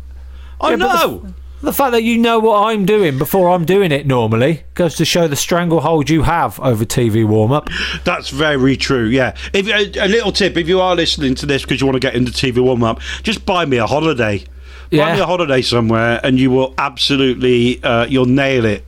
[0.60, 1.34] I Yeah, know.
[1.61, 5.03] The fact that you know what I'm doing before I'm doing it normally goes to
[5.03, 7.69] show the stranglehold you have over TV warm up.
[8.06, 9.07] That's very true.
[9.07, 9.36] Yeah.
[9.53, 11.99] If a, a little tip, if you are listening to this because you want to
[11.99, 14.45] get into TV warm up, just buy me a holiday.
[14.90, 15.06] Yeah.
[15.06, 18.86] Buy me a holiday somewhere, and you will absolutely uh, you'll nail it.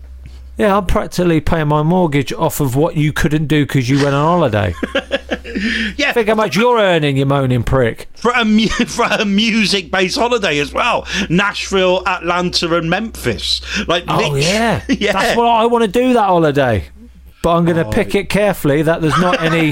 [0.62, 4.14] Yeah, I'm practically paying my mortgage off of what you couldn't do because you went
[4.14, 4.76] on holiday.
[5.98, 8.08] Yeah, Think how much you're earning, you moaning prick.
[8.16, 11.06] for a mu- for a music based holiday as well.
[11.30, 13.62] Nashville, Atlanta, and Memphis.
[13.88, 15.12] Like, Oh yeah, yeah.
[15.12, 16.86] That's what I want to do that holiday.
[17.44, 19.72] But I'm going to pick it carefully that there's not any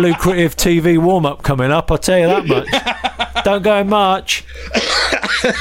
[0.00, 1.90] lucrative TV warm up coming up.
[1.92, 3.44] I'll tell you that much.
[3.44, 4.44] Don't go in March.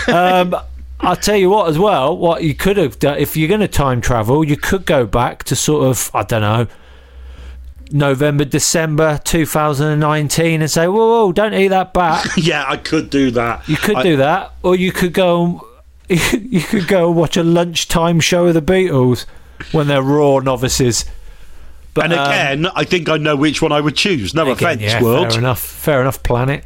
[0.07, 0.55] Um,
[1.01, 3.67] I'll tell you what, as well, what you could have done if you're going to
[3.67, 6.67] time travel, you could go back to sort of, I don't know,
[7.91, 10.95] November, December 2019 and say, whoa,
[11.25, 12.27] whoa, don't eat that bat.
[12.37, 13.67] yeah, I could do that.
[13.67, 15.45] You could I- do that, or you could go.
[15.45, 15.61] and-
[16.51, 19.25] You could go and watch a lunchtime show of the Beatles
[19.71, 21.05] when they're raw novices.
[21.93, 24.33] But And um, again, I think I know which one I would choose.
[24.33, 25.29] No again, offense, yeah, world.
[25.31, 25.59] Fair enough.
[25.59, 26.23] Fair enough.
[26.23, 26.63] Planet.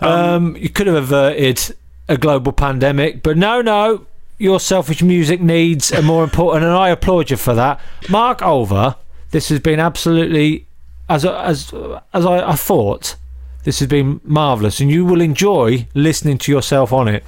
[0.00, 1.74] Um, you could have averted
[2.08, 4.06] a global pandemic, but no, no.
[4.36, 8.96] Your selfish music needs are more important, and I applaud you for that, Mark Olver,
[9.30, 10.66] This has been absolutely
[11.08, 11.72] as as
[12.12, 13.14] as I, I thought.
[13.62, 17.24] This has been marvelous, and you will enjoy listening to yourself on it.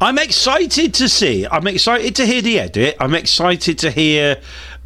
[0.00, 1.46] I'm excited to see.
[1.50, 2.96] I'm excited to hear the edit.
[3.00, 4.36] I'm excited to hear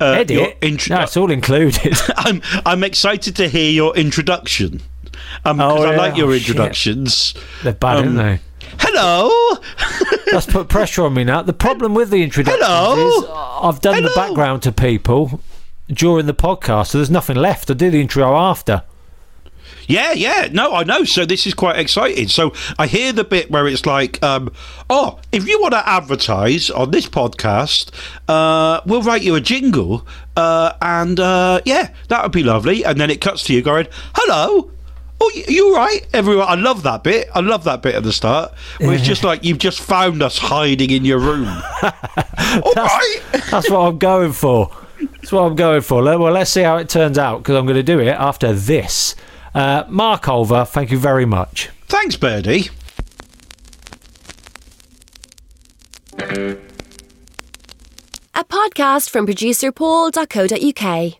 [0.00, 0.30] uh, Edit?
[0.30, 0.96] your intro.
[0.96, 1.94] No, it's all included.
[2.16, 4.80] I'm I'm excited to hear your introduction.
[5.44, 6.48] Um, Oh, because I like your Oh, shit.
[6.48, 7.34] introductions.
[7.64, 8.49] They're bad, Um, aren't they?
[8.78, 9.58] Hello.
[10.32, 11.42] That's put pressure on me now.
[11.42, 15.40] The problem with the introductions is I've done the background to people
[15.88, 17.70] during the podcast, so there's nothing left.
[17.70, 18.82] I do the intro after.
[19.86, 20.48] Yeah, yeah.
[20.52, 21.02] No, I know.
[21.02, 22.28] So this is quite exciting.
[22.28, 24.52] So I hear the bit where it's like, um,
[24.88, 27.90] oh, if you want to advertise on this podcast,
[28.28, 30.06] uh, we'll write you a jingle.
[30.36, 32.84] Uh, and uh, yeah, that would be lovely.
[32.84, 34.70] And then it cuts to you going, hello.
[35.22, 36.46] Oh, y- you all right, everyone?
[36.48, 37.28] I love that bit.
[37.34, 40.38] I love that bit at the start where it's just like you've just found us
[40.38, 41.46] hiding in your room.
[41.82, 43.18] all right.
[43.50, 44.70] That's what I'm going for.
[45.00, 46.02] That's what I'm going for.
[46.02, 48.52] Le- Well, let's see how it turns out because I'm going to do it after
[48.54, 49.14] this.
[49.54, 51.68] Uh, Mark Olver, thank you very much.
[51.88, 52.68] Thanks, Birdie.
[58.34, 61.19] A podcast from producer paul.co.uk.